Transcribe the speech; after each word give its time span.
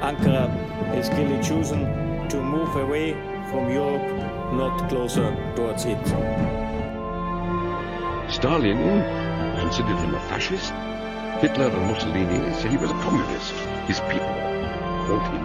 Ankara 0.00 0.48
is 0.94 1.08
clearly 1.08 1.42
chosen 1.42 1.80
to 2.28 2.36
move 2.36 2.76
away 2.76 3.12
from 3.50 3.70
Europe, 3.70 4.06
not 4.52 4.88
closer 4.88 5.34
towards 5.54 5.84
it. 5.86 6.06
Stalin 8.28 8.78
considered 9.60 9.96
him 9.96 10.14
a 10.14 10.20
fascist. 10.28 10.72
Hitler 11.40 11.68
and 11.68 11.86
Mussolini 11.90 12.52
said 12.54 12.70
he 12.70 12.76
was 12.76 12.90
a 12.90 12.94
communist. 12.94 13.52
His 13.86 14.00
people 14.00 14.34
called 15.06 15.26
him 15.32 15.44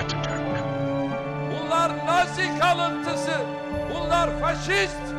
Atatürk. 0.00 0.54
Bunlar 1.50 2.06
Nazi 2.06 2.58
kalıntısı. 2.60 3.40
Bunlar 3.90 4.30
faşist. 4.40 5.13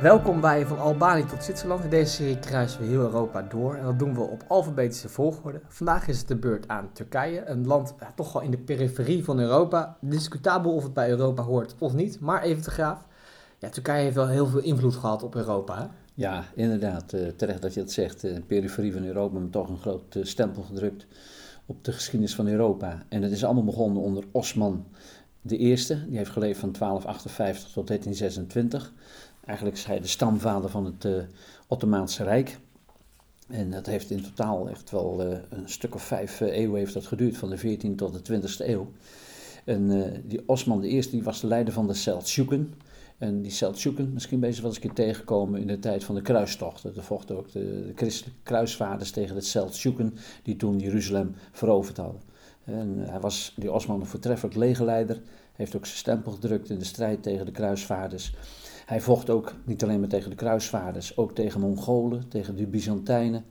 Welkom 0.00 0.40
bij 0.40 0.66
Van 0.66 0.78
Albanië 0.78 1.24
tot 1.24 1.44
Zwitserland. 1.44 1.84
In 1.84 1.90
deze 1.90 2.12
serie 2.12 2.38
kruisen 2.38 2.80
we 2.80 2.86
heel 2.86 3.00
Europa 3.00 3.42
door 3.42 3.74
en 3.74 3.84
dat 3.84 3.98
doen 3.98 4.14
we 4.14 4.20
op 4.20 4.44
alfabetische 4.48 5.08
volgorde. 5.08 5.60
Vandaag 5.68 6.08
is 6.08 6.18
het 6.18 6.28
de 6.28 6.36
beurt 6.36 6.68
aan 6.68 6.90
Turkije, 6.92 7.46
een 7.46 7.66
land 7.66 7.94
toch 8.14 8.32
wel 8.32 8.42
in 8.42 8.50
de 8.50 8.58
periferie 8.58 9.24
van 9.24 9.38
Europa. 9.38 9.96
Discutabel 10.00 10.74
of 10.74 10.82
het 10.82 10.92
bij 10.92 11.10
Europa 11.10 11.42
hoort 11.42 11.74
of 11.78 11.92
niet, 11.92 12.20
maar 12.20 12.42
even 12.42 12.62
te 12.62 12.70
graaf. 12.70 13.06
Ja, 13.58 13.68
Turkije 13.68 14.02
heeft 14.02 14.14
wel 14.14 14.28
heel 14.28 14.46
veel 14.46 14.60
invloed 14.60 14.94
gehad 14.94 15.22
op 15.22 15.34
Europa. 15.34 15.90
Ja, 16.14 16.44
inderdaad. 16.54 17.12
Uh, 17.12 17.28
terecht 17.28 17.62
dat 17.62 17.74
je 17.74 17.80
het 17.80 17.92
zegt. 17.92 18.20
De 18.20 18.42
periferie 18.46 18.92
van 18.92 19.04
Europa, 19.04 19.38
maar 19.38 19.50
toch 19.50 19.68
een 19.68 19.78
groot 19.78 20.14
uh, 20.14 20.24
stempel 20.24 20.62
gedrukt 20.62 21.06
op 21.66 21.84
de 21.84 21.92
geschiedenis 21.92 22.34
van 22.34 22.46
Europa. 22.46 23.02
En 23.08 23.22
het 23.22 23.32
is 23.32 23.44
allemaal 23.44 23.64
begonnen 23.64 24.02
onder 24.02 24.24
Osman 24.30 24.84
I. 25.48 25.76
Die 26.06 26.16
heeft 26.16 26.30
geleefd 26.30 26.60
van 26.60 26.72
1258 26.72 27.72
tot 27.72 27.86
1326. 27.86 28.92
Eigenlijk 29.50 29.76
is 29.76 29.84
hij 29.84 30.00
de 30.00 30.06
stamvader 30.06 30.70
van 30.70 30.84
het 30.84 31.04
uh, 31.04 31.22
Ottomaanse 31.66 32.24
Rijk. 32.24 32.58
En 33.48 33.70
dat 33.70 33.86
heeft 33.86 34.10
in 34.10 34.22
totaal 34.22 34.68
echt 34.68 34.90
wel 34.90 35.26
uh, 35.26 35.38
een 35.48 35.68
stuk 35.68 35.94
of 35.94 36.02
vijf 36.02 36.40
uh, 36.40 36.56
eeuwen 36.56 36.78
heeft 36.78 36.94
dat 36.94 37.06
geduurd, 37.06 37.36
van 37.36 37.50
de 37.50 37.58
14e 37.58 37.94
tot 37.96 38.26
de 38.26 38.40
20e 38.40 38.66
eeuw. 38.66 38.90
En 39.64 40.12
die 40.26 40.48
Osman 40.48 40.84
I 40.84 41.00
die 41.10 41.22
was 41.22 41.40
de 41.40 41.46
leider 41.46 41.72
van 41.72 41.86
de 41.86 41.94
Seldsjuken. 41.94 42.74
En 43.18 43.42
die 43.42 43.50
Seldsjuken, 43.50 44.12
misschien 44.12 44.40
ben 44.40 44.50
je 44.50 44.56
wel 44.56 44.64
eens 44.64 44.74
een 44.74 44.82
keer 44.82 44.92
tegengekomen 44.92 45.60
in 45.60 45.66
de 45.66 45.78
tijd 45.78 46.04
van 46.04 46.14
de 46.14 46.22
kruistochten. 46.22 46.96
Er 46.96 47.02
vochten 47.02 47.36
ook 47.36 47.52
de, 47.52 47.92
christelijke 47.94 48.40
kruisvaarders 48.42 49.10
tegen 49.10 49.34
de 49.34 49.40
Seldsjuken, 49.40 50.14
die 50.42 50.56
toen 50.56 50.78
Jeruzalem 50.78 51.34
veroverd 51.52 51.96
hadden. 51.96 52.20
En 52.64 52.96
hij 52.98 53.20
was, 53.20 53.54
die 53.56 53.72
Osman, 53.72 54.00
een 54.00 54.06
voortreffelijk 54.06 54.56
legerleider. 54.56 55.20
Heeft 55.52 55.76
ook 55.76 55.86
zijn 55.86 55.98
stempel 55.98 56.32
gedrukt 56.32 56.70
in 56.70 56.78
de 56.78 56.84
strijd 56.84 57.22
tegen 57.22 57.46
de 57.46 57.52
kruisvaarders. 57.52 58.32
Hij 58.90 59.00
vocht 59.00 59.30
ook 59.30 59.54
niet 59.64 59.82
alleen 59.82 60.00
maar 60.00 60.08
tegen 60.08 60.30
de 60.30 60.36
kruisvaarders, 60.36 61.16
ook 61.16 61.34
tegen 61.34 61.60
Mongolen, 61.60 62.28
tegen 62.28 62.56
de 62.56 62.66
Byzantijnen. 62.66 63.44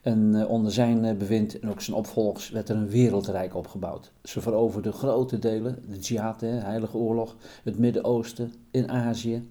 En 0.00 0.34
uh, 0.34 0.50
onder 0.50 0.72
zijn 0.72 1.04
uh, 1.04 1.12
bewind 1.12 1.58
en 1.58 1.70
ook 1.70 1.80
zijn 1.80 1.96
opvolgers 1.96 2.50
werd 2.50 2.68
er 2.68 2.76
een 2.76 2.88
wereldrijk 2.88 3.54
opgebouwd. 3.54 4.12
Ze 4.22 4.40
veroverden 4.40 4.92
grote 4.92 5.38
delen, 5.38 5.78
de 5.88 5.98
jihad, 5.98 6.40
heilige 6.40 6.96
oorlog, 6.96 7.36
het 7.64 7.78
Midden-Oosten, 7.78 8.52
in 8.70 8.90
Azië, 8.90 9.48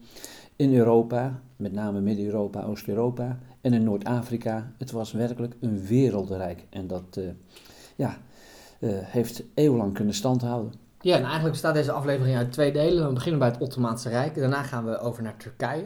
in 0.55 0.75
Europa, 0.75 1.41
met 1.55 1.73
name 1.73 2.01
Midden-Europa, 2.01 2.63
Oost-Europa 2.63 3.39
en 3.61 3.73
in 3.73 3.83
Noord-Afrika. 3.83 4.71
Het 4.77 4.91
was 4.91 5.11
werkelijk 5.11 5.55
een 5.59 5.85
wereldrijk 5.85 6.65
en 6.69 6.87
dat 6.87 7.17
uh, 7.17 7.29
ja, 7.95 8.17
heeft 9.03 9.43
eeuwenlang 9.53 9.93
kunnen 9.93 10.13
standhouden. 10.13 10.88
Ja, 11.01 11.15
en 11.15 11.21
eigenlijk 11.21 11.51
bestaat 11.51 11.73
deze 11.73 11.91
aflevering 11.91 12.37
uit 12.37 12.51
twee 12.51 12.71
delen. 12.71 13.07
We 13.07 13.13
beginnen 13.13 13.39
bij 13.39 13.49
het 13.49 13.57
Ottomaanse 13.57 14.09
Rijk. 14.09 14.35
Daarna 14.35 14.63
gaan 14.63 14.85
we 14.85 14.99
over 14.99 15.23
naar 15.23 15.37
Turkije, 15.37 15.85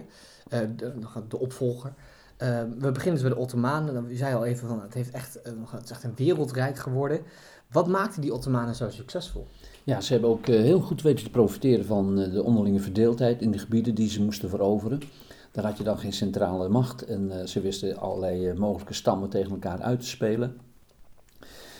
uh, 0.53 0.59
de, 0.75 0.93
de, 1.27 1.39
opvolger. 1.39 1.93
Uh, 2.37 2.59
we 2.79 2.91
beginnen 2.91 3.13
dus 3.13 3.21
bij 3.21 3.29
de 3.29 3.37
Ottomanen. 3.37 4.05
U 4.09 4.15
zei 4.15 4.35
al 4.35 4.45
even 4.45 4.67
van 4.67 4.81
het, 4.81 4.93
heeft 4.93 5.11
echt, 5.11 5.39
uh, 5.47 5.53
het 5.71 5.83
is 5.83 5.91
echt 5.91 6.03
een 6.03 6.15
wereldrijk 6.15 6.77
geworden. 6.77 7.21
Wat 7.71 7.87
maakte 7.87 8.21
die 8.21 8.33
Ottomanen 8.33 8.75
zo 8.75 8.89
succesvol? 8.89 9.47
Ja, 9.83 10.01
ze 10.01 10.13
hebben 10.13 10.29
ook 10.29 10.47
heel 10.47 10.79
goed 10.79 11.01
weten 11.01 11.23
te 11.23 11.31
profiteren 11.31 11.85
van 11.85 12.15
de 12.15 12.43
onderlinge 12.43 12.79
verdeeldheid 12.79 13.41
in 13.41 13.51
de 13.51 13.57
gebieden 13.57 13.95
die 13.95 14.09
ze 14.09 14.23
moesten 14.23 14.49
veroveren. 14.49 15.01
Daar 15.51 15.65
had 15.65 15.77
je 15.77 15.83
dan 15.83 15.97
geen 15.97 16.13
centrale 16.13 16.69
macht 16.69 17.05
en 17.05 17.47
ze 17.47 17.61
wisten 17.61 17.97
allerlei 17.97 18.53
mogelijke 18.53 18.93
stammen 18.93 19.29
tegen 19.29 19.51
elkaar 19.51 19.81
uit 19.81 19.99
te 19.99 20.07
spelen. 20.07 20.57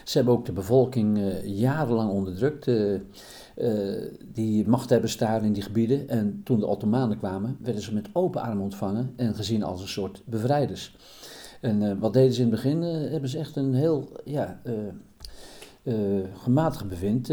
Ze 0.04 0.18
hebben 0.18 0.34
ook 0.34 0.46
de 0.46 0.52
bevolking 0.52 1.18
uh, 1.18 1.46
jarenlang 1.46 2.10
onderdrukt. 2.10 2.68
Uh, 2.68 3.00
uh, 3.58 4.12
die 4.34 4.68
machthebbers 4.68 5.18
daar 5.18 5.44
in 5.44 5.54
die 5.54 5.64
gebieden. 5.64 6.10
En 6.10 6.42
toen 6.44 6.60
de 6.60 6.66
Ottomanen 6.66 7.18
kwamen, 7.18 7.58
werden 7.62 7.82
ze 7.82 7.94
met 7.94 8.10
open 8.14 8.42
armen 8.42 8.64
ontvangen 8.64 9.14
en 9.16 9.36
gezien 9.36 9.64
als 9.64 9.82
een 9.82 9.88
soort 9.88 10.22
bevrijders. 10.26 10.96
En 11.62 12.00
wat 12.00 12.14
deden 12.14 12.34
ze 12.34 12.42
in 12.42 12.48
het 12.48 12.56
begin? 12.56 12.82
hebben 12.82 13.30
ze 13.30 13.38
echt 13.38 13.56
een 13.56 13.74
heel 13.74 14.10
ja, 14.26 14.62
gematigd 16.34 16.88
bevind 16.88 17.30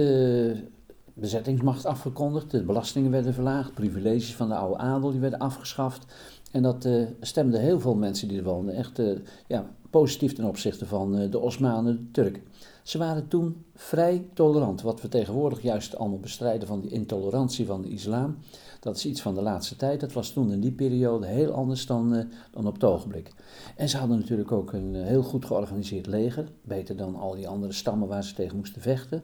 bezettingsmacht 1.14 1.87
afgekondigd, 1.87 2.50
de 2.50 2.62
belastingen 2.62 3.10
werden 3.10 3.34
verlaagd, 3.34 3.75
privileges 3.75 4.34
van 4.34 4.48
de 4.48 4.54
oude 4.54 4.78
adel 4.78 5.10
die 5.10 5.20
werden 5.20 5.38
afgeschaft. 5.38 6.04
En 6.52 6.62
dat 6.62 6.84
uh, 6.84 7.06
stemde 7.20 7.58
heel 7.58 7.81
veel 7.81 7.94
mensen 7.94 8.28
die 8.28 8.38
er 8.38 8.44
woonden 8.44 8.75
echt 8.75 9.02
ja, 9.47 9.70
positief 9.91 10.32
ten 10.32 10.44
opzichte 10.44 10.87
van 10.87 11.31
de 11.31 11.38
Osmanen, 11.38 11.97
de 11.97 12.10
Turken. 12.10 12.42
Ze 12.82 12.98
waren 12.98 13.28
toen 13.28 13.64
vrij 13.74 14.26
tolerant, 14.34 14.82
wat 14.82 15.00
we 15.00 15.08
tegenwoordig 15.08 15.62
juist 15.62 15.96
allemaal 15.96 16.18
bestrijden 16.18 16.68
van 16.68 16.80
die 16.80 16.91
intolerantie 16.91 17.66
van 17.66 17.82
de 17.82 17.88
islam. 17.88 18.36
Dat 18.80 18.96
is 18.96 19.06
iets 19.06 19.22
van 19.22 19.34
de 19.34 19.42
laatste 19.42 19.76
tijd. 19.76 20.00
Dat 20.00 20.12
was 20.12 20.30
toen 20.30 20.52
in 20.52 20.60
die 20.60 20.72
periode 20.72 21.26
heel 21.26 21.52
anders 21.52 21.86
dan, 21.86 22.28
dan 22.50 22.66
op 22.66 22.74
het 22.74 22.84
ogenblik. 22.84 23.32
En 23.76 23.88
ze 23.88 23.96
hadden 23.96 24.19
natuurlijk 24.19 24.52
ook 24.52 24.72
een 24.72 24.94
heel 24.94 25.22
goed 25.22 25.44
georganiseerd 25.44 26.06
leger, 26.06 26.48
beter 26.62 26.96
dan 26.96 27.14
al 27.14 27.34
die 27.34 27.48
andere 27.48 27.72
stammen 27.72 28.08
waar 28.08 28.24
ze 28.24 28.34
tegen 28.34 28.56
moesten 28.56 28.82
vechten. 28.82 29.22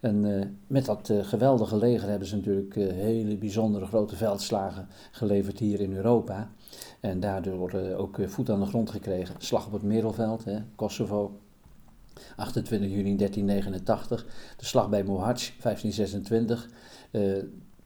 En 0.00 0.24
uh, 0.24 0.44
met 0.66 0.84
dat 0.84 1.12
geweldige 1.22 1.76
leger 1.76 2.08
hebben 2.08 2.28
ze 2.28 2.36
natuurlijk 2.36 2.74
hele 2.74 3.36
bijzondere 3.36 3.86
grote 3.86 4.16
veldslagen 4.16 4.88
geleverd 5.10 5.58
hier 5.58 5.80
in 5.80 5.92
Europa. 5.92 6.50
En 7.00 7.20
daardoor 7.20 7.72
ook 7.96 8.18
voet 8.26 8.50
aan 8.50 8.60
de 8.60 8.66
grond 8.66 8.90
gekregen. 8.90 9.34
Slag 9.38 9.66
op 9.66 9.72
het 9.72 9.82
Merelveld, 9.82 10.44
Kosovo, 10.74 11.38
28 12.36 12.90
juni 12.90 13.16
1389. 13.16 14.26
De 14.56 14.64
slag 14.64 14.88
bij 14.88 15.02
Mohacs, 15.02 15.52
1526. 15.62 16.68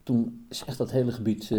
toen 0.02 0.46
is 0.48 0.64
echt 0.66 0.78
dat 0.78 0.90
hele 0.90 1.12
gebied 1.12 1.50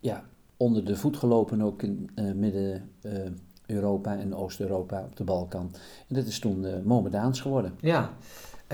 ja, 0.00 0.24
onder 0.56 0.84
de 0.84 0.96
voet 0.96 1.16
gelopen, 1.16 1.62
ook 1.62 1.82
in 1.82 2.10
Midden-Europa 2.34 4.18
en 4.18 4.34
Oost-Europa 4.34 5.04
op 5.04 5.16
de 5.16 5.24
Balkan. 5.24 5.70
En 6.08 6.14
dat 6.14 6.26
is 6.26 6.38
toen 6.38 6.82
Mohammedaans 6.84 7.40
geworden. 7.40 7.74
Ja, 7.80 8.16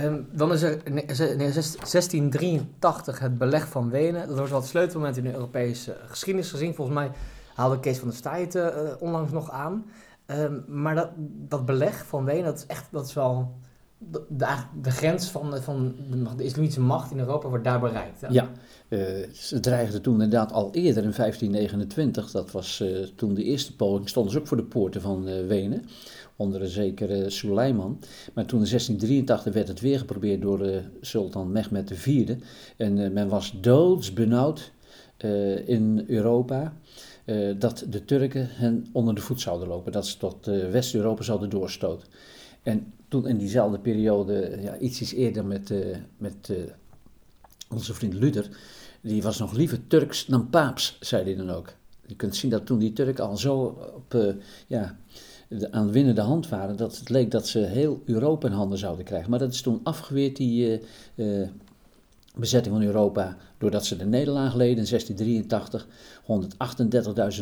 Um, 0.00 0.28
dan 0.32 0.52
is 0.52 0.62
er 0.62 0.86
in 0.86 0.94
1683 0.94 3.18
het 3.18 3.38
beleg 3.38 3.68
van 3.68 3.90
Wenen. 3.90 4.26
Dat 4.26 4.36
wordt 4.36 4.50
wel 4.50 4.60
het 4.60 4.68
sleutelmoment 4.68 5.16
in 5.16 5.24
de 5.24 5.32
Europese 5.32 5.96
geschiedenis 6.06 6.50
gezien. 6.50 6.74
Volgens 6.74 6.96
mij 6.96 7.10
haalde 7.54 7.80
Kees 7.80 7.98
van 7.98 8.08
der 8.08 8.16
Staaij 8.16 8.48
uh, 8.52 8.70
onlangs 8.98 9.32
nog 9.32 9.50
aan. 9.50 9.84
Um, 10.26 10.64
maar 10.66 11.12
dat, 11.48 11.66
beleg 11.66 12.06
van 12.06 12.24
Wenen, 12.24 12.44
dat 12.44 12.56
is 12.56 12.66
echt 12.66 12.88
dat 12.90 13.06
is 13.06 13.14
wel 13.14 13.54
de, 13.98 14.22
de, 14.28 14.46
de 14.82 14.90
grens 14.90 15.28
van, 15.28 15.56
van 15.62 15.94
de, 16.36 16.44
islamitische 16.44 16.80
macht 16.80 17.10
in 17.10 17.18
Europa 17.18 17.48
wordt 17.48 17.64
daar 17.64 17.80
bereikt. 17.80 18.20
Ja, 18.30 18.50
uh, 18.88 19.00
ze 19.32 19.60
dreigden 19.60 20.02
toen 20.02 20.12
inderdaad 20.12 20.52
al 20.52 20.72
eerder 20.72 21.02
in 21.02 21.12
1529. 21.16 22.30
Dat 22.30 22.50
was 22.50 22.80
uh, 22.80 23.06
toen 23.16 23.34
de 23.34 23.42
eerste 23.42 23.76
poging, 23.76 24.08
stonden 24.08 24.32
ze 24.32 24.38
ook 24.38 24.46
voor 24.46 24.56
de 24.56 24.64
poorten 24.64 25.00
van 25.00 25.46
Wenen 25.46 25.84
onder 26.36 26.62
een 26.62 26.68
zekere 26.68 27.30
Suleiman. 27.30 27.98
Maar 28.34 28.46
toen 28.46 28.60
in 28.60 28.68
1683 28.68 29.52
werd 29.52 29.68
het 29.68 29.80
weer 29.80 29.98
geprobeerd 29.98 30.42
door 30.42 30.82
sultan 31.00 31.52
Mehmed 31.52 31.90
IV. 31.90 32.36
En 32.76 33.12
men 33.12 33.28
was 33.28 33.58
doodsbenauwd 33.60 34.72
in 35.64 36.04
Europa 36.06 36.72
dat 37.58 37.86
de 37.88 38.04
Turken 38.04 38.48
hen 38.50 38.86
onder 38.92 39.14
de 39.14 39.20
voet 39.20 39.40
zouden 39.40 39.68
lopen. 39.68 39.92
Dat 39.92 40.06
ze 40.06 40.18
tot 40.18 40.46
West-Europa 40.46 41.22
zouden 41.22 41.50
doorstoten. 41.50 42.08
En 42.62 42.92
toen 43.08 43.28
in 43.28 43.38
diezelfde 43.38 43.78
periode, 43.78 44.58
ja, 44.60 44.78
iets 44.78 45.12
eerder 45.12 45.44
met, 45.44 45.72
met 46.16 46.52
onze 47.70 47.94
vriend 47.94 48.14
Luther, 48.14 48.48
die 49.00 49.22
was 49.22 49.38
nog 49.38 49.52
liever 49.52 49.86
Turks 49.86 50.26
dan 50.26 50.50
paaps, 50.50 50.96
zei 51.00 51.24
hij 51.24 51.36
dan 51.36 51.50
ook. 51.50 51.72
Je 52.06 52.16
kunt 52.16 52.36
zien 52.36 52.50
dat 52.50 52.66
toen 52.66 52.78
die 52.78 52.92
Turken 52.92 53.24
al 53.24 53.36
zo 53.36 53.62
op, 53.94 54.34
ja, 54.66 54.98
aan 55.70 55.90
winnende 55.90 56.20
hand 56.20 56.48
waren, 56.48 56.76
dat 56.76 56.98
het 56.98 57.08
leek 57.08 57.30
dat 57.30 57.48
ze 57.48 57.58
heel 57.58 58.02
Europa 58.04 58.46
in 58.48 58.54
handen 58.54 58.78
zouden 58.78 59.04
krijgen. 59.04 59.30
Maar 59.30 59.38
dat 59.38 59.52
is 59.52 59.60
toen 59.60 59.80
afgeweerd, 59.82 60.36
die 60.36 60.80
bezetting 62.34 62.74
van 62.74 62.84
Europa, 62.84 63.36
doordat 63.58 63.86
ze 63.86 63.96
de 63.96 64.04
nederlaag 64.04 64.54
leden 64.54 64.84
in 64.84 64.88
1683. 64.90 65.86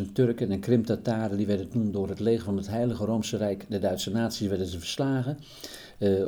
138.000 0.05 0.11
Turken 0.13 0.51
en 0.51 0.59
Krim-Tataren, 0.59 1.37
die 1.37 1.47
werden 1.47 1.69
toen 1.69 1.91
door 1.91 2.09
het 2.09 2.19
leger 2.19 2.43
van 2.43 2.57
het 2.57 2.67
Heilige 2.67 3.05
Roomse 3.05 3.37
Rijk, 3.37 3.65
de 3.69 3.79
Duitse 3.79 4.11
naties, 4.11 4.47
werden 4.47 4.67
ze 4.67 4.79
verslagen. 4.79 5.37
Uh, 5.99 6.25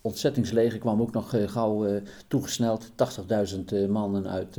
ontzettingsleger 0.00 0.78
kwam 0.78 1.00
ook 1.00 1.12
nog 1.12 1.34
gauw 1.46 1.86
uh, 1.86 2.00
toegesneld. 2.28 2.90
80.000 3.54 3.58
uh, 3.72 3.88
mannen 3.88 4.28
uit 4.28 4.58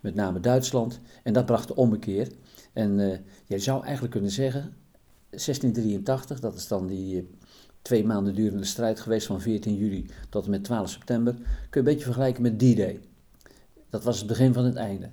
met 0.00 0.14
name 0.14 0.40
Duitsland. 0.40 1.00
En 1.22 1.32
dat 1.32 1.46
bracht 1.46 1.68
de 1.68 1.76
ommekeer. 1.76 2.28
En 2.72 3.20
je 3.46 3.58
zou 3.58 3.82
eigenlijk 3.82 4.12
kunnen 4.12 4.30
zeggen, 4.30 4.74
1683, 5.30 6.40
dat 6.40 6.54
is 6.54 6.68
dan 6.68 6.86
die 6.86 7.28
twee 7.88 8.04
maanden 8.04 8.34
durende 8.34 8.64
strijd 8.64 9.00
geweest 9.00 9.26
van 9.26 9.40
14 9.40 9.76
juli 9.76 10.06
tot 10.28 10.44
en 10.44 10.50
met 10.50 10.64
12 10.64 10.88
september. 10.88 11.34
Kun 11.34 11.44
je 11.70 11.78
een 11.78 11.84
beetje 11.84 12.04
vergelijken 12.04 12.42
met 12.42 12.58
D-Day. 12.58 13.00
Dat 13.90 14.04
was 14.04 14.18
het 14.18 14.26
begin 14.26 14.52
van 14.52 14.64
het 14.64 14.76
einde. 14.76 15.08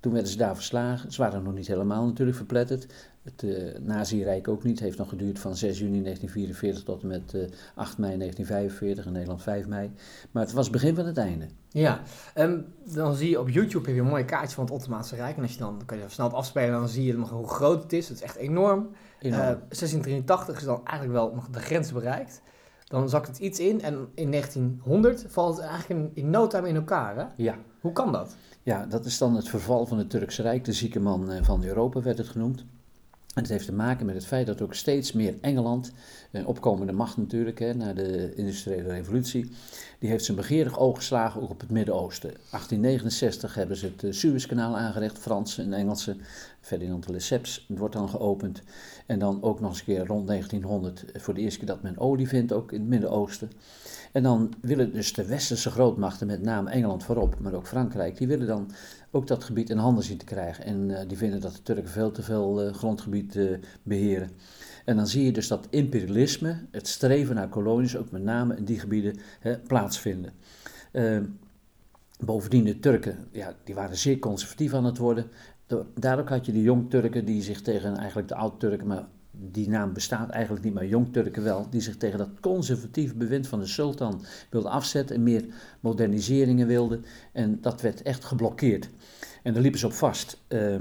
Toen 0.00 0.12
werden 0.12 0.30
ze 0.30 0.38
daar 0.38 0.54
verslagen. 0.54 1.12
Ze 1.12 1.22
waren 1.22 1.42
nog 1.42 1.54
niet 1.54 1.66
helemaal 1.66 2.06
natuurlijk 2.06 2.36
verpletterd. 2.36 2.86
Het 3.22 3.42
uh, 3.42 3.78
Nazi-rijk 3.78 4.48
ook 4.48 4.62
niet. 4.62 4.74
Het 4.74 4.84
heeft 4.84 4.98
nog 4.98 5.08
geduurd 5.08 5.38
van 5.38 5.56
6 5.56 5.78
juni 5.78 6.02
1944 6.02 6.84
tot 6.84 7.02
en 7.02 7.08
met 7.08 7.32
uh, 7.34 7.42
8 7.74 7.98
mei 7.98 8.16
1945 8.16 9.06
in 9.06 9.12
Nederland 9.12 9.42
5 9.42 9.66
mei. 9.66 9.90
Maar 10.30 10.42
het 10.42 10.52
was 10.52 10.64
het 10.64 10.72
begin 10.72 10.94
van 10.94 11.06
het 11.06 11.16
einde. 11.16 11.46
Ja, 11.68 12.00
um, 12.36 12.66
dan 12.84 13.14
zie 13.14 13.30
je 13.30 13.40
op 13.40 13.48
YouTube 13.48 13.86
heb 13.86 13.94
je 13.94 14.00
een 14.00 14.06
mooie 14.06 14.24
kaartje 14.24 14.54
van 14.54 14.64
het 14.64 14.72
Ottomaanse 14.72 15.16
Rijk. 15.16 15.36
En 15.36 15.42
als 15.42 15.52
je 15.52 15.58
dan, 15.58 15.82
kan 15.86 15.98
je 15.98 16.04
snel 16.06 16.30
afspelen, 16.30 16.70
dan 16.70 16.88
zie 16.88 17.04
je 17.04 17.14
hoe 17.16 17.48
groot 17.48 17.82
het 17.82 17.92
is. 17.92 18.08
Het 18.08 18.16
is 18.16 18.22
echt 18.22 18.36
enorm. 18.36 18.88
Enorm. 19.22 19.40
Uh, 19.40 19.46
1683 19.46 20.56
is 20.56 20.64
dan 20.64 20.86
eigenlijk 20.86 21.18
wel 21.18 21.34
nog 21.34 21.48
de 21.48 21.58
grens 21.58 21.92
bereikt. 21.92 22.42
Dan 22.84 23.08
zakt 23.08 23.26
het 23.26 23.38
iets 23.38 23.58
in 23.60 23.82
en 23.82 24.08
in 24.14 24.30
1900 24.30 25.24
valt 25.28 25.56
het 25.56 25.66
eigenlijk 25.66 26.00
in, 26.00 26.10
in 26.24 26.30
no 26.30 26.46
time 26.46 26.68
in 26.68 26.76
elkaar. 26.76 27.16
Hè? 27.16 27.24
Ja. 27.36 27.58
Hoe 27.80 27.92
kan 27.92 28.12
dat? 28.12 28.36
Ja, 28.62 28.86
dat 28.86 29.04
is 29.04 29.18
dan 29.18 29.36
het 29.36 29.48
verval 29.48 29.86
van 29.86 29.98
het 29.98 30.10
Turkse 30.10 30.42
Rijk. 30.42 30.64
De 30.64 30.72
zieke 30.72 31.00
man 31.00 31.44
van 31.44 31.64
Europa 31.64 32.02
werd 32.02 32.18
het 32.18 32.28
genoemd. 32.28 32.64
En 33.34 33.42
het 33.42 33.50
heeft 33.50 33.66
te 33.66 33.72
maken 33.72 34.06
met 34.06 34.14
het 34.14 34.26
feit 34.26 34.46
dat 34.46 34.62
ook 34.62 34.74
steeds 34.74 35.12
meer 35.12 35.34
Engeland, 35.40 35.92
een 36.30 36.46
opkomende 36.46 36.92
macht 36.92 37.16
natuurlijk, 37.16 37.58
hè, 37.58 37.74
na 37.74 37.92
de 37.92 38.34
industriële 38.34 38.88
revolutie, 38.88 39.50
die 39.98 40.10
heeft 40.10 40.24
zijn 40.24 40.36
begeerig 40.36 40.78
oog 40.78 40.96
geslagen 40.96 41.42
ook 41.42 41.50
op 41.50 41.60
het 41.60 41.70
Midden-Oosten. 41.70 42.30
1869 42.30 43.54
hebben 43.54 43.76
ze 43.76 43.92
het 43.96 44.14
Suezkanaal 44.14 44.76
aangerecht, 44.76 45.18
Fransen 45.18 45.64
en 45.64 45.72
Engelsen. 45.72 46.20
Ferdinand 46.60 47.06
de 47.06 47.12
Lesseps 47.12 47.66
wordt 47.68 47.94
dan 47.94 48.08
geopend. 48.08 48.62
En 49.06 49.18
dan 49.18 49.42
ook 49.42 49.60
nog 49.60 49.70
eens 49.70 49.78
een 49.78 49.84
keer 49.84 50.06
rond 50.06 50.26
1900 50.26 51.04
voor 51.14 51.34
de 51.34 51.40
eerste 51.40 51.58
keer 51.58 51.68
dat 51.68 51.82
men 51.82 51.98
olie 51.98 52.28
vindt, 52.28 52.52
ook 52.52 52.72
in 52.72 52.80
het 52.80 52.88
Midden-Oosten. 52.88 53.50
En 54.12 54.22
dan 54.22 54.52
willen 54.60 54.92
dus 54.92 55.12
de 55.12 55.26
westerse 55.26 55.70
grootmachten, 55.70 56.26
met 56.26 56.42
name 56.42 56.70
Engeland 56.70 57.04
voorop, 57.04 57.40
maar 57.40 57.52
ook 57.52 57.66
Frankrijk, 57.66 58.16
die 58.16 58.26
willen 58.26 58.46
dan 58.46 58.70
ook 59.10 59.26
dat 59.26 59.44
gebied 59.44 59.70
in 59.70 59.76
handen 59.76 60.04
zien 60.04 60.16
te 60.16 60.24
krijgen. 60.24 60.64
En 60.64 60.88
uh, 60.88 60.98
die 61.06 61.16
vinden 61.16 61.40
dat 61.40 61.54
de 61.54 61.62
Turken 61.62 61.90
veel 61.90 62.10
te 62.10 62.22
veel 62.22 62.66
uh, 62.66 62.72
grondgebied 62.72 63.34
uh, 63.34 63.58
beheren. 63.82 64.30
En 64.84 64.96
dan 64.96 65.06
zie 65.06 65.24
je 65.24 65.32
dus 65.32 65.48
dat 65.48 65.66
imperialisme, 65.70 66.66
het 66.70 66.88
streven 66.88 67.34
naar 67.34 67.48
kolonies, 67.48 67.96
ook 67.96 68.10
met 68.10 68.22
name 68.22 68.56
in 68.56 68.64
die 68.64 68.78
gebieden, 68.78 69.18
hè, 69.40 69.58
plaatsvinden. 69.58 70.32
bovendien 72.18 72.64
de 72.64 72.78
Turken, 72.78 73.16
ja, 73.32 73.54
die 73.64 73.74
waren 73.74 73.96
zeer 73.96 74.18
conservatief 74.18 74.74
aan 74.74 74.84
het 74.84 74.98
worden. 74.98 75.26
Daardoor 75.94 76.28
had 76.28 76.46
je 76.46 76.52
de 76.52 76.62
jong-Turken 76.62 77.24
die 77.24 77.42
zich 77.42 77.62
tegen 77.62 77.96
eigenlijk 77.96 78.28
de 78.28 78.34
oud-Turken, 78.34 78.86
maar 78.86 79.04
die 79.42 79.68
naam 79.68 79.92
bestaat 79.92 80.30
eigenlijk 80.30 80.64
niet, 80.64 80.74
maar 80.74 80.86
Jong-Turken 80.86 81.42
wel, 81.42 81.66
die 81.70 81.80
zich 81.80 81.96
tegen 81.96 82.18
dat 82.18 82.40
conservatieve 82.40 83.14
bewind 83.14 83.46
van 83.46 83.58
de 83.58 83.66
sultan 83.66 84.24
wilden 84.50 84.70
afzetten 84.70 85.16
en 85.16 85.22
meer 85.22 85.44
moderniseringen 85.80 86.66
wilden. 86.66 87.04
En 87.32 87.58
dat 87.60 87.80
werd 87.80 88.02
echt 88.02 88.24
geblokkeerd. 88.24 88.88
En 89.42 89.52
daar 89.52 89.62
liepen 89.62 89.80
ze 89.80 89.86
op 89.86 89.92
vast. 89.92 90.42
Uh, 90.48 90.76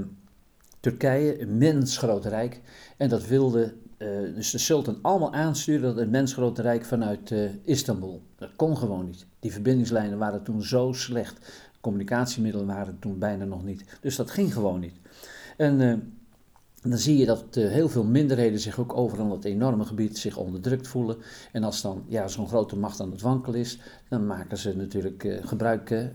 Turkije, 0.80 1.42
een 1.42 1.58
mens 1.58 1.98
groot 1.98 2.26
rijk, 2.26 2.62
en 2.98 3.10
dat 3.10 3.28
wilde 3.28 3.74
uh, 3.98 4.36
dus 4.36 4.52
de 4.52 4.58
sultan 4.58 5.00
allemaal 5.02 5.34
aansturen, 5.34 5.82
dat 5.82 5.98
een 5.98 6.10
mens 6.10 6.34
groot 6.34 6.60
rijk 6.60 6.86
vanuit 6.86 7.32
uh, 7.32 7.50
Istanbul. 7.64 8.22
Dat 8.36 8.56
kon 8.56 8.78
gewoon 8.78 9.06
niet. 9.06 9.26
Die 9.40 9.52
verbindingslijnen 9.52 10.18
waren 10.18 10.44
toen 10.44 10.64
zo 10.64 10.94
slecht. 10.94 11.66
Communicatiemiddelen 11.82 12.68
waren 12.68 13.00
toen 13.00 13.20
bijna 13.20 13.46
nog 13.46 13.64
niet. 13.64 13.98
Dus 14.02 14.16
dat 14.16 14.32
ging 14.32 14.54
gewoon 14.54 14.80
niet. 14.80 14.96
En 15.58 15.78
dan 16.81 16.98
zie 16.98 17.18
je 17.18 17.26
dat 17.26 17.46
uh, 17.58 17.70
heel 17.70 17.90
veel 17.90 18.04
minderheden 18.04 18.60
zich 18.60 18.80
ook 18.80 18.98
overal 18.98 19.31
het 19.31 19.46
enorme 19.46 19.86
gebied 19.86 20.18
zich 20.18 20.38
onderdrukt 20.38 20.88
voelen. 20.88 21.18
En 21.52 21.64
als 21.64 21.81
dan 21.81 22.04
ja, 22.08 22.28
zo'n 22.28 22.48
grote 22.48 22.78
macht 22.78 23.00
aan 23.00 23.12
het 23.12 23.22
wankelen 23.22 23.60
is, 23.60 23.80
dan 24.10 24.28
maken 24.28 24.58
ze 24.58 24.76
natuurlijk 24.76 25.24
uh, 25.24 25.38
gebruik 25.46 25.90
uh, 25.90 26.06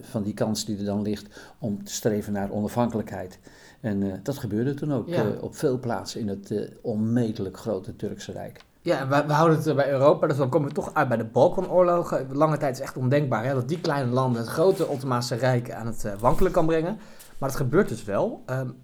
van 0.00 0.22
die 0.22 0.34
kans 0.34 0.64
die 0.64 0.78
er 0.78 0.84
dan 0.84 1.02
ligt 1.02 1.26
om 1.58 1.84
te 1.84 1.92
streven 1.92 2.32
naar 2.32 2.50
onafhankelijkheid. 2.50 3.38
En 3.80 4.20
dat 4.22 4.38
gebeurde 4.38 4.74
toen 4.74 4.92
ook 4.92 5.08
ja. 5.08 5.26
op 5.40 5.56
veel 5.56 5.78
plaatsen 5.78 6.20
in 6.20 6.28
het 6.28 6.70
onmetelijk 6.82 7.58
grote 7.58 7.96
Turkse 7.96 8.32
Rijk. 8.32 8.64
Ja, 8.80 9.08
we, 9.08 9.24
we, 9.26 9.32
houden 9.32 9.58
het 9.62 9.76
bij 9.76 9.90
Europa, 9.90 10.26
dus 10.26 10.36
dan 10.36 10.48
komen 10.48 10.68
we 10.68 10.74
toch 10.74 10.94
uit 10.94 11.08
bij 11.08 11.16
de 11.16 11.24
Balkanoorlogen. 11.24 12.26
Lange 12.32 12.56
tijd 12.56 12.74
is 12.74 12.82
echt 12.82 12.96
ondenkbaar 12.96 13.44
hè, 13.44 13.54
dat 13.54 13.68
die 13.68 13.80
kleine 13.80 14.10
landen 14.10 14.40
het 14.40 14.50
grote 14.50 14.86
Ottomaanse 14.86 15.34
Rijk 15.34 15.72
aan 15.72 15.86
het 15.86 16.06
wankelen 16.20 16.52
kan 16.52 16.66
brengen. 16.66 16.98
Maar 17.38 17.48
het 17.48 17.58
gebeurt 17.58 17.88
dus 17.88 18.04
wel. 18.04 18.42
Um, 18.50 18.76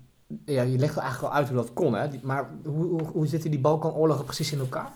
ja, 0.45 0.63
je 0.63 0.79
legt 0.79 0.97
eigenlijk 0.97 1.33
al 1.33 1.39
uit 1.39 1.49
hoe 1.49 1.57
dat 1.57 1.73
kon, 1.73 1.95
hè? 1.95 2.09
Maar 2.23 2.51
hoe, 2.65 2.85
hoe, 2.85 3.03
hoe 3.03 3.27
zitten 3.27 3.51
die 3.51 3.61
Balkanoorlogen 3.61 4.25
precies 4.25 4.53
in 4.53 4.59
elkaar? 4.59 4.93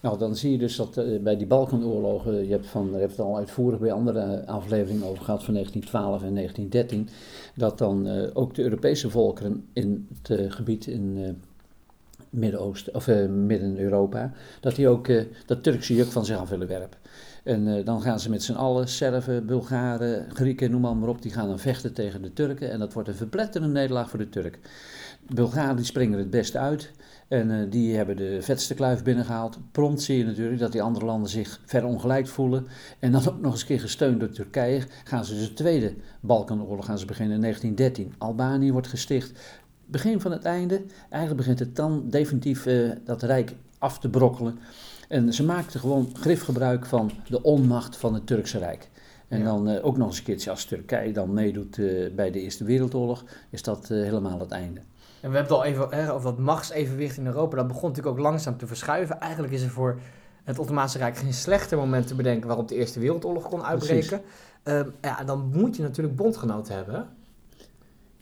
Nou, 0.00 0.18
dan 0.18 0.36
zie 0.36 0.50
je 0.52 0.58
dus 0.58 0.76
dat 0.76 0.96
uh, 0.96 1.20
bij 1.20 1.36
die 1.36 1.46
Balkanoorlogen, 1.46 2.46
je 2.46 2.52
hebt, 2.52 2.66
van, 2.66 2.90
je 2.92 2.98
het 2.98 3.20
al 3.20 3.36
uitvoerig 3.36 3.78
bij 3.78 3.92
andere 3.92 4.46
afleveringen 4.46 5.06
over 5.06 5.24
gehad 5.24 5.44
van 5.44 5.54
1912 5.54 6.22
en 6.22 6.34
1913, 6.34 7.08
dat 7.54 7.78
dan 7.78 8.06
uh, 8.06 8.30
ook 8.32 8.54
de 8.54 8.62
Europese 8.62 9.10
volkeren 9.10 9.66
in 9.72 10.08
het 10.14 10.40
uh, 10.40 10.50
gebied 10.52 10.86
in 10.86 11.36
Midden-Oosten, 12.30 12.94
of 12.94 13.06
Midden-Europa, 13.28 14.32
dat 14.60 14.74
die 14.74 14.88
ook 14.88 15.08
dat 15.46 15.62
Turkse 15.62 15.94
juk 15.94 16.06
van 16.06 16.24
zich 16.24 16.38
af 16.38 16.48
willen 16.48 16.68
werpen. 16.68 16.98
En 17.46 17.66
uh, 17.66 17.84
dan 17.84 18.02
gaan 18.02 18.20
ze 18.20 18.30
met 18.30 18.42
z'n 18.42 18.52
allen, 18.52 18.88
Serven, 18.88 19.46
Bulgaren, 19.46 20.26
Grieken, 20.32 20.70
noem 20.70 20.98
maar, 20.98 21.08
op, 21.08 21.22
die 21.22 21.32
gaan 21.32 21.48
dan 21.48 21.58
vechten 21.58 21.92
tegen 21.92 22.22
de 22.22 22.32
Turken. 22.32 22.70
En 22.70 22.78
dat 22.78 22.92
wordt 22.92 23.08
een 23.08 23.14
verpletterende 23.14 23.72
nederlaag 23.72 24.10
voor 24.10 24.18
de 24.18 24.28
Turk. 24.28 24.58
Bulgaren 25.34 25.76
die 25.76 25.84
springen 25.84 26.18
het 26.18 26.30
best 26.30 26.56
uit. 26.56 26.90
En 27.28 27.50
uh, 27.50 27.70
die 27.70 27.96
hebben 27.96 28.16
de 28.16 28.38
vetste 28.40 28.74
kluif 28.74 29.02
binnengehaald. 29.02 29.58
Prompt 29.72 30.02
zie 30.02 30.18
je 30.18 30.24
natuurlijk 30.24 30.58
dat 30.58 30.72
die 30.72 30.82
andere 30.82 31.04
landen 31.04 31.30
zich 31.30 31.60
verongelijk 31.64 32.26
voelen. 32.26 32.66
En 32.98 33.12
dan 33.12 33.28
ook 33.28 33.40
nog 33.40 33.52
eens 33.52 33.60
een 33.60 33.66
keer 33.66 33.80
gesteund 33.80 34.20
door 34.20 34.30
Turkije 34.30 34.82
gaan 35.04 35.24
ze 35.24 35.38
de 35.38 35.52
tweede 35.52 35.94
Balkanoorlog 36.20 36.84
gaan 36.84 36.98
ze 36.98 37.06
beginnen 37.06 37.34
in 37.34 37.40
1913. 37.40 38.14
Albanië 38.18 38.72
wordt 38.72 38.88
gesticht. 38.88 39.32
Begin 39.84 40.20
van 40.20 40.32
het 40.32 40.44
einde, 40.44 40.82
eigenlijk 41.10 41.36
begint 41.36 41.58
het 41.58 41.76
dan 41.76 42.04
definitief 42.10 42.66
uh, 42.66 42.90
dat 43.04 43.22
rijk 43.22 43.54
af 43.78 43.98
te 43.98 44.08
brokkelen. 44.08 44.58
En 45.08 45.32
ze 45.32 45.44
maakten 45.44 45.80
gewoon 45.80 46.10
grifgebruik 46.12 46.86
van 46.86 47.10
de 47.28 47.42
onmacht 47.42 47.96
van 47.96 48.14
het 48.14 48.26
Turkse 48.26 48.58
Rijk. 48.58 48.88
En 49.28 49.38
ja. 49.38 49.44
dan 49.44 49.70
uh, 49.70 49.84
ook 49.84 49.96
nog 49.96 50.08
eens 50.08 50.18
een 50.18 50.24
keertje 50.24 50.50
als 50.50 50.64
Turkije 50.64 51.12
dan 51.12 51.32
meedoet 51.32 51.76
uh, 51.76 52.14
bij 52.14 52.30
de 52.30 52.40
Eerste 52.40 52.64
Wereldoorlog, 52.64 53.24
is 53.50 53.62
dat 53.62 53.88
uh, 53.90 54.02
helemaal 54.02 54.40
het 54.40 54.50
einde. 54.50 54.80
En 55.20 55.30
we 55.30 55.36
hebben 55.36 55.42
het 55.42 55.50
al 55.50 55.64
even 55.64 55.88
hè, 55.90 56.12
over 56.12 56.30
dat 56.30 56.38
machtsevenwicht 56.38 57.16
in 57.16 57.26
Europa. 57.26 57.56
Dat 57.56 57.66
begon 57.66 57.88
natuurlijk 57.88 58.16
ook 58.16 58.22
langzaam 58.22 58.56
te 58.56 58.66
verschuiven. 58.66 59.20
Eigenlijk 59.20 59.52
is 59.52 59.62
er 59.62 59.70
voor 59.70 59.98
het 60.44 60.58
Ottomaanse 60.58 60.98
Rijk 60.98 61.16
geen 61.16 61.34
slechter 61.34 61.78
moment 61.78 62.06
te 62.06 62.14
bedenken 62.14 62.46
waarop 62.46 62.68
de 62.68 62.74
Eerste 62.74 63.00
Wereldoorlog 63.00 63.48
kon 63.48 63.62
uitbreken. 63.62 64.20
ja, 65.00 65.24
dan 65.24 65.50
moet 65.52 65.76
je 65.76 65.82
natuurlijk 65.82 66.16
bondgenoten 66.16 66.74
hebben. 66.74 67.08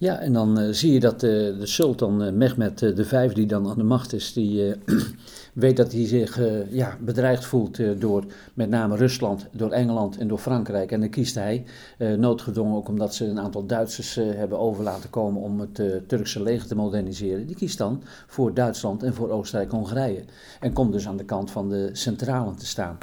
Ja, 0.05 0.19
en 0.19 0.33
dan 0.33 0.61
uh, 0.61 0.69
zie 0.71 0.93
je 0.93 1.01
dat 1.01 1.23
uh, 1.23 1.31
de 1.59 1.67
sultan 1.67 2.23
uh, 2.23 2.33
Mehmed 2.33 2.93
V, 2.97 3.33
die 3.33 3.47
dan 3.47 3.69
aan 3.69 3.79
de 3.79 3.85
macht 3.85 4.13
is, 4.13 4.33
die 4.33 4.75
weet 5.53 5.77
dat 5.77 5.93
hij 5.93 6.07
zich 6.07 6.41
ja, 6.71 6.97
bedreigd 7.01 7.45
voelt 7.45 8.01
door 8.01 8.25
met 8.55 8.69
name 8.69 8.97
Rusland, 8.97 9.47
door 9.53 9.71
Engeland 9.71 10.19
en 10.19 10.29
door 10.29 10.39
Frankrijk. 10.39 10.93
En 10.93 11.01
dan 11.01 11.09
kiest 11.09 11.35
hij, 11.35 11.65
noodgedwongen 11.99 12.77
ook 12.77 12.89
omdat 12.89 13.15
ze 13.15 13.27
een 13.27 13.41
aantal 13.41 13.67
Duitsers 13.67 14.15
hebben 14.15 14.59
over 14.59 14.85
laten 14.85 15.11
komen 15.11 15.43
om 15.43 15.61
het 15.61 16.09
Turkse 16.09 16.43
leger 16.43 16.69
te 16.69 16.75
moderniseren, 16.75 17.47
die 17.47 17.57
kiest 17.57 17.79
dan 17.79 18.03
voor 18.27 18.55
Duitsland 18.55 19.03
en 19.03 19.15
voor 19.15 19.31
Oostenrijk-Hongarije. 19.31 20.25
En 20.61 20.73
komt 20.73 20.93
dus 20.93 21.09
aan 21.09 21.17
de 21.17 21.25
kant 21.25 21.51
van 21.51 21.69
de 21.69 21.91
centralen 21.93 22.57
te 22.57 22.67
staan. 22.67 22.99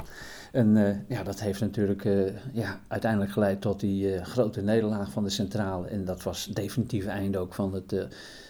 En 0.52 0.76
uh, 0.76 0.88
ja, 1.08 1.22
dat 1.22 1.40
heeft 1.40 1.60
natuurlijk 1.60 2.04
uh, 2.04 2.30
ja, 2.52 2.80
uiteindelijk 2.88 3.30
geleid 3.30 3.60
tot 3.60 3.80
die 3.80 4.14
uh, 4.14 4.24
grote 4.24 4.60
nederlaag 4.60 5.10
van 5.10 5.22
de 5.22 5.30
centrale. 5.30 5.86
En 5.86 6.04
dat 6.04 6.22
was 6.22 6.44
het 6.44 6.56
definitieve 6.56 7.08
einde 7.08 7.38
ook 7.38 7.54
van 7.54 7.74
het 7.74 8.06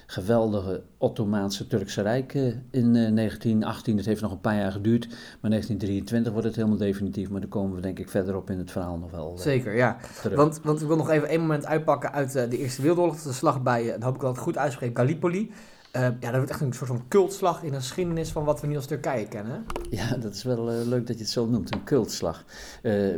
geweldige 0.07 0.83
Ottomaanse 0.99 1.67
Turkse 1.67 2.03
Rijk 2.03 2.35
in 2.71 2.93
1918. 2.93 3.97
Het 3.97 4.07
heeft 4.07 4.21
nog 4.21 4.31
een 4.31 4.41
paar 4.41 4.57
jaar 4.57 4.73
geduurd, 4.73 5.07
maar 5.41 5.51
1923 5.51 6.33
wordt 6.33 6.47
het 6.47 6.57
helemaal 6.57 6.79
definitief. 6.79 7.31
Maar 7.31 7.41
daar 7.41 7.49
komen 7.49 7.75
we 7.75 7.81
denk 7.81 7.99
ik 7.99 8.09
verderop 8.09 8.51
in 8.51 8.59
het 8.59 8.71
verhaal 8.71 8.99
nog 8.99 9.11
wel 9.11 9.39
Zeker, 9.39 9.77
ja. 9.77 9.97
Want, 10.35 10.61
want 10.63 10.81
ik 10.81 10.87
wil 10.87 10.97
nog 10.97 11.11
even 11.11 11.29
één 11.29 11.41
moment 11.41 11.67
uitpakken 11.67 12.13
uit 12.13 12.33
de 12.33 12.59
Eerste 12.59 12.83
Wereldoorlog. 12.83 13.23
De 13.23 13.33
slag 13.33 13.63
bij, 13.63 13.91
dan 13.91 14.03
hoop 14.03 14.15
ik 14.15 14.21
dat 14.21 14.31
het 14.31 14.45
goed 14.45 14.59
uitspreek, 14.59 14.97
Gallipoli. 14.97 15.53
Uh, 15.97 16.03
ja, 16.03 16.31
dat 16.31 16.35
wordt 16.35 16.51
echt 16.51 16.61
een 16.61 16.73
soort 16.73 16.91
van 16.91 17.09
cultslag 17.09 17.63
in 17.63 17.71
de 17.71 17.77
geschiedenis 17.77 18.31
van 18.31 18.45
wat 18.45 18.61
we 18.61 18.67
nu 18.67 18.77
als 18.77 18.87
Turkije 18.87 19.29
kennen. 19.29 19.65
Ja, 19.91 20.17
dat 20.17 20.35
is 20.35 20.43
wel 20.43 20.73
uh, 20.73 20.87
leuk 20.87 21.07
dat 21.07 21.17
je 21.17 21.23
het 21.23 21.33
zo 21.33 21.47
noemt, 21.47 21.75
een 21.75 21.85
cultslag. 21.85 22.45
Uh, 22.83 23.15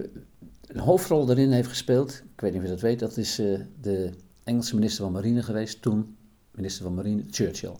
een 0.66 0.80
hoofdrol 0.80 1.26
daarin 1.26 1.50
heeft 1.50 1.68
gespeeld, 1.68 2.22
ik 2.34 2.40
weet 2.40 2.52
niet 2.52 2.60
of 2.60 2.66
je 2.66 2.72
dat 2.72 2.82
weet, 2.82 2.98
dat 2.98 3.16
is 3.16 3.34
de 3.80 4.10
Engelse 4.44 4.74
minister 4.74 5.04
van 5.04 5.12
Marine 5.12 5.42
geweest, 5.42 5.82
toen 5.82 6.16
minister 6.50 6.84
van 6.84 6.94
Marine, 6.94 7.24
Churchill. 7.30 7.74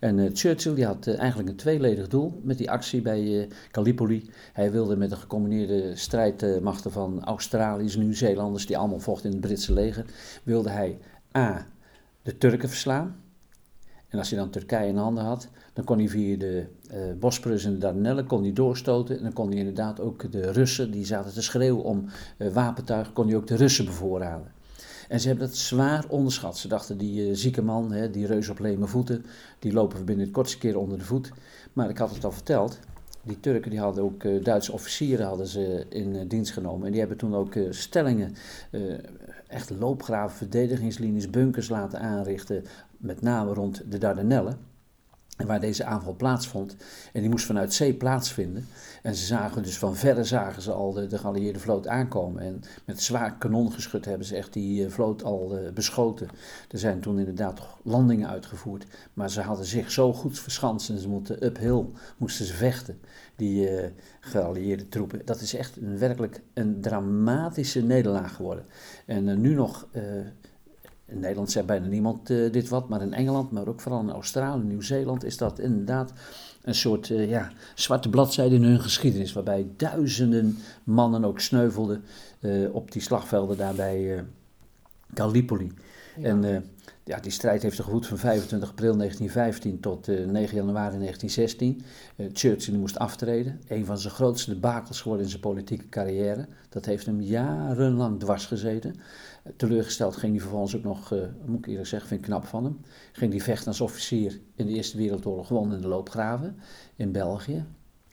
En 0.00 0.30
Churchill 0.36 0.74
die 0.74 0.86
had 0.86 1.06
eigenlijk 1.06 1.48
een 1.48 1.56
tweeledig 1.56 2.08
doel 2.08 2.40
met 2.42 2.58
die 2.58 2.70
actie 2.70 3.02
bij 3.02 3.48
Gallipoli. 3.72 4.30
Hij 4.52 4.72
wilde 4.72 4.96
met 4.96 5.10
de 5.10 5.16
gecombineerde 5.16 5.96
strijdmachten 5.96 6.92
van 6.92 7.24
Australiërs, 7.24 7.96
Nieuw-Zeelanders, 7.96 8.66
die 8.66 8.78
allemaal 8.78 9.00
vochten 9.00 9.26
in 9.26 9.36
het 9.36 9.46
Britse 9.46 9.72
leger, 9.72 10.04
wilde 10.42 10.70
hij 10.70 10.98
A. 11.36 11.66
de 12.22 12.38
Turken 12.38 12.68
verslaan, 12.68 13.22
en 14.14 14.20
als 14.20 14.30
hij 14.30 14.38
dan 14.38 14.50
Turkije 14.50 14.88
in 14.88 14.96
handen 14.96 15.24
had, 15.24 15.48
dan 15.72 15.84
kon 15.84 15.98
hij 15.98 16.08
via 16.08 16.36
de 16.36 16.66
Bosporus 17.18 17.64
en 17.64 17.72
de 17.72 17.78
Dardanellen 17.78 18.26
kon 18.26 18.42
hij 18.42 18.52
doorstoten. 18.52 19.16
En 19.16 19.22
dan 19.22 19.32
kon 19.32 19.48
hij 19.48 19.58
inderdaad 19.58 20.00
ook 20.00 20.32
de 20.32 20.52
Russen, 20.52 20.90
die 20.90 21.06
zaten 21.06 21.32
te 21.32 21.42
schreeuwen 21.42 21.84
om 21.84 22.04
wapentuig, 22.52 23.12
kon 23.12 23.26
hij 23.26 23.36
ook 23.36 23.46
de 23.46 23.56
Russen 23.56 23.84
bevoorraden. 23.84 24.52
En 25.08 25.20
ze 25.20 25.28
hebben 25.28 25.46
dat 25.46 25.56
zwaar 25.56 26.04
onderschat. 26.08 26.58
Ze 26.58 26.68
dachten, 26.68 26.98
die 26.98 27.34
zieke 27.34 27.62
man, 27.62 27.92
hè, 27.92 28.10
die 28.10 28.26
reus 28.26 28.48
op 28.48 28.58
leme 28.58 28.86
voeten, 28.86 29.24
die 29.58 29.72
lopen 29.72 29.98
we 29.98 30.04
binnen 30.04 30.24
het 30.24 30.34
kortste 30.34 30.58
keer 30.58 30.78
onder 30.78 30.98
de 30.98 31.04
voet. 31.04 31.32
Maar 31.72 31.90
ik 31.90 31.98
had 31.98 32.14
het 32.14 32.24
al 32.24 32.32
verteld, 32.32 32.78
die 33.22 33.40
Turken 33.40 33.70
die 33.70 33.80
hadden 33.80 34.04
ook 34.04 34.24
uh, 34.24 34.44
Duitse 34.44 34.72
officieren 34.72 35.26
hadden 35.26 35.46
ze 35.46 35.86
in 35.88 36.14
uh, 36.14 36.20
dienst 36.28 36.52
genomen. 36.52 36.84
En 36.84 36.90
die 36.90 37.00
hebben 37.00 37.18
toen 37.18 37.34
ook 37.34 37.54
uh, 37.54 37.72
stellingen, 37.72 38.34
echt 39.46 39.70
loopgraven, 39.70 40.36
verdedigingslinies, 40.36 41.30
bunkers 41.30 41.68
laten 41.68 42.00
aanrichten. 42.00 42.64
Met 43.04 43.20
name 43.20 43.52
rond 43.52 43.82
de 43.90 43.98
Dardanellen. 43.98 44.58
En 45.36 45.46
waar 45.46 45.60
deze 45.60 45.84
aanval 45.84 46.14
plaatsvond. 46.14 46.76
En 47.12 47.20
die 47.20 47.30
moest 47.30 47.46
vanuit 47.46 47.72
zee 47.72 47.94
plaatsvinden. 47.94 48.66
En 49.02 49.14
ze 49.14 49.24
zagen 49.24 49.62
dus 49.62 49.78
van 49.78 49.96
verre 49.96 50.24
zagen 50.24 50.62
ze 50.62 50.72
al 50.72 50.92
de, 50.92 51.06
de 51.06 51.18
geallieerde 51.18 51.58
vloot 51.58 51.86
aankomen. 51.86 52.42
En 52.42 52.62
met 52.84 53.02
zwaar 53.02 53.38
kanongeschut 53.38 54.04
hebben 54.04 54.26
ze 54.26 54.36
echt 54.36 54.52
die 54.52 54.88
vloot 54.88 55.22
al 55.22 55.58
uh, 55.58 55.70
beschoten. 55.72 56.28
Er 56.70 56.78
zijn 56.78 57.00
toen 57.00 57.18
inderdaad 57.18 57.60
landingen 57.82 58.28
uitgevoerd. 58.28 58.86
Maar 59.14 59.30
ze 59.30 59.40
hadden 59.40 59.66
zich 59.66 59.90
zo 59.90 60.12
goed 60.12 60.38
verschanst 60.38 60.90
en 60.90 60.98
ze 60.98 61.08
moeten 61.08 61.44
uphill, 61.44 61.84
moesten 62.16 62.44
ze 62.46 62.54
vechten. 62.54 63.00
Die 63.36 63.70
uh, 63.70 63.86
geallieerde 64.20 64.88
troepen. 64.88 65.24
Dat 65.24 65.40
is 65.40 65.54
echt 65.54 65.76
een, 65.76 65.98
werkelijk 65.98 66.42
een 66.54 66.80
dramatische 66.80 67.82
nederlaag 67.82 68.34
geworden. 68.34 68.66
En 69.06 69.40
nu 69.40 69.54
nog 69.54 69.86
in 71.06 71.20
Nederland 71.20 71.50
zegt 71.50 71.66
bijna 71.66 71.86
niemand 71.86 72.30
uh, 72.30 72.52
dit 72.52 72.68
wat, 72.68 72.88
maar 72.88 73.02
in 73.02 73.12
Engeland, 73.12 73.50
maar 73.50 73.68
ook 73.68 73.80
vooral 73.80 74.00
in 74.00 74.10
Australië, 74.10 74.62
Nieuw-Zeeland, 74.62 75.24
is 75.24 75.36
dat 75.36 75.58
inderdaad 75.58 76.12
een 76.62 76.74
soort 76.74 77.08
uh, 77.08 77.28
ja, 77.28 77.52
zwarte 77.74 78.08
bladzijde 78.08 78.54
in 78.54 78.62
hun 78.62 78.80
geschiedenis. 78.80 79.32
Waarbij 79.32 79.66
duizenden 79.76 80.58
mannen 80.84 81.24
ook 81.24 81.40
sneuvelden 81.40 82.04
uh, 82.40 82.74
op 82.74 82.92
die 82.92 83.02
slagvelden 83.02 83.56
daar 83.56 83.74
bij 83.74 84.24
Gallipoli. 85.14 85.72
Ja. 86.16 86.28
En 86.28 86.64
ja, 87.04 87.20
die 87.20 87.32
strijd 87.32 87.62
heeft 87.62 87.80
gevoed 87.80 88.06
van 88.06 88.18
25 88.18 88.68
april 88.68 88.96
1915 88.96 89.80
tot 89.80 90.06
9 90.06 90.56
januari 90.56 90.98
1916. 90.98 91.82
Churchill 92.32 92.74
moest 92.74 92.98
aftreden. 92.98 93.60
Een 93.68 93.84
van 93.84 93.98
zijn 93.98 94.14
grootste 94.14 94.50
debakels 94.54 95.00
geworden 95.00 95.24
in 95.24 95.30
zijn 95.30 95.42
politieke 95.42 95.88
carrière. 95.88 96.46
Dat 96.68 96.84
heeft 96.84 97.06
hem 97.06 97.20
jarenlang 97.20 98.20
dwars 98.20 98.46
gezeten. 98.46 98.94
Teleurgesteld 99.56 100.16
ging 100.16 100.32
hij 100.32 100.40
vervolgens 100.40 100.76
ook 100.76 100.82
nog, 100.82 101.12
uh, 101.12 101.20
moet 101.44 101.58
ik 101.58 101.66
eerlijk 101.66 101.88
zeggen, 101.88 102.08
vind 102.08 102.20
ik 102.20 102.26
knap 102.26 102.44
van 102.44 102.64
hem. 102.64 102.80
Ging 103.12 103.32
hij 103.32 103.40
vechten 103.40 103.66
als 103.66 103.80
officier 103.80 104.40
in 104.54 104.66
de 104.66 104.72
Eerste 104.72 104.96
Wereldoorlog, 104.96 105.46
gewoon 105.46 105.72
in 105.72 105.80
de 105.80 105.88
loopgraven 105.88 106.56
in 106.96 107.12
België. 107.12 107.64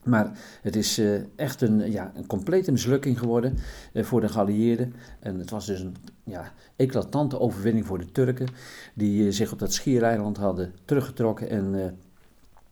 Maar 0.03 0.39
het 0.61 0.75
is 0.75 0.99
uh, 0.99 1.21
echt 1.35 1.61
een, 1.61 1.91
ja, 1.91 2.11
een 2.15 2.25
complete 2.25 2.71
mislukking 2.71 3.19
geworden 3.19 3.57
uh, 3.93 4.03
voor 4.03 4.21
de 4.21 4.29
geallieerden. 4.29 4.93
En 5.19 5.39
het 5.39 5.49
was 5.49 5.65
dus 5.65 5.79
een 5.79 5.95
ja, 6.23 6.53
eclatante 6.75 7.39
overwinning 7.39 7.85
voor 7.85 7.99
de 7.99 8.11
Turken, 8.11 8.47
die 8.93 9.31
zich 9.31 9.51
op 9.51 9.59
dat 9.59 9.73
schiereiland 9.73 10.37
hadden 10.37 10.73
teruggetrokken 10.85 11.49
en 11.49 11.97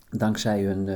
dankzij 0.09 0.63
hun 0.63 0.87
uh, 0.87 0.95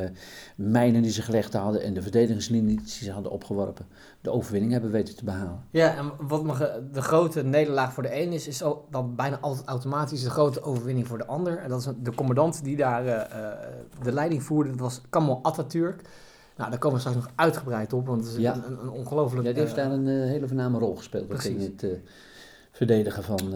mijnen 0.55 1.01
die 1.01 1.12
ze 1.12 1.22
gelegd 1.22 1.53
hadden 1.53 1.82
en 1.84 1.93
de 1.93 2.01
verdedigingslinies 2.01 3.00
die 3.00 3.08
ze 3.08 3.12
hadden 3.12 3.32
opgeworpen, 3.32 3.86
de 4.22 4.32
overwinning 4.32 4.72
hebben 4.72 4.91
weten 4.91 5.15
te 5.15 5.24
behalen. 5.24 5.63
Ja, 5.72 5.96
en 5.96 6.12
wat 6.27 6.58
de 6.91 7.01
grote 7.01 7.43
nederlaag 7.43 7.93
voor 7.93 8.03
de 8.03 8.22
een 8.22 8.32
is, 8.32 8.48
is 8.48 8.63
dan 8.89 9.15
bijna 9.15 9.39
altijd 9.39 9.67
automatisch 9.67 10.24
de 10.24 10.29
grote 10.29 10.63
overwinning 10.63 11.08
voor 11.08 11.17
de 11.17 11.25
ander. 11.25 11.58
En 11.58 11.70
dat 11.70 11.79
is 11.79 11.88
de 12.03 12.13
commandant 12.15 12.63
die 12.63 12.75
daar 12.75 13.05
uh, 13.05 13.22
de 14.03 14.12
leiding 14.12 14.43
voerde, 14.43 14.70
dat 14.70 14.79
was 14.79 15.01
Kamal 15.10 15.39
Atatürk. 15.43 16.01
Nou, 16.58 16.70
daar 16.70 16.79
komen 16.79 17.01
we 17.01 17.08
straks 17.08 17.25
nog 17.25 17.32
uitgebreid 17.36 17.93
op, 17.93 18.08
want 18.08 18.24
het 18.24 18.34
is 18.34 18.39
Ja. 18.39 18.55
een, 18.55 18.82
een, 18.82 18.89
ongelooflijk... 18.89 19.48
Ja, 19.48 19.53
die 19.53 19.62
heeft 19.62 19.77
eh, 19.77 19.84
daar 19.84 19.93
een 19.93 20.08
eh, 20.08 20.13
hele 20.13 20.48
voorname 20.48 20.79
rol 20.79 20.96
gespeeld 20.96 21.46
in 21.46 21.60
het 21.60 21.84
eh, 21.84 21.89
verdedigen 22.72 23.24
van 23.24 23.53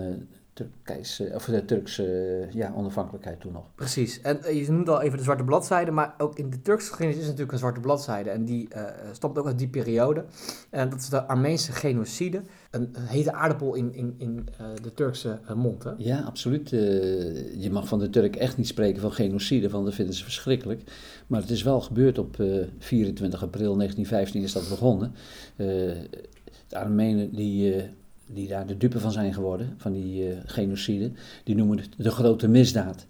Turkijs, 0.58 1.22
of 1.34 1.46
de 1.46 1.66
Turkse 1.66 2.04
eh, 2.04 2.54
ja, 2.54 2.74
onafhankelijkheid 2.76 3.40
toen 3.40 3.52
nog. 3.52 3.64
Precies. 3.76 4.22
En 4.22 4.44
eh, 4.44 4.66
je 4.66 4.72
noemde 4.72 4.92
al 4.92 5.02
even 5.02 5.18
de 5.18 5.24
zwarte 5.24 5.44
bladzijde, 5.44 5.92
maar 5.92 6.14
ook 6.18 6.38
in 6.38 6.50
de 6.50 6.62
Turkse 6.62 6.88
geschiedenis 6.88 7.22
is 7.22 7.26
natuurlijk 7.26 7.52
een 7.52 7.58
zwarte 7.58 7.80
bladzijde. 7.80 8.30
En 8.30 8.46
die 8.46 8.70
eh 8.70 8.86
stamt 9.12 9.38
ook 9.38 9.46
uit 9.46 9.58
die 9.58 9.68
periode. 9.68 10.26
En 10.70 10.90
dat 10.90 11.00
is 11.00 11.10
de 11.10 11.24
Armeense 11.24 11.72
genocide. 11.72 12.42
Een, 12.72 12.90
een 12.94 13.06
hete 13.06 13.34
aardappel 13.34 13.74
in, 13.74 13.94
in, 13.94 14.16
in 14.18 14.48
de 14.82 14.94
Turkse 14.94 15.40
mond, 15.56 15.84
hè? 15.84 15.92
Ja, 15.98 16.20
absoluut. 16.20 16.70
Je 16.70 17.70
mag 17.72 17.88
van 17.88 18.00
de 18.00 18.10
Turk 18.10 18.36
echt 18.36 18.58
niet 18.58 18.68
spreken 18.68 19.02
van 19.02 19.12
genocide, 19.12 19.70
want 19.70 19.86
dat 19.86 19.94
vinden 19.94 20.16
ze 20.16 20.24
verschrikkelijk. 20.24 20.82
Maar 21.28 21.42
het 21.42 21.50
is 21.50 21.64
wel 21.64 21.82
gebeurd 21.82 22.18
op 22.18 22.40
eh, 22.40 22.48
24 22.80 23.44
april 23.44 23.76
1915 23.76 24.42
is 24.42 24.54
dat 24.54 24.70
begonnen. 24.70 25.14
De 25.56 26.78
Armenen 26.78 27.36
die, 27.36 27.76
die 28.28 28.48
daar 28.48 28.66
de 28.66 28.78
dupe 28.78 29.00
van 29.00 29.12
zijn 29.12 29.34
geworden, 29.34 29.74
van 29.78 29.92
die 29.92 30.30
eh, 30.30 30.38
genocide, 30.46 31.12
die 31.44 31.56
noemen 31.56 31.78
het 31.78 31.90
de 31.98 32.12
grote 32.12 32.48
misdaad. 32.48 33.06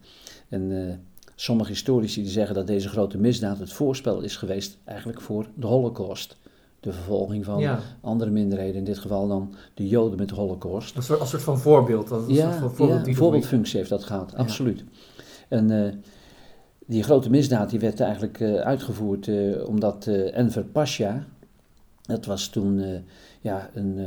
En 0.50 0.88
eh, 0.88 0.94
sommige 1.36 1.72
historici 1.72 2.22
die 2.22 2.32
zeggen 2.32 2.56
dat 2.56 2.68
deze 2.68 2.90
grote 2.90 3.18
misdaad 3.18 3.60
het 3.60 3.74
voorspel 3.74 4.22
is 4.22 4.36
geweest 4.36 4.78
eigenlijk 4.84 5.22
voor 5.22 5.48
de 5.56 5.68
holocaust. 5.68 6.38
De 6.80 6.94
vervolging 6.94 7.46
van 7.46 7.60
Ja. 7.60 7.80
andere 8.02 8.32
minderheden, 8.32 8.76
in 8.76 8.84
dit 8.84 8.98
geval 8.98 9.28
dan 9.28 9.54
de 9.74 9.88
Joden 9.88 10.18
met 10.18 10.30
de 10.30 10.36
holocaust. 10.36 10.96
Een 10.96 11.04
soort, 11.04 11.20
als 11.20 11.30
soort 11.30 11.42
van 11.42 11.60
voorbeeld. 11.60 12.08
Dat 12.08 12.30
is 12.30 12.40
een 12.40 12.54
soort 12.54 12.56
van 12.56 12.68
Ja, 12.68 12.76
voorbeeld 12.76 13.06
ja 13.06 13.14
voorbeeldfunctie 13.14 13.78
heeft 13.78 13.90
dat 13.90 14.04
gehad, 14.04 14.36
absoluut. 14.36 14.84
En 15.48 15.86
eh, 15.86 15.94
die 16.86 17.04
grote 17.04 17.30
misdaad 17.30 17.70
die 17.70 17.80
werd 17.80 18.00
eigenlijk 18.00 18.42
uitgevoerd 18.42 19.30
omdat 19.66 20.08
Enver 20.08 20.64
Pasha, 20.64 21.26
dat 22.02 22.26
was 22.26 22.48
toen 22.48 23.04
ja, 23.42 23.70
een 23.74 24.00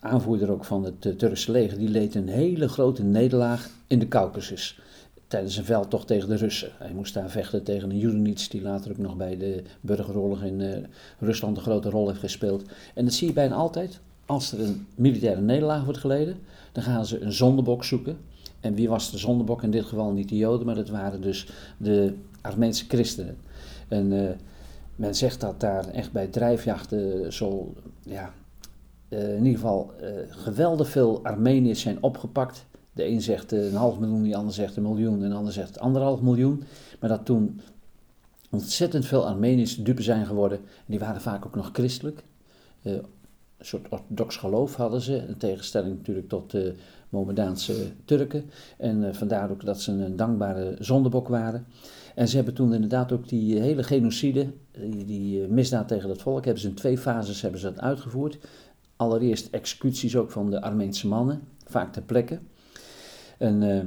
aanvoerder 0.00 0.50
ook 0.50 0.64
van 0.64 0.84
het 0.84 1.06
eh, 1.06 1.12
Turkse 1.12 1.52
leger, 1.52 1.78
die 1.78 1.88
leed 1.88 2.14
een 2.14 2.28
hele 2.28 2.68
grote 2.68 3.02
nederlaag 3.02 3.70
in 3.86 3.98
de 3.98 4.08
Caucasus. 4.08 4.80
Tijdens 5.26 5.56
een 5.56 5.64
veldtocht 5.64 6.06
tegen 6.06 6.28
de 6.28 6.36
Russen. 6.36 6.70
Hij 6.78 6.92
moest 6.92 7.14
daar 7.14 7.30
vechten 7.30 7.62
tegen 7.62 7.90
een 7.90 7.98
Judenits 7.98 8.48
die 8.48 8.62
later 8.62 8.90
ook 8.90 8.98
nog 8.98 9.16
bij 9.16 9.36
de 9.36 9.62
burgeroorlog 9.80 10.42
in 10.42 10.60
eh, 10.60 10.78
Rusland 11.18 11.56
een 11.56 11.62
grote 11.62 11.90
rol 11.90 12.08
heeft 12.08 12.20
gespeeld. 12.20 12.62
En 12.94 13.04
dat 13.04 13.14
zie 13.14 13.26
je 13.26 13.32
bijna 13.32 13.54
altijd. 13.54 14.00
Als 14.26 14.52
er 14.52 14.60
een 14.60 14.86
militaire 14.94 15.40
nederlaag 15.40 15.84
wordt 15.84 16.00
geleden, 16.00 16.36
dan 16.72 16.82
gaan 16.82 17.06
ze 17.06 17.20
een 17.20 17.32
zondebok 17.32 17.84
zoeken. 17.84 18.18
En 18.60 18.74
wie 18.74 18.88
was 18.88 19.10
de 19.10 19.18
zondebok? 19.18 19.62
In 19.62 19.70
dit 19.70 19.84
geval 19.84 20.12
niet 20.12 20.28
de 20.28 20.36
Joden, 20.36 20.66
maar 20.66 20.74
dat 20.74 20.88
waren 20.88 21.20
dus 21.20 21.48
de 21.76 22.14
Armeense 22.40 22.84
christenen. 22.88 23.36
En 23.88 24.28
eh, 24.28 24.34
men 24.96 25.14
zegt 25.14 25.40
dat 25.40 25.60
daar 25.60 25.88
echt 25.88 26.12
bij 26.12 26.26
drijfjachten 26.26 27.32
zo, 27.32 27.74
ja, 28.02 28.32
eh, 29.08 29.34
in 29.34 29.44
ieder 29.44 29.60
geval 29.60 29.92
eh, 30.00 30.10
geweldig 30.28 30.88
veel 30.88 31.24
Armeniërs 31.24 31.80
zijn 31.80 32.02
opgepakt. 32.02 32.66
De 32.92 33.06
een 33.06 33.20
zegt 33.20 33.52
eh, 33.52 33.66
een 33.66 33.74
half 33.74 33.98
miljoen, 33.98 34.22
de 34.22 34.36
ander 34.36 34.54
zegt 34.54 34.76
een 34.76 34.82
miljoen 34.82 35.22
en 35.22 35.28
de 35.28 35.34
ander 35.34 35.52
zegt 35.52 35.78
anderhalf 35.78 36.20
miljoen. 36.20 36.62
Maar 37.00 37.08
dat 37.08 37.24
toen 37.24 37.60
ontzettend 38.50 39.06
veel 39.06 39.26
Armeniërs 39.26 39.76
dupe 39.76 40.02
zijn 40.02 40.26
geworden. 40.26 40.58
En 40.58 40.84
die 40.86 40.98
waren 40.98 41.20
vaak 41.20 41.46
ook 41.46 41.54
nog 41.54 41.70
christelijk. 41.72 42.24
Een 42.82 43.04
soort 43.60 43.88
orthodox 43.88 44.36
geloof 44.36 44.74
hadden 44.74 45.00
ze, 45.00 45.16
in 45.16 45.36
tegenstelling 45.36 45.96
natuurlijk 45.96 46.28
tot 46.28 46.50
de 46.50 46.74
Mohammedaanse 47.08 47.74
Turken. 48.04 48.50
En 48.76 49.14
vandaar 49.14 49.50
ook 49.50 49.64
dat 49.64 49.80
ze 49.80 49.92
een 49.92 50.16
dankbare 50.16 50.76
zondebok 50.78 51.28
waren. 51.28 51.66
En 52.14 52.28
ze 52.28 52.36
hebben 52.36 52.54
toen 52.54 52.74
inderdaad 52.74 53.12
ook 53.12 53.28
die 53.28 53.60
hele 53.60 53.82
genocide, 53.82 54.46
die, 54.72 55.04
die 55.04 55.48
misdaad 55.48 55.88
tegen 55.88 56.08
het 56.08 56.22
volk, 56.22 56.44
hebben 56.44 56.62
ze 56.62 56.68
in 56.68 56.74
twee 56.74 56.98
fases 56.98 57.42
hebben 57.42 57.60
ze 57.60 57.72
dat 57.72 57.80
uitgevoerd. 57.80 58.38
Allereerst 58.98 59.48
executies 59.50 60.16
ook 60.16 60.30
van 60.30 60.50
de 60.50 60.62
Armeense 60.62 61.08
mannen, 61.08 61.40
vaak 61.66 61.92
ter 61.92 62.02
plekke. 62.02 62.38
En 63.38 63.62
eh, 63.62 63.84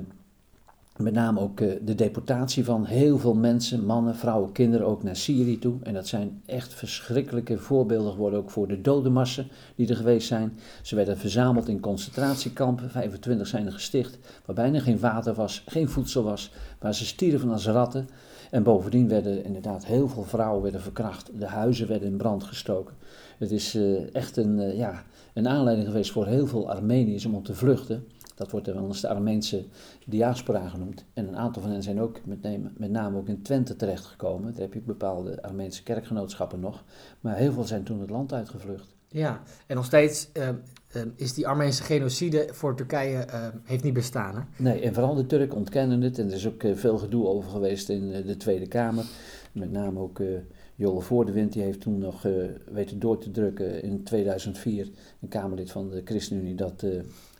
met 0.97 1.13
name 1.13 1.39
ook 1.39 1.59
eh, 1.59 1.71
de 1.81 1.95
deportatie 1.95 2.65
van 2.65 2.85
heel 2.85 3.17
veel 3.17 3.33
mensen, 3.33 3.85
mannen, 3.85 4.15
vrouwen, 4.15 4.51
kinderen 4.51 4.87
ook 4.87 5.03
naar 5.03 5.15
Syrië 5.15 5.59
toe. 5.59 5.75
En 5.83 5.93
dat 5.93 6.07
zijn 6.07 6.41
echt 6.45 6.73
verschrikkelijke 6.73 7.57
voorbeelden 7.57 8.11
geworden 8.11 8.39
ook 8.39 8.49
voor 8.49 8.67
de 8.67 8.81
dodenmassen 8.81 9.47
die 9.75 9.89
er 9.89 9.95
geweest 9.95 10.27
zijn. 10.27 10.59
Ze 10.81 10.95
werden 10.95 11.17
verzameld 11.17 11.67
in 11.67 11.79
concentratiekampen, 11.79 12.89
25 12.89 13.47
zijn 13.47 13.65
er 13.65 13.71
gesticht, 13.71 14.17
waar 14.45 14.55
bijna 14.55 14.79
geen 14.79 14.99
water 14.99 15.33
was, 15.33 15.63
geen 15.65 15.89
voedsel 15.89 16.23
was, 16.23 16.51
waar 16.79 16.95
ze 16.95 17.05
stierven 17.05 17.49
als 17.49 17.67
ratten. 17.67 18.09
En 18.51 18.63
bovendien 18.63 19.07
werden 19.07 19.43
inderdaad 19.43 19.85
heel 19.85 20.07
veel 20.07 20.23
vrouwen 20.23 20.61
werden 20.61 20.81
verkracht, 20.81 21.31
de 21.39 21.47
huizen 21.47 21.87
werden 21.87 22.07
in 22.07 22.17
brand 22.17 22.43
gestoken. 22.43 22.95
Het 23.41 23.51
is 23.51 23.75
eh, 23.75 24.15
echt 24.15 24.37
een, 24.37 24.59
eh, 24.59 24.77
ja, 24.77 25.03
een 25.33 25.47
aanleiding 25.47 25.87
geweest 25.87 26.11
voor 26.11 26.25
heel 26.25 26.47
veel 26.47 26.69
Armeniërs 26.69 27.25
om 27.25 27.43
te 27.43 27.55
vluchten. 27.55 28.07
Dat 28.35 28.51
wordt 28.51 28.67
wel 28.67 28.85
eens 28.87 29.01
de 29.01 29.07
Armeense 29.07 29.65
diaspora 30.05 30.67
genoemd. 30.67 31.05
En 31.13 31.27
een 31.27 31.37
aantal 31.37 31.61
van 31.61 31.71
hen 31.71 31.83
zijn 31.83 32.01
ook 32.01 32.25
met, 32.25 32.41
name- 32.41 32.71
met 32.77 32.91
name 32.91 33.17
ook 33.17 33.27
in 33.27 33.41
Twente 33.41 33.75
terechtgekomen. 33.75 34.51
Daar 34.51 34.61
heb 34.61 34.73
je 34.73 34.81
bepaalde 34.81 35.41
Armeense 35.43 35.83
kerkgenootschappen 35.83 36.59
nog. 36.59 36.83
Maar 37.19 37.35
heel 37.35 37.51
veel 37.53 37.63
zijn 37.63 37.83
toen 37.83 37.99
het 37.99 38.09
land 38.09 38.33
uitgevlucht. 38.33 38.95
Ja, 39.07 39.41
en 39.67 39.75
nog 39.75 39.85
steeds 39.85 40.31
eh, 40.31 40.49
eh, 40.93 41.01
is 41.15 41.33
die 41.33 41.47
Armeense 41.47 41.83
genocide 41.83 42.47
voor 42.51 42.75
Turkije 42.75 43.17
eh, 43.17 43.47
heeft 43.63 43.83
niet 43.83 43.93
bestaan. 43.93 44.35
Hè? 44.35 44.63
Nee, 44.63 44.81
en 44.81 44.93
vooral 44.93 45.15
de 45.15 45.25
Turken 45.25 45.57
ontkennen 45.57 46.01
het. 46.01 46.19
En 46.19 46.27
er 46.27 46.33
is 46.33 46.47
ook 46.47 46.63
eh, 46.63 46.75
veel 46.75 46.97
gedoe 46.97 47.27
over 47.27 47.49
geweest 47.49 47.89
in 47.89 48.13
eh, 48.13 48.25
de 48.25 48.37
Tweede 48.37 48.67
Kamer. 48.67 49.05
Met 49.51 49.71
name 49.71 49.99
ook 49.99 50.19
uh, 50.19 50.39
Jolle 50.75 51.01
Voordewind, 51.01 51.53
die 51.53 51.61
heeft 51.63 51.81
toen 51.81 51.97
nog 51.97 52.25
weten 52.71 52.99
door 52.99 53.17
te 53.17 53.31
drukken 53.31 53.83
in 53.83 54.03
2004, 54.03 54.89
een 55.21 55.27
Kamerlid 55.27 55.71
van 55.71 55.89
de 55.89 56.01
ChristenUnie, 56.05 56.55
dat 56.55 56.81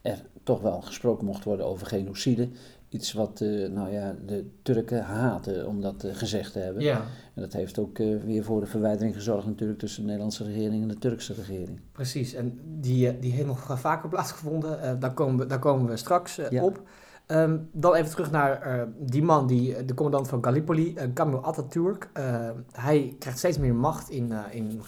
er 0.02 0.22
toch 0.44 0.62
wel 0.62 0.82
gesproken 0.82 1.26
mocht 1.26 1.44
worden 1.44 1.66
over 1.66 1.88
genocide. 1.88 2.48
Iets 2.92 3.14
wat 3.14 3.40
nou 3.70 3.92
ja, 3.92 4.16
de 4.26 4.46
Turken 4.62 5.04
haten 5.04 5.68
om 5.68 5.82
dat 5.82 6.06
gezegd 6.12 6.54
te 6.54 6.60
hebben. 6.60 6.84
Ja. 6.84 7.02
En 7.34 7.42
dat 7.42 7.54
heeft 7.54 7.80
ook 7.80 7.98
weer 7.98 8.44
voor 8.44 8.60
de 8.60 8.66
verwijdering 8.66 9.16
gezorgd 9.16 9.46
natuurlijk 9.46 9.80
tussen 9.80 10.02
de 10.02 10.08
Nederlandse 10.08 10.44
regering 10.44 10.82
en 10.82 10.88
de 10.88 10.98
Turkse 10.98 11.34
regering. 11.34 11.80
Precies, 11.92 12.34
en 12.34 12.60
die, 12.80 13.20
die 13.20 13.32
heeft 13.32 13.48
nog 13.48 13.80
vaker 13.80 14.10
plaatsgevonden. 14.10 15.00
daar, 15.00 15.14
komen 15.14 15.40
we, 15.40 15.46
daar 15.46 15.60
komen 15.60 15.90
we 15.90 15.98
straks 15.98 16.36
Ja. 16.50 16.64
op. 16.64 16.82
Ehm, 17.32 17.58
dan 17.72 17.94
even 17.94 18.12
terug 18.12 18.32
naar 18.32 18.62
eh, 18.62 18.84
die 18.98 19.24
man, 19.24 19.48
die, 19.48 19.86
de 19.86 19.94
commandant 19.94 20.28
van 20.28 20.44
Gallipoli, 20.44 20.94
uh, 20.98 21.04
Kamil 21.14 21.44
Atatürk. 21.44 22.10
Uh, 22.18 22.50
hij 22.72 23.16
krijgt 23.20 23.38
steeds 23.40 23.58
meer 23.58 23.76
macht 23.76 24.10
in, 24.10 24.34
in 24.52 24.82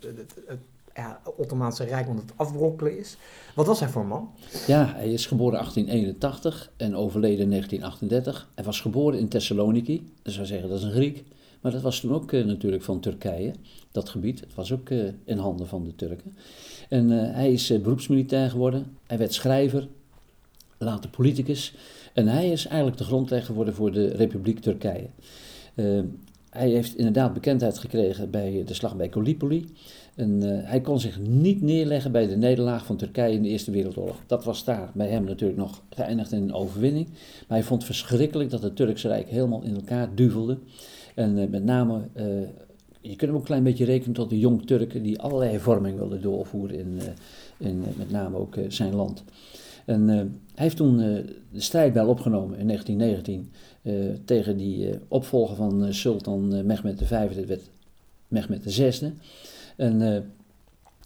het, 0.00 0.34
het 0.46 0.58
ja, 0.96 1.20
Ottomaanse 1.36 1.84
Rijk, 1.84 2.08
omdat 2.08 2.24
het 2.24 2.32
afbrokkelen 2.36 2.98
is. 2.98 3.16
Wat 3.54 3.66
was 3.66 3.80
hij 3.80 3.88
voor 3.88 4.06
man? 4.06 4.30
Ja, 4.66 4.92
hij 4.94 5.12
is 5.12 5.26
geboren 5.26 5.58
in 5.58 5.58
1881 5.58 6.70
en 6.76 6.96
overleden 6.96 7.44
in 7.44 7.50
1938. 7.50 8.48
Hij 8.54 8.64
was 8.64 8.80
geboren 8.80 9.18
in 9.18 9.28
Thessaloniki, 9.28 10.12
dat 10.22 10.32
zou 10.32 10.46
zeggen 10.46 10.68
dat 10.68 10.78
is 10.78 10.84
een 10.84 10.92
Griek. 10.92 11.24
Maar 11.60 11.72
dat 11.72 11.82
was 11.82 12.00
toen 12.00 12.14
ook 12.14 12.32
natuurlijk 12.32 12.82
van 12.82 13.00
Turkije, 13.00 13.54
dat 13.92 14.08
gebied. 14.08 14.40
Het 14.40 14.54
was 14.54 14.72
ook 14.72 14.90
in 15.24 15.38
handen 15.38 15.66
van 15.66 15.84
de 15.84 15.94
Turken. 15.94 16.36
En 16.88 17.08
hij 17.10 17.52
is 17.52 17.80
beroepsmilitair 17.82 18.50
geworden. 18.50 18.96
Hij 19.06 19.18
werd 19.18 19.34
schrijver, 19.34 19.88
later 20.78 21.10
politicus. 21.10 21.74
En 22.12 22.28
hij 22.28 22.50
is 22.50 22.66
eigenlijk 22.66 22.98
de 22.98 23.04
grondlegger 23.04 23.46
geworden 23.46 23.74
voor 23.74 23.92
de 23.92 24.06
Republiek 24.06 24.60
Turkije. 24.60 25.08
Hij 26.56 26.70
heeft 26.70 26.96
inderdaad 26.96 27.32
bekendheid 27.32 27.78
gekregen 27.78 28.30
bij 28.30 28.62
de 28.66 28.74
slag 28.74 28.96
bij 28.96 29.10
Gallipoli. 29.10 29.66
En 30.14 30.42
uh, 30.42 30.58
hij 30.62 30.80
kon 30.80 31.00
zich 31.00 31.18
niet 31.20 31.62
neerleggen 31.62 32.12
bij 32.12 32.26
de 32.26 32.36
nederlaag 32.36 32.86
van 32.86 32.96
Turkije 32.96 33.34
in 33.34 33.42
de 33.42 33.48
Eerste 33.48 33.70
Wereldoorlog. 33.70 34.16
Dat 34.26 34.44
was 34.44 34.64
daar 34.64 34.90
bij 34.94 35.08
hem 35.08 35.24
natuurlijk 35.24 35.58
nog 35.58 35.82
geëindigd 35.90 36.32
in 36.32 36.42
een 36.42 36.52
overwinning. 36.52 37.06
Maar 37.08 37.58
hij 37.58 37.62
vond 37.62 37.84
verschrikkelijk 37.84 38.50
dat 38.50 38.62
het 38.62 38.76
Turkse 38.76 39.08
Rijk 39.08 39.28
helemaal 39.28 39.62
in 39.62 39.74
elkaar 39.74 40.14
duvelde. 40.14 40.58
En 41.14 41.38
uh, 41.38 41.48
met 41.48 41.64
name, 41.64 42.00
je 43.00 43.16
kunt 43.16 43.20
hem 43.20 43.30
ook 43.30 43.38
een 43.38 43.42
klein 43.42 43.62
beetje 43.62 43.84
rekenen 43.84 44.14
tot 44.14 44.30
de 44.30 44.38
jong 44.38 44.66
Turken 44.66 45.02
die 45.02 45.20
allerlei 45.20 45.50
hervormingen 45.50 45.98
wilden 45.98 46.22
doorvoeren 46.22 46.78
in, 46.78 46.98
in 47.58 47.84
met 47.96 48.10
name 48.10 48.36
ook 48.36 48.56
zijn 48.68 48.94
land. 48.94 49.24
En 49.84 50.08
hij 50.08 50.28
heeft 50.54 50.76
toen 50.76 50.96
de 50.96 51.60
strijdbijl 51.60 52.08
opgenomen 52.08 52.58
in 52.58 52.66
1919 52.66 53.50
uh, 53.86 54.14
tegen 54.24 54.56
die 54.56 54.98
opvolger 55.08 55.56
van 55.56 55.94
Sultan 55.94 56.66
Mehmed 56.66 57.02
V, 57.04 57.34
dat 57.34 57.44
werd 57.44 57.70
Mehmed 58.28 58.62
VI. 58.64 59.12
En 59.76 60.00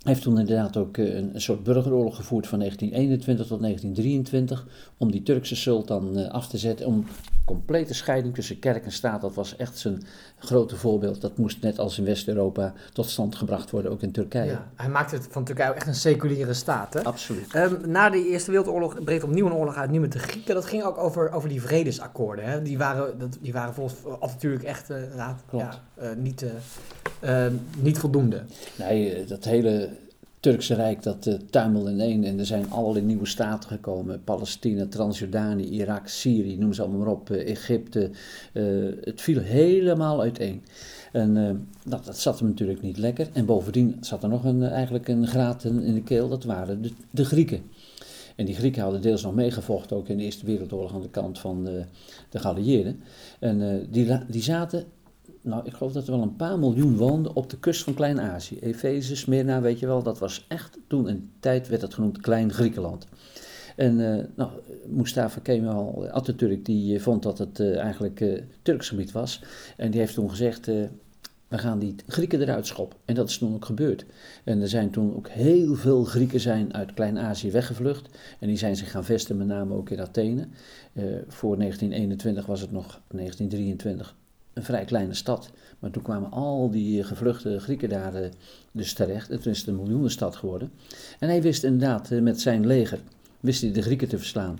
heeft 0.03 0.23
toen 0.23 0.39
inderdaad 0.39 0.77
ook 0.77 0.97
een, 0.97 1.35
een, 1.35 1.41
soort 1.41 1.63
burgeroorlog 1.63 2.17
gevoerd 2.17 2.47
van 2.47 2.59
1921 2.59 3.47
tot 3.47 3.61
1923 3.61 4.67
om 4.97 5.11
die 5.11 5.23
Turkse 5.23 5.57
sultan 5.57 6.31
af 6.31 6.49
te 6.49 6.59
zetten, 6.59 6.87
om 6.87 7.05
complete 7.45 7.95
scheiding 7.95 8.35
tussen 8.35 8.59
kerk 8.59 8.85
en 8.85 8.93
staat, 8.93 9.21
dat 9.21 9.35
was 9.35 9.57
echt 9.57 9.79
zijn 9.79 10.03
grote 10.41 10.77
voorbeeld. 10.77 11.21
Dat 11.21 11.37
moest 11.37 11.63
net 11.63 11.79
als 11.79 11.99
in 11.99 12.05
West-Europa 12.05 12.73
tot 12.93 13.09
stand 13.09 13.35
gebracht 13.35 13.71
worden, 13.71 13.91
ook 13.91 14.03
in 14.03 14.13
Turkije. 14.13 14.51
Ja, 14.51 14.71
hij 14.75 14.89
maakte 14.89 15.15
het 15.15 15.29
van 15.31 15.45
Turkije 15.45 15.73
echt 15.73 15.87
een 15.87 15.95
seculiere 15.95 16.55
staat. 16.55 16.95
Hè? 16.95 17.05
Absoluut. 17.05 17.55
Um, 17.55 17.81
na 17.87 18.11
de 18.11 18.29
Eerste 18.29 18.51
Wereldoorlog 18.51 19.05
breekt 19.05 19.25
opnieuw 19.25 19.47
een 19.47 19.53
oorlog 19.53 19.77
uit, 19.77 19.91
nu 19.91 20.01
met 20.01 20.13
de 20.13 20.19
Grieken. 20.19 20.55
Dat 20.55 20.65
ging 20.65 20.83
ook 20.83 20.99
over, 20.99 21.33
over 21.33 21.49
die 21.49 21.63
vredesakkoorden. 21.63 22.45
Hè? 22.45 22.63
Die, 22.63 22.79
waren, 22.79 23.19
dat, 23.19 23.39
die 23.41 23.53
waren 23.53 23.75
volgens 23.75 24.01
natuurlijk 24.21 24.65
echt 24.65 24.91
uh, 24.91 24.97
ja, 25.17 25.37
ja, 25.53 25.81
uh, 26.03 26.09
niet, 26.17 26.45
uh, 27.21 27.47
niet 27.79 27.99
voldoende. 27.99 28.43
Nee, 28.77 29.25
dat 29.25 29.45
hele 29.45 29.89
Turkse 30.41 30.75
Rijk 30.75 31.03
dat 31.03 31.27
uh, 31.27 31.35
tuimelde 31.51 31.91
ineen 31.91 32.25
en 32.25 32.39
er 32.39 32.47
zijn 32.47 32.71
allerlei 32.71 33.05
nieuwe 33.05 33.27
staten 33.27 33.69
gekomen. 33.69 34.25
Palestina, 34.25 34.87
Transjordanië, 34.87 35.65
Irak, 35.65 36.09
Syrië, 36.09 36.57
noem 36.57 36.73
ze 36.73 36.83
allemaal 36.83 37.01
maar 37.01 37.13
op, 37.13 37.31
uh, 37.31 37.51
Egypte. 37.51 38.11
Uh, 38.53 38.93
het 39.01 39.21
viel 39.21 39.41
helemaal 39.41 40.21
uiteen. 40.21 40.63
En 41.13 41.69
dat, 41.85 42.05
dat 42.05 42.19
zat 42.19 42.39
hem 42.39 42.49
natuurlijk 42.49 42.83
niet 42.83 42.99
lekker. 42.99 43.29
En 43.33 43.45
bovendien 43.45 43.97
zat 44.01 44.23
er 44.23 44.29
nog 44.29 44.45
een, 44.45 44.63
eigenlijk 44.63 45.09
een 45.09 45.27
graad 45.27 45.65
in, 45.65 45.83
in 45.83 45.95
de 45.95 46.03
keel, 46.03 46.29
dat 46.29 46.45
waren 46.45 46.83
de, 46.83 46.93
de, 47.11 47.25
Grieken. 47.25 47.63
En 48.37 48.45
die 48.45 48.55
Grieken 48.55 48.83
hadden 48.83 49.03
deels 49.03 49.23
nog 49.23 49.35
meegevochten, 49.35 49.97
ook 49.97 50.09
in 50.09 50.17
de 50.17 50.25
Eerste 50.25 50.47
Wereldoorlog 50.47 50.95
aan 50.95 51.01
de 51.01 51.11
kant 51.11 51.39
van 51.39 51.65
de, 51.65 51.85
de 52.29 52.39
Galieerden. 52.39 53.01
En 53.39 53.87
die, 53.91 54.19
die 54.29 54.43
zaten 54.43 54.85
nou, 55.43 55.67
ik 55.67 55.73
geloof 55.73 55.93
dat 55.93 56.07
er 56.07 56.13
wel 56.13 56.23
een 56.23 56.37
paar 56.37 56.59
miljoen 56.59 56.97
woonden 56.97 57.37
op 57.37 57.51
de 57.51 57.59
kust 57.59 57.83
van 57.83 57.95
Klein-Azië. 57.95 58.59
Efeze, 58.59 59.17
Smyrna, 59.17 59.61
weet 59.61 59.79
je 59.79 59.87
wel, 59.87 60.03
dat 60.03 60.19
was 60.19 60.45
echt, 60.49 60.79
toen 60.87 61.09
een 61.09 61.31
tijd 61.41 61.69
werd 61.69 61.81
dat 61.81 61.95
genoemd 61.95 62.21
Klein 62.21 62.53
Griekenland. 62.53 63.07
En 63.77 63.99
uh, 63.99 64.25
nou, 64.35 64.51
Mustafa 64.87 65.41
Kemal 65.41 66.09
Atatürk 66.09 66.65
die 66.65 66.95
uh, 66.95 67.01
vond 67.01 67.23
dat 67.23 67.39
het 67.39 67.59
uh, 67.59 67.79
eigenlijk 67.79 68.43
Turks 68.63 68.89
gebied 68.89 69.13
was. 69.13 69.43
En 69.77 69.91
die 69.91 70.01
heeft 70.01 70.15
toen 70.15 70.31
gezegd, 70.31 70.67
we 71.49 71.59
gaan 71.59 71.79
die 71.79 71.95
Grieken 72.07 72.41
eruit 72.41 72.67
schoppen. 72.67 72.99
En 73.05 73.15
dat 73.15 73.29
is 73.29 73.39
toen 73.39 73.55
ook 73.55 73.65
gebeurd. 73.65 74.05
En 74.45 74.61
er 74.61 74.69
zijn 74.69 74.91
toen 74.91 75.17
ook 75.17 75.29
heel 75.29 75.75
veel 75.75 76.05
Grieken 76.05 76.41
zijn 76.41 76.75
uit 76.75 76.95
Klein-Azië 76.95 77.51
weggevlucht. 77.51 78.09
En 78.39 78.49
die 78.49 78.59
zijn 78.59 78.77
zich 78.77 78.91
gaan 78.91 79.05
vestigen, 79.05 79.37
met 79.37 79.47
name 79.57 79.75
ook 79.75 79.91
in 79.91 80.01
Athene. 80.01 80.49
voor 81.29 81.57
1921 81.57 82.47
was 82.47 82.61
het 82.61 82.73
nog 82.73 83.01
1923 83.09 84.15
een 84.61 84.67
vrij 84.67 84.85
kleine 84.85 85.15
stad. 85.15 85.51
Maar 85.79 85.91
toen 85.91 86.03
kwamen 86.03 86.31
al 86.31 86.71
die 86.71 87.05
gevluchte 87.05 87.61
Grieken 87.61 87.89
daar 87.89 88.23
uh, 88.23 88.29
dus 88.73 88.93
terecht. 88.93 89.29
Toen 89.29 89.53
is 89.53 89.59
het 89.59 89.67
een 89.67 89.77
miljoenenstad 89.77 90.37
geworden. 90.37 90.73
En 91.19 91.29
hij 91.29 91.43
wist 91.43 91.65
inderdaad 91.65 92.11
uh, 92.11 92.23
met 92.23 92.41
zijn 92.41 92.67
leger, 92.67 93.01
wist 93.41 93.61
hij 93.61 93.73
de 93.73 93.83
Grieken 93.83 94.09
te 94.09 94.19
verslaan. 94.19 94.59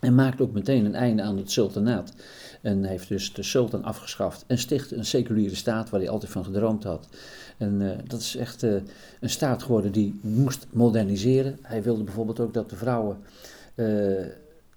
En 0.00 0.14
maakte 0.14 0.42
ook 0.42 0.52
meteen 0.52 0.84
een 0.84 0.94
einde 0.94 1.22
aan 1.22 1.36
het 1.36 1.50
sultanaat. 1.50 2.12
En 2.60 2.84
heeft 2.84 3.08
dus 3.08 3.32
de 3.32 3.42
sultan 3.42 3.84
afgeschaft 3.84 4.44
en 4.46 4.58
stichtte 4.58 4.96
een 4.96 5.04
seculiere 5.04 5.54
staat 5.54 5.90
waar 5.90 6.00
hij 6.00 6.08
altijd 6.08 6.32
van 6.32 6.44
gedroomd 6.44 6.84
had. 6.84 7.08
En 7.58 8.00
dat 8.06 8.20
is 8.20 8.36
echt 8.36 8.62
een 8.62 8.84
staat 9.30 9.62
geworden 9.62 9.92
die 9.92 10.18
moest 10.22 10.66
moderniseren. 10.70 11.58
Hij 11.62 11.82
wilde 11.82 12.02
bijvoorbeeld 12.02 12.40
ook 12.40 12.54
dat 12.54 12.70
de 12.70 12.76
vrouwen 12.76 13.18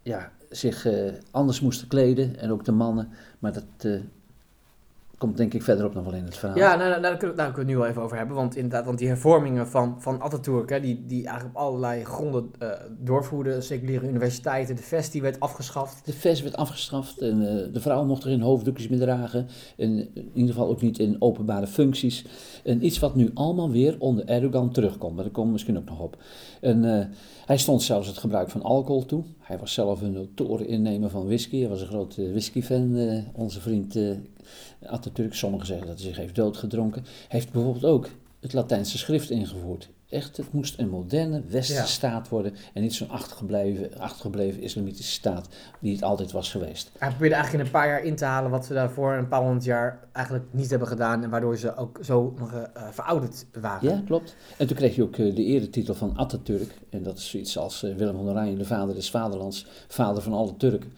ja, 0.01 0.31
zich 0.49 0.87
anders 1.31 1.61
moesten 1.61 1.87
kleden 1.87 2.39
en 2.39 2.51
ook 2.51 2.65
de 2.65 2.71
mannen. 2.71 3.09
Maar 3.39 3.53
dat 3.53 4.01
komt 5.23 5.37
denk 5.37 5.53
ik 5.53 5.63
verderop 5.63 5.93
nog 5.93 6.03
wel 6.03 6.13
in 6.13 6.25
het 6.25 6.37
verhaal. 6.37 6.57
Ja, 6.57 6.75
nou, 6.75 6.89
nou, 6.89 7.01
daar, 7.01 7.17
kunnen 7.17 7.35
we, 7.35 7.41
daar 7.41 7.51
kunnen 7.51 7.53
we 7.53 7.59
het 7.59 7.67
nu 7.71 7.77
wel 7.77 7.87
even 7.87 8.01
over 8.01 8.17
hebben. 8.17 8.35
Want 8.35 8.55
inderdaad, 8.55 8.85
want 8.85 8.97
die 8.97 9.07
hervormingen 9.07 9.67
van, 9.67 10.01
van 10.01 10.21
Atatürk, 10.21 10.69
hè, 10.69 10.79
die, 10.79 11.05
die 11.05 11.25
eigenlijk 11.25 11.57
op 11.57 11.61
allerlei 11.61 12.03
gronden 12.03 12.51
uh, 12.59 12.69
doorvoerden. 12.99 13.63
Seculiere 13.63 14.07
universiteiten, 14.07 14.75
de 14.75 14.81
VES 14.81 15.09
die 15.09 15.21
werd 15.21 15.39
afgeschaft. 15.39 16.05
De 16.05 16.13
VES 16.13 16.41
werd 16.41 16.55
afgeschaft 16.55 17.21
en 17.21 17.41
uh, 17.41 17.73
de 17.73 17.81
vrouw 17.81 18.05
mocht 18.05 18.23
er 18.23 18.29
geen 18.29 18.41
hoofddoekjes 18.41 18.87
meer 18.87 18.99
dragen. 18.99 19.47
En 19.77 19.89
in 20.13 20.31
ieder 20.33 20.53
geval 20.53 20.69
ook 20.69 20.81
niet 20.81 20.99
in 20.99 21.15
openbare 21.19 21.67
functies. 21.67 22.25
En 22.63 22.85
iets 22.85 22.99
wat 22.99 23.15
nu 23.15 23.31
allemaal 23.33 23.71
weer 23.71 23.95
onder 23.99 24.25
Erdogan 24.25 24.71
terugkomt. 24.71 25.15
Maar 25.15 25.23
daar 25.23 25.33
komen 25.33 25.47
we 25.47 25.53
misschien 25.53 25.77
ook 25.77 25.89
nog 25.89 25.99
op. 25.99 26.17
En 26.61 26.83
uh, 26.83 27.05
hij 27.45 27.57
stond 27.57 27.81
zelfs 27.81 28.07
het 28.07 28.17
gebruik 28.17 28.49
van 28.49 28.61
alcohol 28.61 29.05
toe. 29.05 29.23
Hij 29.39 29.57
was 29.57 29.73
zelf 29.73 30.01
een 30.01 30.13
notoren 30.13 30.67
innemer 30.67 31.09
van 31.09 31.25
whisky. 31.25 31.59
Hij 31.59 31.69
was 31.69 31.81
een 31.81 31.87
grote 31.87 32.31
whiskyfan, 32.31 33.23
onze 33.33 33.61
vriend 33.61 33.97
Atatürk, 34.87 35.33
sommigen 35.33 35.67
zeggen 35.67 35.87
dat 35.87 35.95
hij 35.95 36.07
zich 36.07 36.17
heeft 36.17 36.35
doodgedronken, 36.35 37.05
heeft 37.27 37.51
bijvoorbeeld 37.51 37.85
ook 37.85 38.09
het 38.39 38.53
Latijnse 38.53 38.97
schrift 38.97 39.29
ingevoerd. 39.29 39.89
Echt, 40.09 40.37
het 40.37 40.53
moest 40.53 40.79
een 40.79 40.89
moderne 40.89 41.43
westerse 41.47 41.91
staat 41.91 42.29
worden 42.29 42.55
en 42.73 42.81
niet 42.81 42.93
zo'n 42.93 43.09
achtergebleven, 43.09 43.97
achtergebleven 43.97 44.61
islamitische 44.61 45.11
staat 45.11 45.47
die 45.79 45.93
het 45.93 46.03
altijd 46.03 46.31
was 46.31 46.51
geweest. 46.51 46.91
Hij 46.97 47.09
probeerde 47.09 47.35
eigenlijk 47.35 47.63
in 47.63 47.69
een 47.69 47.79
paar 47.79 47.89
jaar 47.89 48.03
in 48.03 48.15
te 48.15 48.25
halen 48.25 48.51
wat 48.51 48.65
ze 48.65 48.73
daarvoor 48.73 49.13
een 49.13 49.27
paar 49.27 49.41
honderd 49.41 49.63
jaar 49.63 49.99
eigenlijk 50.11 50.45
niet 50.51 50.69
hebben 50.69 50.87
gedaan 50.87 51.23
en 51.23 51.29
waardoor 51.29 51.57
ze 51.57 51.75
ook 51.75 51.99
zo 52.01 52.35
uh, 52.39 52.63
verouderd 52.91 53.45
waren. 53.61 53.89
Ja, 53.89 54.01
klopt. 54.05 54.35
En 54.57 54.67
toen 54.67 54.75
kreeg 54.75 54.95
je 54.95 55.03
ook 55.03 55.17
uh, 55.17 55.35
de 55.35 55.43
eretitel 55.43 55.93
van 55.93 56.17
Atatürk 56.17 56.73
en 56.89 57.03
dat 57.03 57.17
is 57.17 57.29
zoiets 57.29 57.57
als 57.57 57.83
uh, 57.83 57.95
Willem 57.95 58.15
van 58.15 58.29
Oranje, 58.29 58.57
de 58.57 58.65
vader 58.65 58.95
des 58.95 59.09
vaderlands, 59.09 59.65
vader 59.87 60.21
van 60.21 60.33
alle 60.33 60.57
Turken. 60.57 60.93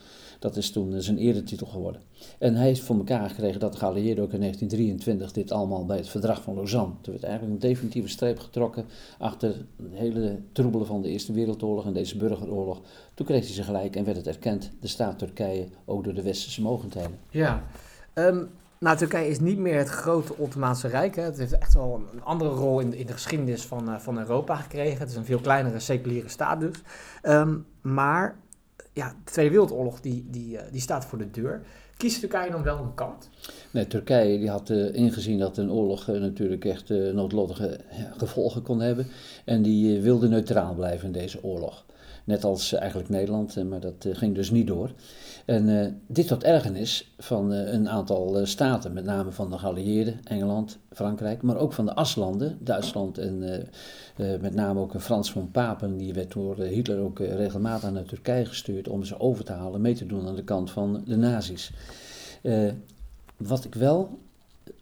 Dat 0.45 0.55
is 0.55 0.71
toen 0.71 1.01
zijn 1.01 1.17
eretitel 1.17 1.67
geworden. 1.67 2.01
En 2.39 2.55
hij 2.55 2.65
heeft 2.65 2.81
voor 2.81 2.95
elkaar 2.95 3.29
gekregen 3.29 3.59
dat 3.59 3.71
de 3.71 3.77
ook 4.21 4.33
in 4.33 4.39
1923 4.39 5.31
dit 5.31 5.51
allemaal 5.51 5.85
bij 5.85 5.97
het 5.97 6.09
verdrag 6.09 6.41
van 6.41 6.55
Lausanne. 6.55 6.93
Toen 7.01 7.13
werd 7.13 7.23
eigenlijk 7.25 7.53
een 7.53 7.69
definitieve 7.69 8.07
streep 8.07 8.39
getrokken 8.39 8.85
achter 9.17 9.49
het 9.49 9.93
hele 9.93 10.39
troebelen 10.51 10.87
van 10.87 11.01
de 11.01 11.09
Eerste 11.09 11.33
Wereldoorlog 11.33 11.85
en 11.85 11.93
deze 11.93 12.17
burgeroorlog. 12.17 12.81
Toen 13.13 13.25
kreeg 13.25 13.45
hij 13.45 13.53
ze 13.53 13.63
gelijk 13.63 13.95
en 13.95 14.05
werd 14.05 14.17
het 14.17 14.27
erkend, 14.27 14.71
de 14.79 14.87
staat 14.87 15.19
Turkije, 15.19 15.67
ook 15.85 16.03
door 16.03 16.13
de 16.13 16.21
westerse 16.21 16.61
mogendheden. 16.61 17.19
Ja, 17.29 17.63
um, 18.13 18.49
nou 18.79 18.97
Turkije 18.97 19.29
is 19.29 19.39
niet 19.39 19.57
meer 19.57 19.77
het 19.77 19.89
grote 19.89 20.37
Ottomaanse 20.37 20.87
Rijk. 20.87 21.15
Hè. 21.15 21.23
Het 21.23 21.37
heeft 21.37 21.57
echt 21.57 21.73
wel 21.73 22.01
een 22.13 22.23
andere 22.23 22.49
rol 22.49 22.79
in 22.79 22.89
de, 22.89 22.97
in 22.97 23.05
de 23.05 23.13
geschiedenis 23.13 23.63
van, 23.63 23.89
uh, 23.89 23.95
van 23.97 24.17
Europa 24.17 24.55
gekregen. 24.55 24.99
Het 24.99 25.09
is 25.09 25.15
een 25.15 25.25
veel 25.25 25.39
kleinere 25.39 25.79
seculiere 25.79 26.29
staat 26.29 26.59
dus. 26.59 26.81
Um, 27.23 27.65
maar 27.81 28.35
ja, 28.95 29.09
de 29.09 29.31
Tweede 29.31 29.51
Wereldoorlog 29.51 30.01
die, 30.01 30.25
die, 30.29 30.53
uh, 30.53 30.61
die 30.71 30.81
staat 30.81 31.05
voor 31.05 31.17
de 31.17 31.31
deur. 31.31 31.61
Kiest 31.97 32.19
Turkije 32.19 32.51
dan 32.51 32.63
wel 32.63 32.77
een 32.77 32.93
kant? 32.93 33.29
Nee, 33.71 33.87
Turkije 33.87 34.37
die 34.37 34.49
had 34.49 34.69
uh, 34.69 34.93
ingezien 34.93 35.39
dat 35.39 35.57
een 35.57 35.71
oorlog 35.71 36.07
uh, 36.07 36.19
natuurlijk 36.19 36.65
echt 36.65 36.89
uh, 36.89 37.13
noodlottige 37.13 37.79
gevolgen 38.17 38.61
kon 38.61 38.79
hebben. 38.81 39.07
En 39.45 39.61
die 39.61 40.01
wilde 40.01 40.27
neutraal 40.27 40.73
blijven 40.73 41.05
in 41.05 41.11
deze 41.11 41.43
oorlog. 41.43 41.85
Net 42.23 42.43
als 42.43 42.73
eigenlijk 42.73 43.09
Nederland, 43.09 43.63
maar 43.63 43.79
dat 43.79 44.07
ging 44.11 44.35
dus 44.35 44.51
niet 44.51 44.67
door. 44.67 44.91
En 45.45 46.01
dit 46.07 46.27
tot 46.27 46.43
ergernis 46.43 47.13
van 47.17 47.51
een 47.51 47.89
aantal 47.89 48.45
staten, 48.45 48.93
met 48.93 49.05
name 49.05 49.31
van 49.31 49.49
de 49.49 49.57
geallieerden, 49.57 50.19
Engeland, 50.23 50.77
Frankrijk, 50.91 51.41
maar 51.41 51.57
ook 51.57 51.73
van 51.73 51.85
de 51.85 51.93
aslanden, 51.93 52.57
Duitsland 52.61 53.17
en 53.17 53.67
met 54.41 54.53
name 54.53 54.79
ook 54.79 55.01
Frans 55.01 55.31
van 55.31 55.51
Papen, 55.51 55.97
die 55.97 56.13
werd 56.13 56.31
door 56.31 56.57
Hitler 56.57 56.99
ook 56.99 57.19
regelmatig 57.19 57.91
naar 57.91 58.05
Turkije 58.05 58.45
gestuurd 58.45 58.87
om 58.87 59.03
ze 59.03 59.19
over 59.19 59.43
te 59.43 59.51
halen, 59.51 59.81
mee 59.81 59.95
te 59.95 60.05
doen 60.05 60.27
aan 60.27 60.35
de 60.35 60.43
kant 60.43 60.71
van 60.71 61.03
de 61.05 61.15
nazi's. 61.15 61.71
Wat 63.37 63.63
ik 63.63 63.75
wel 63.75 64.19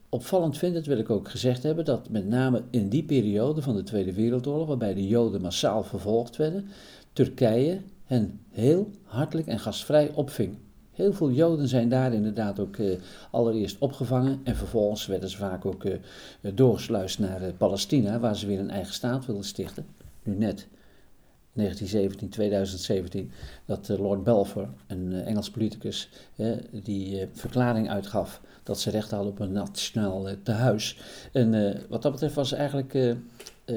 opvallend 0.10 0.58
vind, 0.58 0.74
dat 0.74 0.86
wil 0.86 0.98
ik 0.98 1.10
ook 1.10 1.30
gezegd 1.30 1.64
hebben, 1.64 1.86
dat 1.86 2.10
met 2.10 2.28
name 2.28 2.62
in 2.70 2.90
die 2.90 3.04
periode 3.04 3.62
van 3.62 3.76
de 3.76 3.84
Tweede 3.84 4.14
Wereldoorlog, 4.14 4.68
waarbij 4.68 4.94
de 4.94 5.08
Joden 5.08 5.42
massaal 5.42 5.84
vervolgd 5.84 6.36
werden, 6.36 6.68
Turkije 7.14 7.80
hen 8.04 8.40
heel 8.50 8.92
hartelijk 9.04 9.48
en 9.48 9.60
gastvrij 9.60 10.12
opving. 10.14 10.58
Heel 10.92 11.14
veel 11.14 11.32
Joden 11.32 11.68
zijn 11.68 11.90
daar 11.90 12.14
inderdaad 12.14 12.60
ook 12.60 12.78
uh, 12.78 13.00
allereerst 13.32 13.78
opgevangen 13.80 14.40
en 14.44 14.56
vervolgens 14.56 15.06
werden 15.06 15.30
ze 15.30 15.38
vaak 15.38 15.66
ook 15.66 15.84
uh, 15.84 15.98
doorgesluist 16.54 17.20
naar 17.20 17.42
uh, 17.42 17.48
Palestina, 17.58 18.20
waar 18.20 18.36
ze 18.36 18.48
weer 18.48 18.60
een 18.60 18.70
eigen 18.70 18.94
staat 18.94 19.26
wilden 19.26 19.46
stichten. 19.46 19.86
Nu 20.24 20.36
net 20.36 20.68
1917, 21.54 22.30
2017, 22.30 23.32
dat 23.66 23.90
eh, 23.90 24.00
Lord 24.00 24.24
Balfour, 24.24 24.70
een 24.88 25.14
eh, 25.14 25.28
Engels 25.28 25.50
politicus, 25.50 26.10
die 26.72 27.20
eh, 27.20 27.28
verklaring 27.34 27.90
uitgaf 27.90 28.42
dat 28.64 28.80
ze 28.80 28.90
recht 28.90 29.12
hadden 29.12 29.32
op 29.32 29.40
een 29.40 29.52
nationaal 29.52 30.28
tehuis. 30.44 30.98
En 31.32 31.82
wat 31.90 32.02
dat 32.02 32.12
betreft 32.12 32.36
was 32.36 32.52
eigenlijk 32.52 33.16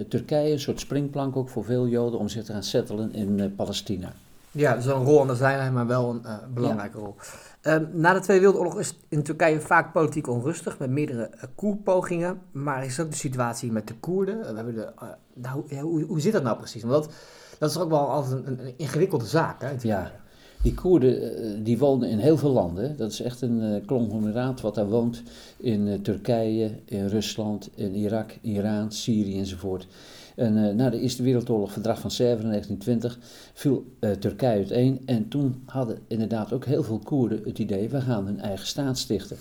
Turkije 0.09 0.53
een 0.53 0.61
soort 0.61 0.81
springplank 0.81 1.37
ook 1.37 1.49
voor 1.49 1.64
veel 1.64 1.87
Joden 1.87 2.18
om 2.18 2.29
zich 2.29 2.44
te 2.44 2.53
gaan 2.53 2.62
settelen 2.62 3.12
in 3.12 3.55
Palestina. 3.57 4.12
Ja, 4.51 4.75
dus 4.75 4.87
een 4.87 5.05
rol 5.05 5.20
aan 5.20 5.27
de 5.27 5.35
zijlijn, 5.35 5.72
maar 5.72 5.87
wel 5.87 6.11
een 6.11 6.55
belangrijke 6.55 6.99
rol. 6.99 7.14
Ehm, 7.61 7.85
na 7.92 8.12
de 8.12 8.20
Tweede 8.20 8.42
Wereldoorlog 8.42 8.79
is 8.79 8.96
in 9.09 9.22
Turkije 9.22 9.61
vaak 9.61 9.92
politiek 9.92 10.29
onrustig 10.29 10.79
met 10.79 10.90
meerdere 10.90 11.31
uh, 11.35 11.42
koerpogingen. 11.55 12.40
Maar 12.53 12.85
is 12.85 13.01
ook 13.01 13.11
de 13.11 13.16
situatie 13.16 13.72
met 13.72 13.88
de 13.88 13.94
Koerden. 13.94 14.38
we 14.38 14.57
hebben 14.57 14.75
de, 14.75 14.92
nou, 15.35 15.81
hoe, 15.81 16.05
hoe 16.05 16.20
zit 16.20 16.33
dat 16.33 16.42
nou 16.42 16.57
precies? 16.57 16.83
Want 16.83 16.94
dat, 16.94 17.14
dat 17.59 17.70
is 17.70 17.79
ook 17.79 17.90
wel 17.90 18.11
altijd 18.11 18.46
een, 18.46 18.66
een 18.66 18.75
ingewikkelde 18.77 19.27
zaak. 19.27 19.61
Hè, 19.61 19.70
ja, 19.81 20.12
die 20.62 20.75
Koerden 20.75 21.23
eh, 21.23 21.51
die 21.62 21.79
wonen 21.79 22.09
in 22.09 22.19
heel 22.19 22.37
veel 22.37 22.51
landen. 22.51 22.97
Dat 22.97 23.12
is 23.12 23.21
echt 23.21 23.40
een 23.40 23.62
uh, 23.62 23.87
conglomeraat 23.87 24.61
wat 24.61 24.75
daar 24.75 24.88
woont 24.88 25.23
in 25.57 25.87
uh, 25.87 25.95
Turkije, 25.95 26.71
in 26.85 27.07
Rusland, 27.07 27.71
in 27.75 27.95
Irak, 27.95 28.38
Iran, 28.40 28.92
Syrië 28.92 29.38
enzovoort. 29.38 29.87
En 30.35 30.57
uh, 30.57 30.75
na 30.75 30.90
de 30.90 31.01
Eerste 31.01 31.23
Wereldoorlog, 31.23 31.73
verdrag 31.73 32.01
van 32.01 32.11
Sèvres 32.11 32.42
in 32.42 32.51
1920, 32.51 33.19
viel 33.53 33.85
Turkije 34.19 34.57
uiteen. 34.57 35.01
En 35.05 35.29
toen 35.29 35.62
hadden 35.66 35.99
inderdaad 36.07 36.53
ook 36.53 36.64
heel 36.64 36.83
veel 36.83 36.99
Koerden 36.99 37.40
het 37.45 37.59
idee, 37.59 37.88
we 37.88 38.01
gaan 38.01 38.27
een 38.27 38.40
eigen 38.40 38.66
staat 38.66 38.99
stichten. 38.99 39.37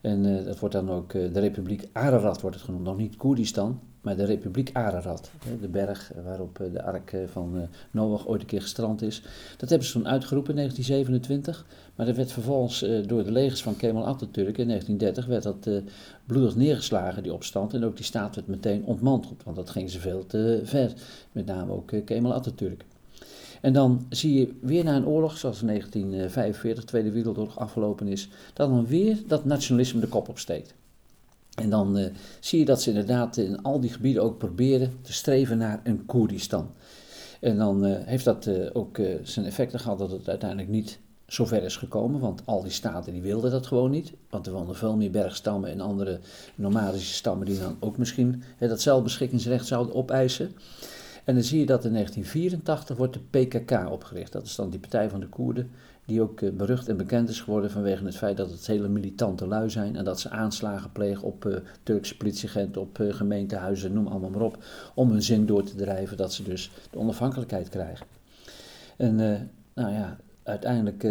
En 0.00 0.44
dat 0.44 0.58
wordt 0.58 0.74
dan 0.74 0.90
ook 0.90 1.12
de 1.12 1.40
Republiek 1.40 1.88
Ararat 1.92 2.40
wordt 2.40 2.56
het 2.56 2.64
genoemd, 2.64 2.84
nog 2.84 2.96
niet 2.96 3.16
Koerdistan, 3.16 3.80
maar 4.00 4.16
de 4.16 4.24
Republiek 4.24 4.70
Ararat, 4.72 5.30
de 5.60 5.68
berg 5.68 6.12
waarop 6.24 6.60
eh, 6.60 6.72
de 6.72 6.82
ark 6.82 7.12
eh, 7.12 7.20
van 7.26 7.52
eh, 7.56 7.62
Noach 7.90 8.26
ooit 8.26 8.40
een 8.40 8.46
keer 8.46 8.62
gestrand 8.62 9.02
is, 9.02 9.22
dat 9.56 9.68
hebben 9.68 9.86
ze 9.88 9.92
toen 9.92 10.08
uitgeroepen 10.08 10.50
in 10.50 10.56
1927. 10.56 11.66
Maar 11.94 12.06
dat 12.06 12.16
werd 12.16 12.32
vervolgens 12.32 12.84
door 13.06 13.24
de 13.24 13.32
legers 13.32 13.62
van 13.62 13.76
Kemal 13.76 14.06
Atatürk 14.06 14.58
in 14.58 14.68
1930 14.68 15.26
werd 15.26 15.42
dat 15.42 15.68
bloedig 16.26 16.56
neergeslagen, 16.56 17.22
die 17.22 17.32
opstand. 17.32 17.74
En 17.74 17.84
ook 17.84 17.96
die 17.96 18.04
staat 18.04 18.34
werd 18.34 18.46
meteen 18.46 18.84
ontmanteld, 18.84 19.42
want 19.44 19.56
dat 19.56 19.70
ging 19.70 19.90
ze 19.90 20.00
veel 20.00 20.26
te 20.26 20.60
ver. 20.64 20.92
Met 21.32 21.46
name 21.46 21.72
ook 21.72 21.92
Kemal 22.04 22.34
Atatürk. 22.34 22.84
En 23.60 23.72
dan 23.72 24.06
zie 24.08 24.38
je 24.38 24.54
weer 24.60 24.84
na 24.84 24.96
een 24.96 25.06
oorlog, 25.06 25.36
zoals 25.36 25.60
in 25.60 25.66
1945, 25.66 26.84
Tweede 26.84 27.10
Wereldoorlog 27.10 27.58
afgelopen 27.58 28.08
is, 28.08 28.28
dat 28.54 28.68
dan 28.68 28.86
weer 28.86 29.18
dat 29.26 29.44
nationalisme 29.44 30.00
de 30.00 30.08
kop 30.08 30.28
opsteekt. 30.28 30.74
En 31.58 31.70
dan 31.70 31.98
uh, 31.98 32.06
zie 32.40 32.58
je 32.58 32.64
dat 32.64 32.82
ze 32.82 32.88
inderdaad 32.88 33.36
in 33.36 33.62
al 33.62 33.80
die 33.80 33.92
gebieden 33.92 34.22
ook 34.22 34.38
proberen 34.38 34.92
te 35.02 35.12
streven 35.12 35.58
naar 35.58 35.80
een 35.84 36.06
Koerdistan. 36.06 36.70
En 37.40 37.56
dan 37.56 37.86
uh, 37.86 37.96
heeft 38.04 38.24
dat 38.24 38.46
uh, 38.46 38.70
ook 38.72 39.00
zijn 39.22 39.46
effecten 39.46 39.80
gehad 39.80 39.98
dat 39.98 40.10
het 40.10 40.28
uiteindelijk 40.28 40.70
niet 40.70 40.98
zo 41.26 41.44
ver 41.44 41.62
is 41.62 41.76
gekomen. 41.76 42.20
Want 42.20 42.42
al 42.44 42.62
die 42.62 42.72
staten 42.72 43.12
die 43.12 43.22
wilden 43.22 43.50
dat 43.50 43.66
gewoon 43.66 43.90
niet. 43.90 44.12
Want 44.30 44.46
er 44.46 44.52
woonden 44.52 44.76
veel 44.76 44.96
meer 44.96 45.10
bergstammen 45.10 45.70
en 45.70 45.80
andere 45.80 46.20
nomadische 46.54 47.14
stammen 47.14 47.46
die 47.46 47.58
dan 47.58 47.76
ook 47.80 47.98
misschien 47.98 48.42
hè, 48.56 48.68
dat 48.68 48.80
zelfbeschikkingsrecht 48.80 49.66
zouden 49.66 49.94
opeisen. 49.94 50.52
En 51.24 51.34
dan 51.34 51.42
zie 51.42 51.58
je 51.58 51.66
dat 51.66 51.84
in 51.84 51.92
1984 51.92 52.96
wordt 52.96 53.12
de 53.12 53.38
PKK 53.38 53.90
opgericht. 53.90 54.32
Dat 54.32 54.44
is 54.44 54.54
dan 54.54 54.70
die 54.70 54.80
Partij 54.80 55.10
van 55.10 55.20
de 55.20 55.28
Koerden 55.28 55.70
die 56.08 56.22
ook 56.22 56.40
eh, 56.40 56.50
berucht 56.50 56.88
en 56.88 56.96
bekend 56.96 57.28
is 57.28 57.40
geworden 57.40 57.70
vanwege 57.70 58.04
het 58.04 58.16
feit 58.16 58.36
dat 58.36 58.50
het 58.50 58.66
hele 58.66 58.88
militante 58.88 59.46
lui 59.46 59.70
zijn 59.70 59.96
en 59.96 60.04
dat 60.04 60.20
ze 60.20 60.30
aanslagen 60.30 60.92
plegen 60.92 61.22
op 61.22 61.44
uh, 61.44 61.56
Turkse 61.82 62.16
politieagenten, 62.16 62.80
op 62.80 62.98
uh, 62.98 63.14
gemeentehuizen, 63.14 63.92
noem 63.92 64.06
allemaal 64.06 64.30
maar 64.30 64.40
op, 64.40 64.64
om 64.94 65.10
hun 65.10 65.22
zin 65.22 65.46
door 65.46 65.62
te 65.62 65.74
drijven 65.74 66.16
dat 66.16 66.32
ze 66.32 66.42
dus 66.42 66.70
de 66.90 66.98
onafhankelijkheid 66.98 67.68
krijgen. 67.68 68.06
En 68.96 69.16
nou 69.74 69.92
ja, 69.92 70.16
uiteindelijk 70.42 71.06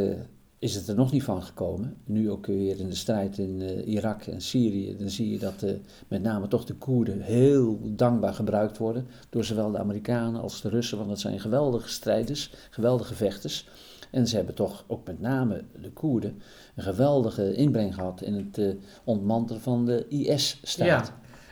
is 0.59 0.75
het 0.75 0.87
er 0.87 0.95
nog 0.95 1.11
niet 1.11 1.23
van 1.23 1.43
gekomen. 1.43 1.97
Nu 2.05 2.31
ook 2.31 2.45
weer 2.45 2.79
in 2.79 2.89
de 2.89 2.95
strijd 2.95 3.37
in 3.37 3.61
Irak 3.85 4.23
en 4.23 4.41
Syrië, 4.41 4.97
dan 4.97 5.09
zie 5.09 5.31
je 5.31 5.39
dat 5.39 5.65
met 6.07 6.21
name 6.21 6.47
toch 6.47 6.65
de 6.65 6.73
Koerden 6.73 7.21
heel 7.21 7.79
dankbaar 7.83 8.33
gebruikt 8.33 8.77
worden 8.77 9.07
door 9.29 9.43
zowel 9.43 9.71
de 9.71 9.79
Amerikanen 9.79 10.41
als 10.41 10.61
de 10.61 10.69
Russen, 10.69 10.97
want 10.97 11.09
dat 11.09 11.19
zijn 11.19 11.39
geweldige 11.39 11.89
strijders, 11.89 12.53
geweldige 12.69 13.15
vechters. 13.15 13.67
En 14.11 14.27
ze 14.27 14.35
hebben 14.35 14.55
toch 14.55 14.83
ook 14.87 15.07
met 15.07 15.21
name 15.21 15.63
de 15.81 15.91
Koerden 15.91 16.41
een 16.75 16.83
geweldige 16.83 17.53
inbreng 17.53 17.95
gehad 17.95 18.21
in 18.21 18.33
het 18.33 18.57
uh, 18.57 18.75
ontmantelen 19.03 19.61
van 19.61 19.85
de 19.85 20.07
IS-staat. 20.07 20.87
Ja. 20.87 21.03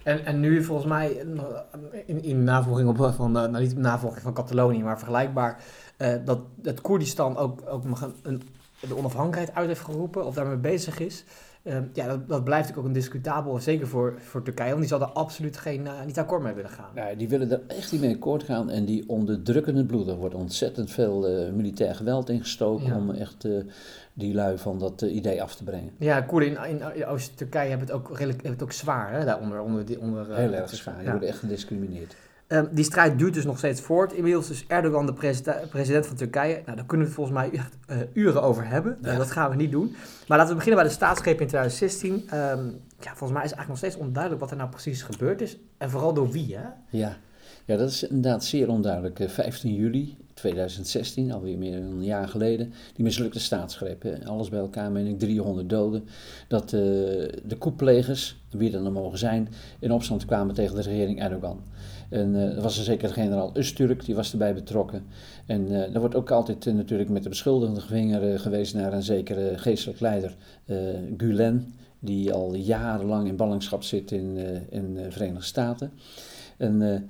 En, 0.04 0.26
en 0.26 0.40
nu 0.40 0.64
volgens 0.64 0.88
mij, 0.88 1.26
in, 2.06 2.24
in 2.24 2.44
navolging 2.44 2.90
op, 2.90 3.14
van, 3.16 3.38
uh, 3.38 3.44
nou 3.44 3.60
niet 3.60 3.78
navolging 3.78 4.22
van 4.22 4.34
Catalonië, 4.34 4.84
maar 4.84 4.98
vergelijkbaar, 4.98 5.64
uh, 5.98 6.14
dat 6.26 6.40
het 6.62 6.82
Koerdistan 6.82 7.38
ook, 7.38 7.62
ook 7.68 7.84
een, 7.84 8.14
een, 8.24 8.42
de 8.80 8.98
onafhankelijkheid 8.98 9.58
uit 9.58 9.68
heeft 9.68 9.82
geroepen 9.82 10.26
of 10.26 10.34
daarmee 10.36 10.58
bezig 10.58 11.00
is. 11.00 11.24
Ehm, 11.66 11.84
ja, 11.94 12.08
dat, 12.08 12.28
dat 12.28 12.44
blijft 12.44 12.78
ook 12.78 12.86
een 12.86 12.94
discutabel, 12.94 13.60
zeker 13.60 13.88
voor, 13.88 14.16
voor 14.20 14.44
Turkije, 14.44 14.70
want 14.70 14.80
die 14.80 14.90
zal 14.90 15.02
er 15.02 15.08
absoluut 15.08 15.58
geen, 15.58 15.82
uh, 15.82 16.06
niet 16.06 16.20
akkoord 16.20 16.44
mee 16.44 16.54
willen 16.54 16.70
gaan. 16.70 16.90
Nee, 16.96 17.16
die 17.16 17.30
willen 17.30 17.52
er 17.52 17.62
echt 17.68 17.92
niet 17.92 18.02
mee 18.02 18.14
akkoord 18.14 18.44
gaan 18.44 18.70
en 18.70 18.86
die 18.86 19.10
onderdrukken 19.10 19.76
het 19.76 19.88
bloed. 19.88 20.08
Er 20.08 20.16
wordt 20.16 20.36
ontzettend 20.36 20.92
veel 20.92 21.30
uh, 21.30 21.52
militair 21.54 21.96
geweld 21.96 22.30
ingestoken 22.30 22.96
om 22.96 23.12
echt 23.12 23.46
uh, 23.46 23.64
die 24.14 24.34
lui 24.34 24.58
van 24.58 24.80
dat 24.80 25.02
idee 25.02 25.42
af 25.42 25.56
te 25.56 25.64
brengen. 25.64 25.92
Ja, 25.98 26.22
Koerden 26.22 26.68
in, 26.68 26.82
in 26.94 27.06
Oost-Turkije 27.06 27.70
hebben 27.70 27.88
het 27.88 27.96
ook, 27.96 28.10
redelijk, 28.10 28.42
hebben 28.42 28.52
het 28.52 28.64
ook 28.64 28.72
zwaar, 28.72 29.14
hè, 29.14 29.26
daaronder. 29.26 29.60
Onder, 29.60 30.00
onder, 30.00 30.36
Heel 30.36 30.54
erg 30.54 30.70
zwaar, 30.70 31.00
die 31.00 31.10
worden 31.10 31.30
echt 31.30 31.40
gediscrimineerd. 31.40 32.16
Um, 32.48 32.68
die 32.72 32.84
strijd 32.84 33.20
duurt 33.20 33.34
dus 33.34 33.46
nog 33.46 33.58
steeds 33.58 33.82
voort. 33.82 34.14
Inmiddels 34.14 34.50
is 34.50 34.66
Erdogan 34.68 35.06
de 35.06 35.14
president 35.70 36.06
van 36.06 36.16
Turkije. 36.16 36.62
Nou, 36.66 36.78
daar 36.78 36.86
kunnen 36.86 37.08
we 37.08 37.14
volgens 37.14 37.36
mij 37.36 37.52
echt 37.52 37.78
uh, 37.90 37.98
uren 38.14 38.42
over 38.42 38.68
hebben. 38.68 38.98
Ja. 39.02 39.12
Uh, 39.12 39.18
dat 39.18 39.32
gaan 39.32 39.50
we 39.50 39.56
niet 39.56 39.72
doen. 39.72 39.96
Maar 40.28 40.38
laten 40.38 40.48
we 40.48 40.56
beginnen 40.56 40.82
bij 40.82 40.90
de 40.90 40.96
staatsgreep 40.96 41.42
in 41.42 41.48
2016. 41.48 42.14
Um, 42.14 42.82
ja, 43.00 43.16
volgens 43.16 43.32
mij 43.32 43.44
is 43.44 43.50
het 43.50 43.58
eigenlijk 43.58 43.68
nog 43.68 43.78
steeds 43.78 43.96
onduidelijk 43.96 44.42
wat 44.42 44.52
er 44.52 44.58
nou 44.58 44.70
precies 44.70 45.02
gebeurd 45.02 45.42
is. 45.42 45.58
En 45.78 45.90
vooral 45.90 46.14
door 46.14 46.32
wie, 46.32 46.56
hè? 46.56 46.68
Ja, 46.90 47.18
ja 47.66 47.78
dat 47.78 47.90
is 47.90 48.04
inderdaad 48.04 48.44
zeer 48.44 48.70
onduidelijk. 48.70 49.20
15 49.28 49.70
eh, 49.70 49.78
juli 49.78 50.18
2016, 50.34 51.32
alweer 51.32 51.58
meer 51.58 51.82
dan 51.82 51.92
een 51.92 52.04
jaar 52.04 52.28
geleden, 52.28 52.74
die 52.96 53.04
mislukte 53.04 53.40
staatsgreep. 53.40 54.02
Hè. 54.02 54.26
Alles 54.26 54.50
bij 54.50 54.60
elkaar, 54.60 54.92
meen 54.92 55.08
ik, 55.08 55.20
300 55.20 55.70
doden. 55.70 56.08
Dat 56.48 56.64
uh, 56.64 56.80
de 57.44 57.56
koeplegers, 57.58 58.42
wie 58.50 58.74
er 58.74 58.84
dan 58.84 58.94
mogen 58.94 59.18
zijn, 59.18 59.50
in 59.80 59.92
opstand 59.92 60.26
kwamen 60.26 60.56
tegen 60.56 60.76
de 60.76 60.82
regering 60.82 61.22
Erdogan. 61.22 61.64
En 62.10 62.34
uh, 62.34 62.56
er 62.56 62.62
was 62.62 62.78
er 62.78 62.84
zeker 62.84 63.10
generaal 63.10 63.52
Usturk, 63.58 64.06
die 64.06 64.16
was 64.16 64.32
erbij 64.32 64.54
betrokken. 64.54 65.04
En 65.46 65.72
uh, 65.72 65.94
er 65.94 66.00
wordt 66.00 66.16
ook 66.16 66.32
altijd 66.32 66.66
uh, 66.66 66.74
natuurlijk 66.74 67.10
met 67.10 67.24
de 67.24 67.30
beschuldigende 67.30 67.82
vinger 67.82 68.40
gewezen 68.40 68.80
naar 68.80 68.94
een 68.94 69.04
zekere 69.04 69.58
geestelijk 69.58 70.00
leider, 70.00 70.36
Gulen, 71.18 71.74
die 72.00 72.34
al 72.34 72.56
jarenlang 72.56 73.28
in 73.28 73.36
ballingschap 73.36 73.84
zit 73.84 74.12
in, 74.12 74.38
in 74.70 74.94
de 74.94 75.12
Verenigde 75.12 75.44
Staten. 75.44 75.92
En 76.58 77.10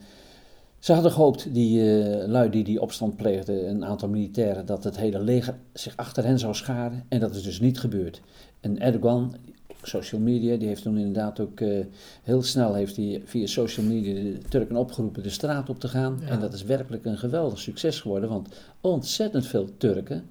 ze 0.79 0.93
hadden 0.93 1.11
gehoopt, 1.11 1.53
die 1.53 1.83
lui 2.27 2.49
die 2.49 2.63
die 2.63 2.81
opstand 2.81 3.15
pleegden, 3.15 3.69
een 3.69 3.85
aantal 3.85 4.09
militairen, 4.09 4.65
dat 4.65 4.83
het 4.83 4.97
hele 4.97 5.19
leger 5.19 5.55
zich 5.73 5.97
achter 5.97 6.25
hen 6.25 6.39
zou 6.39 6.53
scharen. 6.53 7.03
En 7.09 7.19
dat 7.19 7.35
is 7.35 7.43
dus 7.43 7.59
niet 7.59 7.79
gebeurd. 7.79 8.21
En 8.59 8.79
Erdogan, 8.79 9.35
social 9.81 10.21
media. 10.21 10.57
Die 10.57 10.67
heeft 10.67 10.81
toen 10.81 10.97
inderdaad 10.97 11.39
ook 11.39 11.59
uh, 11.59 11.85
heel 12.23 12.43
snel 12.43 12.73
heeft 12.73 12.95
hij 12.95 13.21
via 13.25 13.47
social 13.47 13.85
media 13.85 14.13
de 14.13 14.37
Turken 14.49 14.75
opgeroepen 14.75 15.23
de 15.23 15.29
straat 15.29 15.69
op 15.69 15.79
te 15.79 15.87
gaan. 15.87 16.19
En 16.29 16.39
dat 16.39 16.53
is 16.53 16.63
werkelijk 16.63 17.05
een 17.05 17.17
geweldig 17.17 17.59
succes 17.59 17.99
geworden, 18.01 18.29
want 18.29 18.49
ontzettend 18.81 19.47
veel 19.47 19.69
Turken 19.77 20.25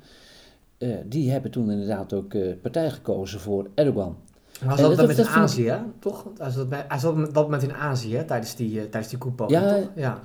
eh, 0.79 0.89
die 1.07 1.31
hebben 1.31 1.51
toen 1.51 1.71
inderdaad 1.71 2.13
ook 2.13 2.35
eh, 2.35 2.53
partij 2.63 2.91
gekozen 2.91 3.41
voor 3.41 3.69
Erdogan. 3.75 4.17
Hij 4.61 4.69
En 4.71 4.77
zat 4.79 4.89
dat- 4.89 4.97
dat 4.97 5.07
met 5.07 5.17
dat 5.17 5.27
in 5.27 5.33
Azië, 5.33 5.75
toch? 5.99 6.27
Hij 6.39 6.51
zat, 6.51 6.69
bij, 6.69 6.87
dat 7.33 7.35
moment 7.35 7.63
in 7.63 7.73
Azië 7.75 8.25
tijdens 8.27 8.57
die, 8.57 8.77
eh, 8.81 8.85
tijdens 8.85 9.09
die 9.09 9.19
koepoging, 9.19 9.61
Ja? 9.61 9.91
Ja. 9.97 10.21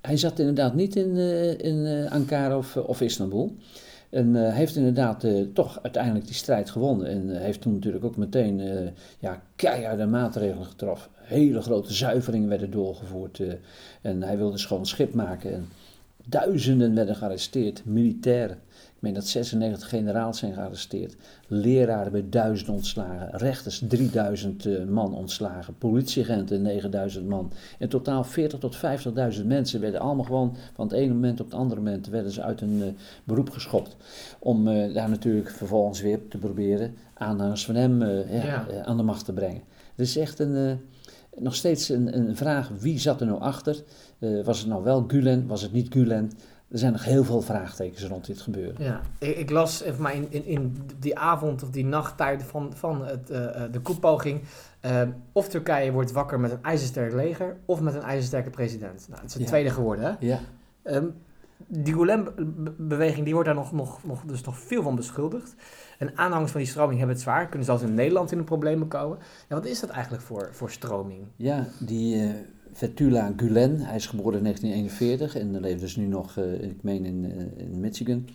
Hij 0.00 0.16
zat 0.16 0.38
inderdaad 0.38 0.74
niet 0.74 0.96
in, 0.96 1.16
eh, 1.16 1.58
in 1.58 1.86
eh, 1.86 2.12
Ankara 2.12 2.56
of, 2.56 2.76
of 2.76 3.00
Istanbul. 3.00 3.56
En 4.10 4.46
eh, 4.46 4.54
heeft 4.54 4.76
inderdaad 4.76 5.24
eh, 5.24 5.42
toch 5.54 5.78
uiteindelijk 5.82 6.26
die 6.26 6.34
strijd 6.34 6.70
gewonnen. 6.70 7.06
En 7.06 7.34
eh, 7.34 7.40
heeft 7.40 7.60
toen 7.60 7.72
natuurlijk 7.74 8.04
ook 8.04 8.16
meteen 8.16 8.60
ja, 9.18 9.42
keiharde 9.56 10.06
maatregelen 10.06 10.66
getroffen. 10.66 11.10
Hele 11.14 11.62
grote 11.62 11.92
zuiveringen 11.92 12.48
werden 12.48 12.70
doorgevoerd. 12.70 13.40
en 14.02 14.22
hij 14.22 14.36
wilde 14.36 14.58
schoon 14.58 14.86
schip 14.86 15.14
maken. 15.14 15.52
En 15.52 15.68
duizenden 16.24 16.94
werden 16.94 17.16
gearresteerd, 17.16 17.82
militairen. 17.84 18.58
Ik 18.96 19.02
meen 19.02 19.14
dat 19.14 19.26
96 19.26 19.88
generaals 19.88 20.38
zijn 20.38 20.52
gearresteerd. 20.54 21.16
Leraren 21.46 22.12
bij 22.12 22.24
duizend 22.28 22.68
ontslagen. 22.68 23.30
Rechters 23.38 23.82
3000 23.88 24.66
eh, 24.66 24.84
man 24.84 25.14
ontslagen. 25.14 25.78
Politieagenten 25.78 26.62
9000 26.62 27.28
man. 27.28 27.52
In 27.78 27.88
totaal 27.88 28.24
40 28.24 28.58
tot 28.58 28.76
50.000 29.38 29.46
mensen 29.46 29.80
werden 29.80 30.00
allemaal 30.00 30.24
gewoon 30.24 30.56
van 30.74 30.86
het 30.86 30.96
ene 30.96 31.12
moment 31.12 31.40
op 31.40 31.46
het 31.46 31.54
andere 31.54 31.80
moment 31.80 32.06
werden 32.08 32.32
ze 32.32 32.42
uit 32.42 32.60
hun 32.60 32.82
eh, 32.82 32.88
beroep 33.24 33.50
geschopt. 33.50 33.96
Om 34.38 34.68
eh, 34.68 34.94
daar 34.94 35.08
natuurlijk 35.08 35.50
vervolgens 35.50 36.00
weer 36.00 36.28
te 36.28 36.38
proberen 36.38 36.94
aanhangers 37.14 37.64
van 37.64 37.74
hem 37.74 38.04
ja, 38.04 38.24
Ja. 38.30 38.66
eh, 38.68 38.80
aan 38.80 38.96
de 38.96 39.02
macht 39.02 39.24
te 39.24 39.32
brengen. 39.32 39.62
Het 39.96 40.06
is 40.06 40.16
echt 40.16 40.38
een, 40.38 40.80
nog 41.38 41.54
steeds 41.54 41.88
een, 41.88 42.16
een 42.18 42.36
vraag, 42.36 42.70
wie 42.80 42.98
zat 42.98 43.20
er 43.20 43.26
nou 43.26 43.40
achter? 43.40 43.82
Was 44.44 44.58
het 44.58 44.68
nou 44.68 44.84
wel 44.84 45.04
Gulen, 45.06 45.46
was 45.46 45.62
het 45.62 45.72
niet 45.72 45.92
Gulen? 45.92 46.30
Er 46.68 46.78
zijn 46.78 46.92
nog 46.92 47.04
heel 47.04 47.24
veel 47.24 47.40
vraagtekens 47.40 48.04
rond 48.04 48.26
dit 48.26 48.40
gebeuren. 48.40 48.84
Ja, 48.84 49.00
ik, 49.18 49.36
ik 49.36 49.50
las 49.50 49.82
even 49.82 50.02
maar 50.02 50.14
in, 50.14 50.26
in, 50.30 50.44
in 50.46 50.76
die 50.98 51.18
avond 51.18 51.62
of 51.62 51.70
die 51.70 51.84
nachttijd 51.84 52.42
van, 52.42 52.72
van 52.74 53.04
het, 53.06 53.30
eh, 53.30 53.64
eh, 53.64 53.72
de 53.72 53.80
koepoging. 53.80 54.40
eh, 54.80 55.02
of 55.32 55.48
Turkije 55.48 55.92
wordt 55.92 56.12
wakker 56.12 56.40
met 56.40 56.50
een 56.50 56.62
ijzersterk 56.62 57.12
leger 57.12 57.56
of 57.64 57.80
met 57.80 57.94
een 57.94 58.02
ijzersterke 58.02 58.50
president. 58.50 59.06
Nou, 59.08 59.20
het 59.20 59.28
is 59.28 59.32
het 59.34 59.42
Ja. 59.42 59.48
tweede 59.48 59.70
geworden. 59.70 60.04
Hè? 60.04 60.26
Ja, 60.26 60.38
Ehm, 60.82 61.06
die 61.66 61.94
Gulen-beweging 61.94 63.24
die 63.24 63.32
wordt 63.34 63.48
daar 63.48 63.58
nog, 63.58 63.72
nog, 63.72 64.04
nog, 64.04 64.22
dus 64.26 64.42
nog 64.42 64.58
veel 64.58 64.82
van 64.82 64.96
beschuldigd. 64.96 65.54
En 65.98 66.16
aanhangers 66.18 66.50
van 66.50 66.60
die 66.60 66.68
stroming 66.70 66.98
hebben 66.98 67.14
het 67.16 67.24
zwaar. 67.24 67.46
Kunnen 67.48 67.66
zelfs 67.66 67.82
in 67.82 67.94
Nederland 67.94 68.32
in 68.32 68.38
de 68.38 68.44
problemen 68.44 68.88
komen. 68.88 69.18
Ja, 69.48 69.54
wat 69.54 69.64
is 69.64 69.80
dat 69.80 69.90
eigenlijk 69.90 70.22
voor, 70.24 70.48
voor 70.52 70.70
stroming? 70.70 71.24
ja 71.36 71.66
die 71.80 72.22
eh 72.22 72.30
Fethullah 72.76 73.32
Gulen, 73.36 73.80
hij 73.80 73.96
is 73.96 74.06
geboren 74.06 74.38
in 74.38 74.42
1941 74.42 75.36
en 75.36 75.60
leeft 75.60 75.80
dus 75.80 75.96
nu 75.96 76.06
nog, 76.06 76.36
eh, 76.36 76.62
ik 76.62 76.82
meen, 76.82 77.04
in, 77.04 77.24
eh, 77.24 77.64
in 77.64 77.80
Michigan. 77.80 78.28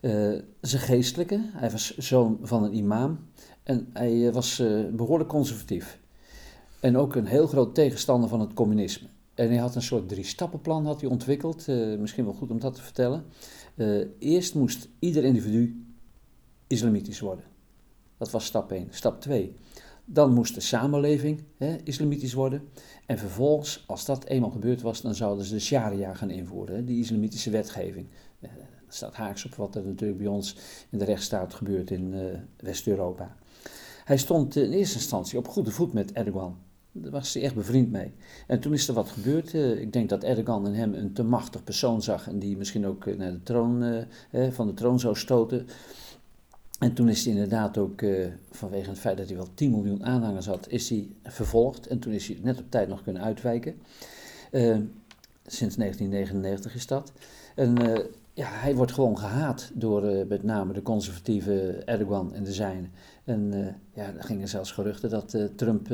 Eh 0.00 0.32
een 0.60 0.78
geestelijke, 0.78 1.40
hij 1.52 1.70
was 1.70 1.96
zoon 1.96 2.38
van 2.42 2.64
een 2.64 2.74
imam 2.74 3.18
en 3.62 3.88
hij 3.92 4.32
was 4.32 4.58
eh, 4.58 4.84
behoorlijk 4.92 5.28
conservatief. 5.28 5.98
En 6.80 6.96
ook 6.96 7.14
een 7.14 7.26
heel 7.26 7.46
groot 7.46 7.74
tegenstander 7.74 8.28
van 8.28 8.40
het 8.40 8.52
communisme. 8.52 9.08
En 9.34 9.48
hij 9.48 9.56
had 9.56 9.74
een 9.74 9.82
soort 9.82 10.08
drie-stappenplan 10.08 10.86
had 10.86 11.00
hij 11.00 11.10
ontwikkeld, 11.10 11.66
misschien 11.98 12.24
wel 12.24 12.34
goed 12.34 12.50
om 12.50 12.60
dat 12.60 12.74
te 12.74 12.82
vertellen. 12.82 13.24
Eerst 14.18 14.54
moest 14.54 14.88
ieder 14.98 15.24
individu 15.24 15.86
islamitisch 16.66 17.20
worden. 17.20 17.44
Dat 18.18 18.30
was 18.30 18.44
stap 18.44 18.72
1. 18.72 18.86
Stap 18.90 19.20
2. 19.20 19.56
Dan 20.08 20.32
moest 20.32 20.54
de 20.54 20.60
samenleving 20.60 21.42
hè, 21.56 21.76
islamitisch 21.84 22.32
worden. 22.32 22.68
En 23.06 23.18
vervolgens, 23.18 23.84
als 23.86 24.04
dat 24.04 24.24
eenmaal 24.24 24.50
gebeurd 24.50 24.82
was, 24.82 25.00
dan 25.00 25.14
zouden 25.14 25.44
ze 25.44 25.54
de 25.54 25.60
sharia 25.60 26.14
gaan 26.14 26.30
invoeren, 26.30 26.84
die 26.84 27.00
islamitische 27.00 27.50
wetgeving. 27.50 28.06
Eh, 28.40 28.50
dat 28.86 28.94
staat 28.94 29.14
haaks 29.14 29.44
op 29.44 29.54
wat 29.54 29.74
er 29.74 29.84
natuurlijk 29.84 30.18
bij 30.18 30.28
ons 30.28 30.56
in 30.90 30.98
de 30.98 31.04
rechtsstaat 31.04 31.54
gebeurt 31.54 31.90
in 31.90 32.14
eh, 32.14 32.38
West-Europa. 32.56 33.36
Hij 34.04 34.16
stond 34.16 34.56
in 34.56 34.72
eerste 34.72 34.96
instantie 34.96 35.38
op 35.38 35.48
goede 35.48 35.70
voet 35.70 35.92
met 35.92 36.12
Erdogan. 36.12 36.56
Daar 37.02 37.10
was 37.10 37.34
hij 37.34 37.42
echt 37.42 37.54
bevriend 37.54 37.90
mee. 37.90 38.12
En 38.46 38.60
toen 38.60 38.72
is 38.72 38.88
er 38.88 38.94
wat 38.94 39.08
gebeurd. 39.08 39.54
Eh, 39.54 39.80
ik 39.80 39.92
denk 39.92 40.08
dat 40.08 40.24
Erdogan 40.24 40.66
in 40.66 40.74
hem 40.74 40.94
een 40.94 41.12
te 41.12 41.22
machtig 41.22 41.64
persoon 41.64 42.02
zag 42.02 42.28
en 42.28 42.38
die 42.38 42.56
misschien 42.56 42.86
ook 42.86 43.06
eh, 43.06 43.16
naar 43.16 43.32
de 43.32 43.42
troon, 43.42 43.82
eh, 43.82 44.02
eh, 44.30 44.52
van 44.52 44.66
de 44.66 44.74
troon 44.74 45.00
zou 45.00 45.16
stoten. 45.16 45.66
En 46.78 46.92
toen 46.92 47.08
is 47.08 47.24
hij 47.24 47.32
inderdaad 47.32 47.78
ook, 47.78 48.02
eh, 48.02 48.26
vanwege 48.50 48.88
het 48.88 48.98
feit 48.98 49.16
dat 49.16 49.26
hij 49.26 49.36
wel 49.36 49.54
10 49.54 49.70
miljoen 49.70 50.04
aanhangers 50.04 50.46
had, 50.46 50.68
is 50.68 50.88
hij 50.88 51.08
vervolgd. 51.22 51.86
En 51.86 51.98
toen 51.98 52.12
is 52.12 52.28
hij 52.28 52.38
net 52.42 52.58
op 52.58 52.70
tijd 52.70 52.88
nog 52.88 53.02
kunnen 53.02 53.22
uitwijken. 53.22 53.74
Eh, 54.50 54.76
sinds 55.46 55.76
1999 55.76 56.74
is 56.74 56.86
dat. 56.86 57.12
En 57.54 57.78
eh, 57.78 58.04
ja, 58.32 58.48
hij 58.48 58.74
wordt 58.74 58.92
gewoon 58.92 59.18
gehaat 59.18 59.70
door 59.74 60.26
met 60.28 60.42
name 60.42 60.72
de 60.72 60.82
conservatieve 60.82 61.82
Erdogan 61.84 62.34
en 62.34 62.44
de 62.44 62.52
zijnen. 62.52 62.90
En 63.24 63.52
ja, 63.94 64.14
er 64.14 64.24
gingen 64.24 64.48
zelfs 64.48 64.72
geruchten 64.72 65.10
dat 65.10 65.36
Trump 65.56 65.88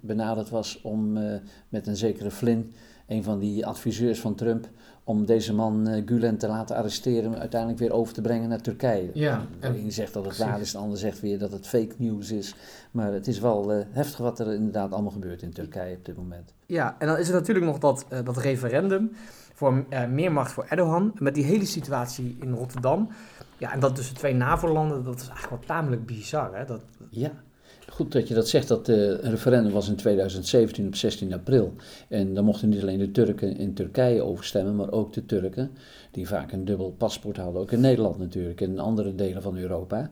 benaderd 0.00 0.50
was 0.50 0.80
om 0.82 1.12
met 1.68 1.86
een 1.86 1.96
zekere 1.96 2.30
Flynn, 2.30 2.72
een 3.06 3.22
van 3.22 3.38
die 3.38 3.66
adviseurs 3.66 4.20
van 4.20 4.34
Trump, 4.34 4.68
om 5.04 5.26
deze 5.26 5.54
man 5.54 5.86
eh, 5.88 6.02
Gulen 6.06 6.36
te 6.38 6.48
laten 6.48 6.76
arresteren 6.76 7.34
en 7.34 7.40
uiteindelijk 7.40 7.80
weer 7.80 7.92
over 7.92 8.14
te 8.14 8.20
brengen 8.20 8.48
naar 8.48 8.60
Turkije. 8.60 9.10
Ja, 9.14 9.46
De 9.60 9.66
en- 9.66 9.74
een 9.74 9.92
zegt 9.92 10.12
dat 10.12 10.24
het 10.24 10.36
waar 10.36 10.60
is, 10.60 10.72
de 10.72 10.78
ander 10.78 10.98
zegt 10.98 11.20
weer 11.20 11.38
dat 11.38 11.52
het 11.52 11.66
fake 11.66 11.94
news 11.96 12.30
is. 12.30 12.54
Maar 12.90 13.12
het 13.12 13.26
is 13.26 13.38
wel 13.40 13.72
eh, 13.72 13.84
heftig 13.90 14.18
wat 14.18 14.38
er 14.38 14.52
inderdaad 14.52 14.92
allemaal 14.92 15.10
gebeurt 15.10 15.42
in 15.42 15.52
Turkije 15.52 15.96
op 15.96 16.04
dit 16.04 16.16
moment. 16.16 16.54
Ja, 16.66 16.96
en 16.98 17.06
dan 17.06 17.18
is 17.18 17.28
er 17.28 17.34
natuurlijk 17.34 17.66
nog 17.66 17.78
dat, 17.78 18.06
eh, 18.08 18.18
dat 18.24 18.36
referendum 18.36 19.10
voor 19.54 19.84
meer 20.10 20.32
macht 20.32 20.52
voor 20.52 20.64
Erdogan. 20.68 21.12
Met 21.18 21.34
die 21.34 21.44
hele 21.44 21.64
situatie 21.64 22.36
in 22.40 22.52
Rotterdam. 22.52 23.08
Ja, 23.58 23.72
en 23.72 23.80
dat 23.80 23.94
tussen 23.94 24.14
twee 24.16 24.34
NAVO-landen, 24.34 25.04
dat 25.04 25.20
is 25.20 25.28
eigenlijk 25.28 25.50
wel 25.66 25.76
tamelijk 25.76 26.06
bizar. 26.06 26.56
Hè? 26.56 26.64
Dat, 26.64 26.80
Ja, 27.10 27.30
goed 27.88 28.12
dat 28.12 28.28
je 28.28 28.34
dat 28.34 28.48
zegt. 28.48 28.68
Dat 28.68 28.88
eh, 28.88 29.14
referendum 29.14 29.72
was 29.72 29.88
in 29.88 29.96
2017 29.96 30.86
op 30.86 30.94
16 30.94 31.32
april. 31.32 31.74
En 32.08 32.34
dan 32.34 32.44
mochten 32.44 32.68
niet 32.68 32.82
alleen 32.82 32.98
de 32.98 33.10
Turken 33.10 33.56
in 33.56 33.74
Turkije 33.74 34.22
overstemmen, 34.22 34.76
maar 34.76 34.92
ook 34.92 35.12
de 35.12 35.26
Turken, 35.26 35.70
die 36.10 36.28
vaak 36.28 36.52
een 36.52 36.64
dubbel 36.64 36.90
paspoort 36.90 37.36
hadden. 37.36 37.60
Ook 37.60 37.72
in 37.72 37.80
Nederland 37.80 38.18
natuurlijk 38.18 38.60
en 38.60 38.70
in 38.70 38.78
andere 38.78 39.14
delen 39.14 39.42
van 39.42 39.56
Europa. 39.56 40.10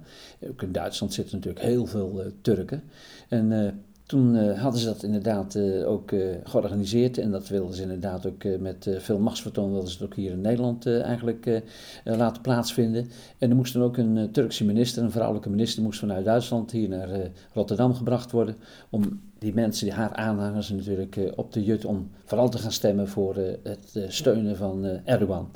Ook 0.50 0.62
in 0.62 0.72
Duitsland 0.72 1.12
zitten 1.12 1.36
natuurlijk 1.36 1.64
heel 1.64 1.86
veel 1.86 2.22
eh, 2.22 2.30
Turken. 2.40 2.82
En 3.28 3.52
eh, 3.52 3.72
toen 4.12 4.36
eh, 4.36 4.60
hadden 4.60 4.80
ze 4.80 4.86
dat 4.86 5.02
inderdaad 5.02 5.54
eh, 5.54 5.88
ook 5.88 6.12
eh, 6.12 6.20
georganiseerd. 6.44 7.18
En 7.18 7.30
dat 7.30 7.48
wilden 7.48 7.74
ze 7.74 7.82
inderdaad 7.82 8.26
ook 8.26 8.44
met 8.58 8.96
veel 8.98 9.18
machtsvertoon 9.18 9.70
wilden 9.70 9.90
ze 9.90 9.96
het 9.98 10.06
ook 10.06 10.14
hier 10.14 10.30
in 10.30 10.40
Nederland 10.40 10.86
eigenlijk 10.86 11.62
laten 12.04 12.42
plaatsvinden. 12.42 13.08
En 13.38 13.50
er 13.50 13.56
moest 13.56 13.72
dan 13.72 13.82
ook 13.82 13.96
een 13.96 14.30
Turkse 14.32 14.64
minister, 14.64 15.02
een 15.02 15.10
vrouwelijke 15.10 15.50
minister, 15.50 15.82
moest 15.82 15.98
vanuit 15.98 16.24
Duitsland 16.24 16.70
hier 16.70 16.88
naar 16.88 17.08
Rotterdam 17.52 17.94
gebracht 17.94 18.30
worden. 18.30 18.56
Om 18.90 19.20
die 19.38 19.54
mensen, 19.54 19.86
die 19.86 19.94
haar 19.94 20.12
aanhangers 20.12 20.70
natuurlijk 20.70 21.18
op 21.34 21.52
te 21.52 21.64
jut 21.64 21.84
om 21.84 22.10
vooral 22.24 22.48
te 22.48 22.58
gaan 22.58 22.72
stemmen 22.72 23.08
voor 23.08 23.36
het 23.62 23.98
steunen 24.08 24.56
van 24.56 24.84
Erdogan. 25.04 25.50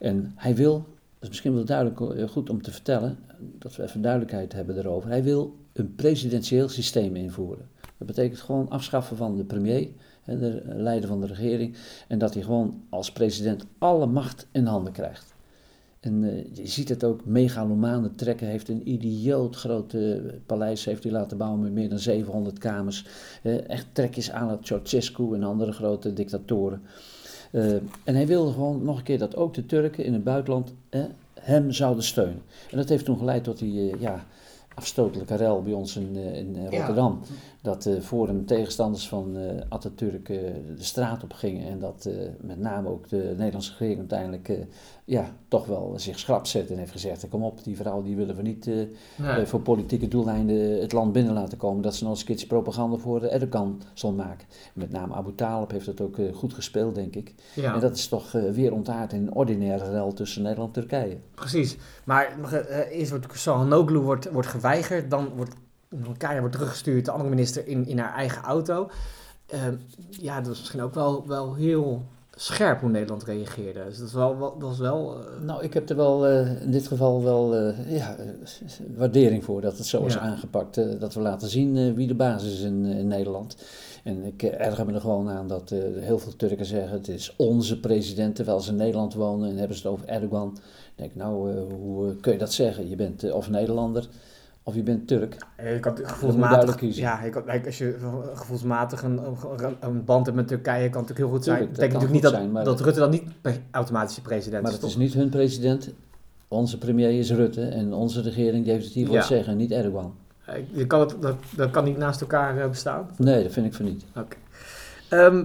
En 0.00 0.32
hij 0.34 0.54
wil, 0.54 0.72
dat 0.72 1.22
is 1.22 1.28
misschien 1.28 1.54
wel 1.54 1.64
duidelijk 1.64 2.30
goed 2.30 2.50
om 2.50 2.62
te 2.62 2.72
vertellen, 2.72 3.18
dat 3.58 3.76
we 3.76 3.82
even 3.82 4.02
duidelijkheid 4.02 4.52
hebben 4.52 4.78
erover. 4.78 5.08
Hij 5.10 5.22
wil 5.22 5.56
een 5.72 5.94
presidentieel 5.94 6.68
systeem 6.68 7.16
invoeren. 7.16 7.72
Dat 7.98 8.06
betekent 8.06 8.40
gewoon 8.40 8.70
afschaffen 8.70 9.16
van 9.16 9.36
de 9.36 9.44
premier, 9.44 9.88
de 10.24 10.62
leider 10.64 11.08
van 11.08 11.20
de 11.20 11.26
regering, 11.26 11.76
en 12.08 12.18
dat 12.18 12.34
hij 12.34 12.42
gewoon 12.42 12.82
als 12.88 13.12
president 13.12 13.64
alle 13.78 14.06
macht 14.06 14.46
in 14.52 14.66
handen 14.66 14.92
krijgt. 14.92 15.34
En 16.00 16.24
eh, 16.24 16.44
je 16.52 16.66
ziet 16.66 16.88
het 16.88 17.04
ook, 17.04 17.24
megalomane 17.24 18.14
trekken, 18.14 18.46
heeft 18.46 18.68
een 18.68 18.88
idioot 18.88 19.56
groot 19.56 19.94
eh, 19.94 20.16
paleis 20.46 20.84
heeft 20.84 21.02
hij 21.02 21.12
laten 21.12 21.36
bouwen 21.36 21.60
met 21.60 21.72
meer 21.72 21.88
dan 21.88 21.98
700 21.98 22.58
kamers. 22.58 23.06
Eh, 23.42 23.68
echt 23.68 23.86
trekjes 23.92 24.30
aan 24.30 24.50
het 24.50 24.66
Ceausescu 24.66 25.34
en 25.34 25.42
andere 25.42 25.72
grote 25.72 26.12
dictatoren. 26.12 26.82
En 28.04 28.14
hij 28.14 28.26
wilde 28.26 28.52
gewoon 28.52 28.84
nog 28.84 28.98
een 28.98 29.04
keer 29.04 29.18
dat 29.18 29.36
ook 29.36 29.54
de 29.54 29.66
Turken 29.66 30.04
in 30.04 30.12
het 30.12 30.24
buitenland 30.24 30.74
eh, 30.88 31.02
hem 31.40 31.72
zouden 31.72 32.04
steunen. 32.04 32.42
En 32.70 32.76
dat 32.76 32.88
heeft 32.88 33.04
toen 33.04 33.18
geleid 33.18 33.44
tot 33.44 33.58
die 33.58 33.98
ja, 33.98 34.24
afstotelijke 34.74 35.34
rel 35.34 35.62
bij 35.62 35.72
ons 35.72 35.96
in, 35.96 36.16
in 36.16 36.56
eh, 36.56 36.70
Ja. 36.70 37.16
Dat 37.64 37.88
voor- 38.00 38.28
en 38.28 38.44
tegenstanders 38.44 39.08
van 39.08 39.36
eh 39.36 39.60
Atatürk 39.68 40.28
eh, 40.28 40.38
de 40.76 40.84
straat 40.84 41.22
op 41.22 41.32
gingen. 41.32 41.68
En 41.68 41.78
dat 41.78 42.06
eh, 42.06 42.14
met 42.40 42.58
name 42.58 42.88
ook 42.88 43.08
de 43.08 43.34
Nederlandse 43.36 43.70
regering 43.70 43.98
uiteindelijk 43.98 44.66
ja, 45.04 45.32
toch 45.48 45.66
wel 45.66 45.92
zich 45.96 46.18
schrap 46.18 46.46
zette. 46.46 46.72
En 46.72 46.78
heeft 46.78 46.90
gezegd, 46.90 47.28
kom 47.28 47.42
op, 47.42 47.64
die 47.64 47.76
vrouw 47.76 48.02
die 48.02 48.16
willen 48.16 48.36
we 48.36 48.42
niet 48.42 48.70
voor 49.44 49.60
politieke 49.60 50.08
doeleinden 50.08 50.80
het 50.80 50.92
land 50.92 51.12
binnen 51.12 51.32
laten 51.34 51.58
komen. 51.58 51.82
Dat 51.82 51.94
ze 51.94 52.02
nog 52.02 52.12
eens 52.12 52.20
een 52.20 52.26
keertje 52.26 52.46
propaganda 52.46 52.96
voor 52.96 53.22
Erdogan 53.22 53.82
zal 53.94 54.12
maken. 54.12 54.46
Met 54.74 54.90
name 54.90 55.14
Abu 55.14 55.34
Talib 55.34 55.70
heeft 55.70 55.86
dat 55.86 56.00
ook 56.00 56.16
goed 56.32 56.54
gespeeld, 56.54 56.94
denk 56.94 57.16
ik. 57.16 57.34
ja. 57.54 57.74
En 57.74 57.80
dat 57.80 57.96
is 57.96 58.08
toch 58.08 58.32
weer 58.32 58.72
ontaard 58.72 59.12
in 59.12 59.22
een 59.22 59.34
ordinaire 59.34 59.90
rel 59.90 60.12
tussen 60.12 60.42
Nederland 60.42 60.76
en 60.76 60.82
Turkije. 60.82 61.16
Precies. 61.34 61.76
Maar 62.04 62.36
eh, 62.52 62.98
eerst 62.98 63.10
wordt 63.10 63.26
Sohanoglu 63.32 63.98
wordt, 63.98 64.30
wordt 64.30 64.48
geweigerd, 64.48 65.10
dan 65.10 65.28
wordt 65.36 65.54
Kaya 66.16 66.38
wordt 66.38 66.54
teruggestuurd, 66.54 67.04
de 67.04 67.10
andere 67.10 67.30
minister 67.30 67.66
in, 67.66 67.86
in 67.86 67.98
haar 67.98 68.14
eigen 68.14 68.42
auto. 68.42 68.90
Eh, 69.46 69.60
ja, 70.10 70.40
dat 70.40 70.52
is 70.52 70.58
misschien 70.58 70.82
ook 70.82 70.94
wel, 70.94 71.26
wel 71.26 71.54
heel 71.54 72.02
scherp 72.36 72.80
hoe 72.80 72.90
Nederland 72.90 73.24
reageerde. 73.24 73.84
Dus 73.84 73.98
dat 73.98 74.06
is 74.06 74.12
wel... 74.14 74.58
Dat 74.58 74.76
wel 74.76 75.16
eh, 75.18 75.42
Nou, 75.42 75.62
ik 75.62 75.74
heb 75.74 75.90
er 75.90 75.96
wel 75.96 76.26
eh, 76.26 76.62
in 76.62 76.70
dit 76.70 76.86
geval 76.86 77.22
wel 77.22 77.56
eh, 77.56 77.96
ja, 77.96 78.16
waardering 78.96 79.44
voor 79.44 79.60
dat 79.60 79.78
het 79.78 79.86
zo 79.86 80.04
is 80.04 80.18
aangepakt. 80.18 81.00
dat 81.00 81.14
we 81.14 81.20
laten 81.20 81.48
zien 81.48 81.94
wie 81.94 82.06
de 82.06 82.14
basis 82.14 82.52
is 82.52 82.60
in, 82.60 82.84
in 82.84 83.08
Nederland. 83.08 83.56
En 84.02 84.24
ik 84.24 84.42
erger 84.42 84.86
me 84.86 84.92
er 84.92 85.00
gewoon 85.00 85.28
aan 85.28 85.48
dat 85.48 85.70
heel 85.98 86.18
veel 86.18 86.36
Turken 86.36 86.66
zeggen 86.66 86.92
het 86.92 87.08
is 87.08 87.34
onze 87.36 87.80
president, 87.80 88.34
terwijl 88.34 88.60
ze 88.60 88.70
in 88.70 88.76
Nederland 88.76 89.14
wonen 89.14 89.50
en 89.50 89.56
hebben 89.56 89.76
ze 89.76 89.82
het 89.82 89.92
over 89.92 90.08
Erdogan. 90.08 90.56
Ik 90.56 90.92
denk, 90.94 91.14
nou, 91.14 91.52
hoe 91.72 92.16
kun 92.16 92.32
je 92.32 92.38
dat 92.38 92.52
zeggen? 92.52 92.88
Je 92.88 92.96
bent 92.96 93.32
of 93.32 93.50
Nederlander 93.50 94.08
of 94.66 94.74
je 94.74 94.82
bent 94.82 95.08
Turk. 95.08 95.36
Kan 95.80 95.92
moet 95.92 95.98
je 95.98 96.06
gevoelsmatig, 96.08 96.80
ja, 96.80 97.16
kijk, 97.46 97.66
als 97.66 97.78
je 97.78 97.96
gevoelsmatig 98.34 99.02
een, 99.02 99.20
een, 99.80 100.04
band 100.04 100.26
hebt 100.26 100.36
met 100.38 100.48
Turkije, 100.48 100.90
kan 100.90 101.00
het 101.00 101.08
natuurlijk 101.08 101.18
heel 101.18 101.28
goed 101.28 101.44
zijn. 101.44 101.56
Tuurlijk, 101.56 101.78
Dat 101.78 101.88
betekent 101.88 102.12
natuurlijk 102.12 102.34
niet 102.34 102.42
dat, 102.44 102.52
maar- 102.52 102.64
dat 102.64 102.80
Rutte 102.80 103.00
dan 103.00 103.10
niet 103.10 103.22
automatisch 103.70 104.16
je 104.16 104.22
president 104.22 104.62
Maar 104.62 104.70
is. 104.72 104.76
het 104.76 104.86
is 104.86 104.96
niet 104.96 105.14
hun 105.14 105.28
president. 105.28 105.90
Onze 106.48 106.78
premier 106.78 107.18
is 107.18 107.30
Rutte 107.32 107.68
en 107.68 107.92
onze 107.92 108.22
regering 108.22 108.64
die 108.64 108.72
heeft 108.72 108.84
het 108.84 108.94
hiervoor 108.94 109.14
Ja. 109.14 109.20
te 109.20 109.26
zeggen, 109.26 109.56
niet 109.56 109.70
Erdogan. 109.70 110.14
Eh, 110.44 110.54
Je 110.72 110.86
kan 110.86 111.00
het, 111.00 111.14
dat, 111.20 111.36
dat 111.56 111.70
kan 111.70 111.84
niet 111.84 111.96
naast 111.96 112.20
elkaar 112.20 112.58
eh, 112.58 112.68
bestaan. 112.68 113.10
Nee, 113.16 113.42
dat 113.42 113.52
vind 113.52 113.66
ik 113.66 113.74
van 113.74 113.84
niet. 113.84 114.04
Oké. 114.16 114.36
Ehm, 115.08 115.44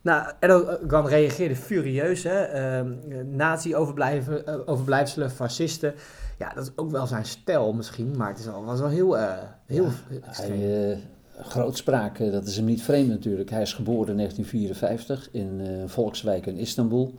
nou, 0.00 0.32
Erdogan 0.40 1.06
reageerde 1.06 1.56
furieus. 1.56 2.22
Hè? 2.22 2.42
Ehm, 2.42 2.92
Nazi-overblijfselen, 3.30 5.30
fascisten. 5.30 5.94
Ja, 6.38 6.52
dat 6.54 6.64
is 6.64 6.72
ook 6.76 6.90
wel 6.90 7.06
zijn 7.06 7.24
stijl 7.24 7.72
misschien, 7.72 8.16
maar 8.16 8.28
het 8.28 8.38
is 8.38 8.48
al, 8.48 8.64
was 8.64 8.80
wel 8.80 8.88
heel, 8.88 9.18
eh 9.18 9.38
heel 9.66 9.84
Ja. 9.84 9.90
Hij, 10.20 10.90
eh, 10.90 10.98
grootspraak, 11.40 12.18
eh, 12.18 12.32
dat 12.32 12.46
is 12.46 12.56
hem 12.56 12.64
niet 12.64 12.82
vreemd 12.82 13.08
natuurlijk. 13.08 13.50
Hij 13.50 13.62
is 13.62 13.72
geboren 13.72 14.10
in 14.10 14.16
1954 14.16 15.28
in 15.32 15.82
volkswijk 15.86 16.46
in 16.46 16.56
Istanbul. 16.56 17.14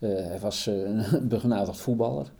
Hij 0.00 0.38
was 0.40 0.66
een 1.12 1.28
begenadigd 1.28 1.80
voetballer. 1.80 2.32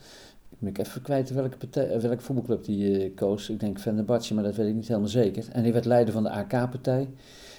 Ik 0.53 0.59
ben 0.59 0.69
ik 0.69 0.79
even 0.79 1.03
kwijt 1.03 1.31
welke, 1.31 1.57
partij, 1.57 2.01
welke 2.01 2.23
voetbalclub 2.23 2.67
hij 2.67 3.05
eh, 3.05 3.15
koos. 3.15 3.51
Ik 3.51 3.61
denk 3.61 3.81
Fenerbahce, 3.81 4.35
maar 4.35 4.45
dat 4.45 4.57
weet 4.57 4.69
ik 4.69 4.75
niet 4.75 4.89
helemaal 4.89 5.09
zeker. 5.09 5.45
En 5.53 5.63
hij 5.63 5.73
werd 5.73 5.85
leider 5.85 6.13
van 6.13 6.23
de 6.23 6.31
AK-partij. 6.31 7.09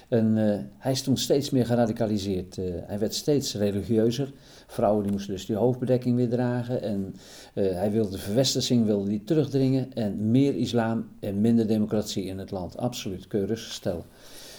En 0.08 0.52
eh, 0.52 0.60
hij 0.78 0.92
is 0.92 1.02
toen 1.02 1.16
steeds 1.16 1.50
meer 1.50 1.66
geradicaliseerd. 1.66 2.58
Eh, 2.58 2.64
hij 2.86 2.98
werd 2.98 3.14
steeds 3.14 3.54
religieuzer. 3.54 4.32
Vrouwen 4.66 5.02
die 5.02 5.12
moesten 5.12 5.32
dus 5.32 5.46
die 5.46 5.56
hoofdbedekking 5.56 6.16
weer 6.16 6.28
dragen. 6.28 6.82
En 6.82 7.14
eh, 7.54 7.72
hij 7.72 7.90
wilde 7.90 8.10
de 8.10 8.18
verwestersing 8.18 8.84
wilde 8.84 9.08
die 9.08 9.24
terugdringen. 9.24 9.92
En 9.92 10.30
meer 10.30 10.54
islam 10.54 11.08
en 11.20 11.40
minder 11.40 11.66
democratie 11.66 12.24
in 12.24 12.38
het 12.38 12.50
land. 12.50 12.76
Absoluut, 12.76 13.26
kun 13.26 13.40
je 13.40 13.46
rustig 13.46 13.72
stellen. 13.72 14.04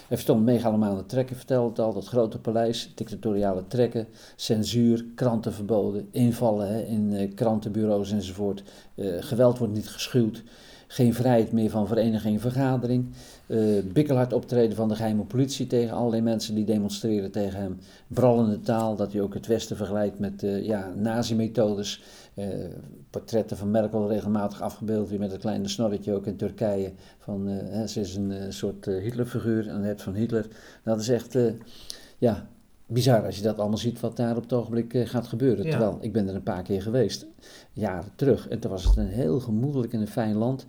Hij 0.08 0.17
verstond 0.17 0.43
megalomane 0.43 1.05
trekken, 1.05 1.36
vertelde 1.36 1.69
het 1.69 1.79
al. 1.79 1.93
Dat 1.93 2.08
grote 2.08 2.39
paleis, 2.39 2.91
dictatoriale 2.95 3.67
trekken, 3.67 4.08
censuur, 4.36 5.05
krantenverboden, 5.15 6.08
invallen 6.12 6.67
hè, 6.67 6.81
in 6.81 7.34
krantenbureaus 7.36 8.12
enzovoort. 8.12 8.63
Geweld 9.19 9.58
wordt 9.58 9.73
niet 9.73 9.89
geschuwd. 9.89 10.43
Geen 10.95 11.13
vrijheid 11.13 11.51
meer 11.51 11.69
van 11.69 11.88
vereniging 11.88 12.36
en 12.36 12.41
vergadering. 12.41 13.10
Eh 13.47 13.58
bikkelhard 13.93 14.34
optreden 14.34 14.75
van 14.75 14.89
de 14.89 14.95
geheime 14.95 15.23
politie 15.23 15.67
tegen 15.67 15.95
allerlei 15.95 16.21
mensen 16.21 16.55
die 16.55 16.65
demonstreren 16.65 17.31
tegen 17.31 17.60
hem. 17.60 17.77
Brallende 18.08 18.60
taal, 18.60 18.95
dat 18.95 19.12
hij 19.12 19.21
ook 19.21 19.34
het 19.34 19.47
Westen 19.47 19.77
vergelijkt 19.77 20.19
met 20.19 20.43
eh 20.43 20.65
ja, 20.65 20.93
nazi-methodes. 20.95 22.03
Eh, 22.34 22.47
portretten 23.10 23.58
van 23.58 23.71
Merkel 23.71 24.08
regelmatig 24.08 24.62
afgebeeld, 24.62 25.10
weer 25.10 25.19
met 25.19 25.31
een 25.31 25.39
kleine 25.39 25.67
snorretje 25.67 26.13
ook 26.13 26.25
in 26.25 26.36
Turkije. 26.36 26.91
Van, 27.19 27.60
ze 27.88 27.99
is 27.99 28.15
een 28.15 28.53
soort 28.53 28.86
Hitlerfiguur 28.86 29.67
en 29.67 29.81
het 29.81 30.01
van 30.01 30.13
Hitler. 30.13 30.47
Dat 30.84 30.99
is 30.99 31.10
echt, 31.10 31.38
ja, 32.17 32.47
bizar 32.85 33.25
als 33.25 33.37
je 33.37 33.43
dat 33.43 33.59
allemaal 33.59 33.77
ziet 33.77 33.99
wat 33.99 34.17
daar 34.17 34.35
op 34.35 34.43
het 34.43 34.53
ogenblik 34.53 34.93
eh, 34.93 35.07
gaat 35.07 35.27
gebeuren. 35.27 35.63
Ja. 35.65 35.69
Terwijl, 35.69 35.97
ik 36.01 36.13
ben 36.13 36.27
er 36.27 36.35
een 36.35 36.43
paar 36.43 36.63
keer 36.63 36.81
geweest, 36.81 37.25
jaren 37.73 38.11
terug. 38.15 38.47
En 38.47 38.59
toen 38.59 38.71
was 38.71 38.83
het 38.83 38.97
een 38.97 39.07
heel 39.07 39.39
gemoedelijk 39.39 39.93
en 39.93 40.01
een 40.01 40.07
fijn 40.07 40.35
land. 40.35 40.65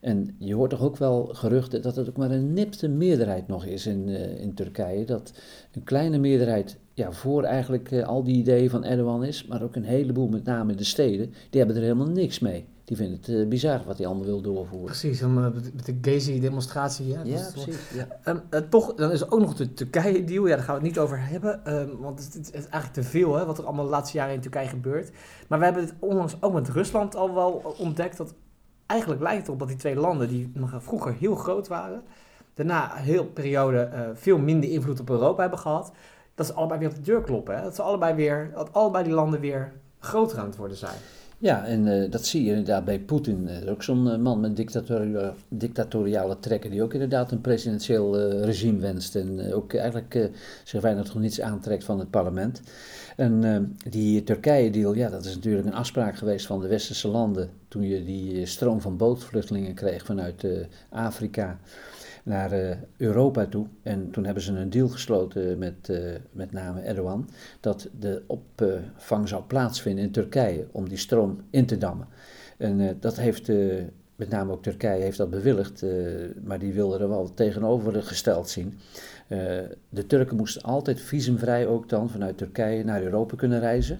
En 0.00 0.34
je 0.38 0.54
hoort 0.54 0.70
toch 0.70 0.82
ook 0.82 0.96
wel 0.96 1.28
geruchten 1.32 1.82
dat 1.82 1.96
het 1.96 2.08
ook 2.08 2.16
maar 2.16 2.30
een 2.30 2.52
nipte 2.52 2.88
meerderheid 2.88 3.48
nog 3.48 3.64
is 3.64 3.86
in, 3.86 4.08
eh, 4.08 4.40
in 4.40 4.54
Turkije. 4.54 5.04
Dat 5.04 5.32
een 5.72 5.84
kleine 5.84 6.18
meerderheid 6.18 6.76
ja, 6.94 7.12
voor 7.12 7.42
eigenlijk 7.42 7.90
eh, 7.90 8.06
al 8.06 8.22
die 8.22 8.36
ideeën 8.36 8.70
van 8.70 8.84
Erdogan 8.84 9.24
is. 9.24 9.46
Maar 9.46 9.62
ook 9.62 9.76
een 9.76 9.84
heleboel, 9.84 10.28
met 10.28 10.44
name 10.44 10.70
in 10.70 10.76
de 10.76 10.84
steden, 10.84 11.32
die 11.50 11.58
hebben 11.60 11.76
er 11.76 11.82
helemaal 11.82 12.06
niks 12.06 12.38
mee. 12.38 12.64
Die 12.84 12.96
vinden 12.96 13.16
het 13.16 13.28
eh, 13.28 13.48
bizar 13.48 13.82
wat 13.86 13.96
hij 13.98 14.06
allemaal 14.06 14.24
wil 14.24 14.40
doorvoeren. 14.40 14.86
Precies, 14.86 15.20
eh, 15.20 15.34
met 15.74 15.86
de 15.86 15.98
Gezi-demonstratie. 16.00 17.06
Ja, 17.06 17.20
Ja, 17.24 17.50
precies. 17.52 17.76
Ja. 17.94 18.06
Ehm, 18.22 18.38
eh, 18.50 18.60
toch, 18.60 18.94
dan 18.94 19.10
is 19.10 19.20
er 19.20 19.32
ook 19.32 19.40
nog 19.40 19.54
de 19.54 19.74
Turkije-deal. 19.74 20.46
Ja, 20.46 20.56
daar 20.56 20.64
gaan 20.64 20.74
we 20.74 20.80
het 20.80 20.90
niet 20.90 20.98
over 20.98 21.20
hebben. 21.28 21.64
ehm, 21.64 21.88
want 21.98 22.24
het, 22.24 22.34
het 22.34 22.46
is 22.46 22.52
eigenlijk 22.52 22.92
te 22.92 23.02
veel 23.02 23.34
hè, 23.36 23.46
wat 23.46 23.58
er 23.58 23.64
allemaal 23.64 23.84
de 23.84 23.90
laatste 23.90 24.16
jaren 24.16 24.34
in 24.34 24.40
Turkije 24.40 24.68
gebeurt. 24.68 25.10
Maar 25.48 25.58
we 25.58 25.64
hebben 25.64 25.82
het 25.82 25.94
onlangs 25.98 26.36
ook 26.40 26.52
met 26.52 26.68
Rusland 26.68 27.16
al 27.16 27.34
wel 27.34 27.74
ontdekt. 27.78 28.16
Dat 28.16 28.34
eigenlijk 28.86 29.20
lijkt 29.20 29.38
het 29.38 29.46
erop 29.46 29.58
dat 29.58 29.68
die 29.68 29.76
twee 29.76 29.96
landen, 29.96 30.28
die 30.28 30.50
nog 30.54 30.74
vroeger 30.78 31.14
heel 31.14 31.34
groot 31.34 31.68
waren, 31.68 32.02
daarna 32.54 32.96
een 32.96 33.02
heel 33.02 33.24
periode 33.24 34.10
veel 34.14 34.38
minder 34.38 34.70
invloed 34.70 35.00
op 35.00 35.10
Europa 35.10 35.40
hebben 35.40 35.58
gehad. 35.58 35.92
Dat 36.34 36.46
ze 36.46 36.52
allebei 36.52 36.80
weer 36.80 36.88
op 36.88 36.94
de 36.94 37.00
deur 37.00 37.22
kloppen. 37.22 37.56
Hè? 37.56 37.62
Dat 37.62 37.74
ze 37.74 37.82
allebei 37.82 38.14
weer, 38.14 38.50
dat 38.54 38.72
allebei 38.72 39.04
die 39.04 39.12
landen 39.12 39.40
weer 39.40 39.72
groter 39.98 40.38
aan 40.38 40.46
het 40.46 40.56
worden 40.56 40.76
zijn. 40.76 40.98
Ja, 41.42 41.64
en 41.66 42.02
eh, 42.02 42.10
dat 42.10 42.26
zie 42.26 42.42
je 42.42 42.48
inderdaad 42.48 42.84
bij 42.84 43.00
Poetin. 43.00 43.48
Ook 43.68 43.82
zo'n 43.82 44.10
eh, 44.10 44.18
man 44.18 44.40
met 44.40 44.56
dictatoriale, 44.56 45.34
dictatoriale 45.48 46.38
trekken, 46.38 46.70
die 46.70 46.82
ook 46.82 46.92
inderdaad 46.92 47.32
een 47.32 47.40
presidentieel 47.40 48.18
eh, 48.18 48.44
regime 48.44 48.78
wenst. 48.78 49.16
En 49.16 49.52
ook 49.54 49.74
eigenlijk 49.74 50.30
zich 50.64 50.80
weinig 50.80 51.04
tot 51.04 51.20
niets 51.20 51.40
aantrekt 51.40 51.84
van 51.84 51.98
het 51.98 52.10
parlement. 52.10 52.60
En 53.16 53.76
die 53.88 54.24
Turkije-deal, 54.24 54.94
ja, 54.94 55.08
dat 55.08 55.24
is 55.24 55.34
natuurlijk 55.34 55.66
een 55.66 55.74
afspraak 55.74 56.16
geweest 56.16 56.46
van 56.46 56.60
de 56.60 56.68
westerse 56.68 57.08
landen. 57.08 57.50
Toen 57.68 57.82
je 57.82 58.04
die 58.04 58.46
stroom 58.46 58.80
van 58.80 58.96
bootvluchtelingen 58.96 59.74
kreeg 59.74 60.04
vanuit 60.04 60.46
Afrika 60.88 61.58
naar 62.22 62.52
eh, 62.52 62.76
Europa 62.96 63.46
toe. 63.46 63.66
En 63.82 64.10
toen 64.10 64.24
hebben 64.24 64.42
ze 64.42 64.52
een 64.52 64.70
deal 64.70 64.88
gesloten 64.88 65.58
met 65.58 65.88
eh, 65.88 65.98
met 66.32 66.52
name 66.52 66.80
Erdogan. 66.80 67.28
Dat 67.60 67.88
de 67.98 68.22
opvang 68.26 69.28
zou 69.28 69.42
plaatsvinden 69.42 70.04
in 70.04 70.10
Turkije 70.10 70.66
om 70.72 70.88
die 70.88 70.98
stroom 70.98 71.40
in 71.50 71.66
te 71.66 71.78
dammen. 71.78 72.06
En 72.56 72.80
eh, 72.80 72.88
dat 73.00 73.16
heeft 73.16 73.52
met 74.16 74.28
name 74.28 74.52
ook 74.52 74.62
Turkije 74.62 75.02
heeft 75.02 75.16
dat 75.16 75.30
bewilligd, 75.30 75.84
maar 76.44 76.58
die 76.58 76.72
wilden 76.72 77.00
er 77.00 77.08
wel 77.08 77.34
tegenovergesteld 77.34 78.48
zien. 78.48 78.78
De 79.88 80.06
Turken 80.06 80.36
moesten 80.36 80.62
altijd 80.62 81.00
visumvrij 81.00 81.66
ook 81.66 81.88
dan 81.88 82.10
vanuit 82.10 82.38
Turkije 82.38 82.84
naar 82.84 83.02
Europa 83.02 83.36
kunnen 83.36 83.60
reizen. 83.60 83.98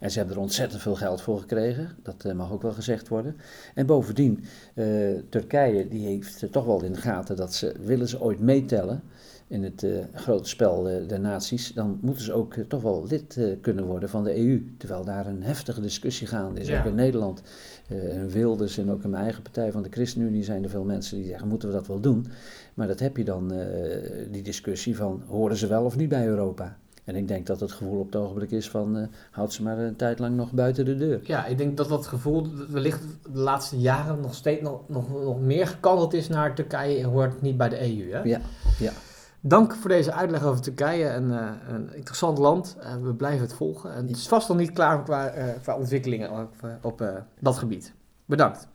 En 0.00 0.10
ze 0.10 0.18
hebben 0.18 0.36
er 0.36 0.42
ontzettend 0.42 0.82
veel 0.82 0.94
geld 0.94 1.20
voor 1.20 1.40
gekregen, 1.40 1.88
dat 2.02 2.24
eh, 2.24 2.32
mag 2.32 2.52
ook 2.52 2.62
wel 2.62 2.72
gezegd 2.72 3.08
worden. 3.08 3.36
En 3.74 3.86
bovendien, 3.86 4.44
eh, 4.74 4.86
Turkije 5.28 5.88
die 5.88 6.06
heeft 6.06 6.52
toch 6.52 6.64
wel 6.64 6.82
in 6.82 6.92
de 6.92 7.00
gaten 7.00 7.36
dat 7.36 7.54
ze, 7.54 7.74
willen 7.80 8.08
ze 8.08 8.20
ooit 8.20 8.40
meetellen 8.40 9.02
in 9.48 9.62
het 9.62 9.82
eh, 9.82 9.90
grote 10.14 10.48
spel 10.48 10.82
der 11.06 11.20
naties, 11.20 11.72
dan 11.72 11.98
moeten 12.02 12.24
ze 12.24 12.32
ook 12.32 12.54
toch 12.68 12.82
wel 12.82 13.06
lid 13.08 13.38
kunnen 13.60 13.84
worden 13.84 14.08
van 14.08 14.24
de 14.24 14.36
EU. 14.38 14.74
Terwijl 14.78 15.04
daar 15.04 15.26
een 15.26 15.42
heftige 15.42 15.80
discussie 15.80 16.26
gaande 16.26 16.60
is, 16.60 16.68
Ja. 16.68 16.78
ook 16.80 16.86
in 16.86 16.94
Nederland. 16.94 17.42
En 17.88 18.28
Wilders 18.28 18.78
en 18.78 18.90
ook 18.90 19.04
in 19.04 19.10
mijn 19.10 19.22
eigen 19.22 19.42
partij 19.42 19.72
van 19.72 19.82
de 19.82 19.88
ChristenUnie 19.90 20.44
zijn 20.44 20.62
er 20.64 20.70
veel 20.70 20.84
mensen 20.84 21.16
die 21.16 21.26
zeggen, 21.26 21.48
moeten 21.48 21.68
we 21.68 21.74
dat 21.74 21.86
wel 21.86 22.00
doen? 22.00 22.26
Maar 22.74 22.86
dat 22.86 23.00
heb 23.00 23.16
je 23.16 23.24
dan, 23.24 23.52
die 24.30 24.42
discussie 24.42 24.96
van, 24.96 25.22
horen 25.26 25.56
ze 25.56 25.66
wel 25.66 25.84
of 25.84 25.96
niet 25.96 26.08
bij 26.08 26.26
Europa? 26.26 26.76
En 27.06 27.16
ik 27.16 27.28
denk 27.28 27.46
dat 27.46 27.60
het 27.60 27.72
gevoel 27.72 27.98
op 27.98 28.06
het 28.06 28.16
ogenblik 28.16 28.50
is 28.50 28.70
van, 28.70 28.96
eh 28.96 29.06
houd 29.30 29.52
ze 29.52 29.62
maar 29.62 29.78
een 29.78 29.96
tijd 29.96 30.18
lang 30.18 30.36
nog 30.36 30.52
buiten 30.52 30.84
de 30.84 30.96
deur. 30.96 31.20
Ja, 31.22 31.46
ik 31.46 31.58
denk 31.58 31.76
dat 31.76 31.88
dat 31.88 32.06
gevoel 32.06 32.46
wellicht 32.70 33.02
de 33.32 33.38
laatste 33.38 33.78
jaren 33.78 34.20
nog 34.20 34.34
steeds 34.34 34.62
nog, 34.62 34.80
nog, 34.86 35.08
nog 35.10 35.40
meer 35.40 35.66
gekanteld 35.66 36.12
is 36.12 36.28
naar 36.28 36.54
Turkije 36.54 36.98
en 36.98 37.08
hoort 37.08 37.42
niet 37.42 37.56
bij 37.56 37.68
de 37.68 37.80
EU. 37.80 38.12
Hè? 38.12 38.22
Ja, 38.22 38.40
ja. 38.78 38.92
Dank 39.40 39.74
voor 39.74 39.90
deze 39.90 40.12
uitleg 40.12 40.44
over 40.44 40.62
Turkije. 40.62 41.08
Een, 41.08 41.32
eh, 41.32 41.50
een 41.68 41.94
interessant 41.94 42.38
land. 42.38 42.76
Eh, 42.80 42.94
we 43.02 43.14
blijven 43.14 43.40
het 43.40 43.54
volgen. 43.54 43.94
En 43.94 44.06
het 44.06 44.16
is 44.16 44.28
vast 44.28 44.48
nog 44.48 44.56
niet 44.56 44.72
klaar 44.72 45.02
qua, 45.02 45.32
qua 45.62 45.76
ontwikkelingen 45.76 46.30
op, 46.30 46.54
op 46.82 47.04
dat 47.40 47.58
gebied. 47.58 47.92
Bedankt. 48.24 48.64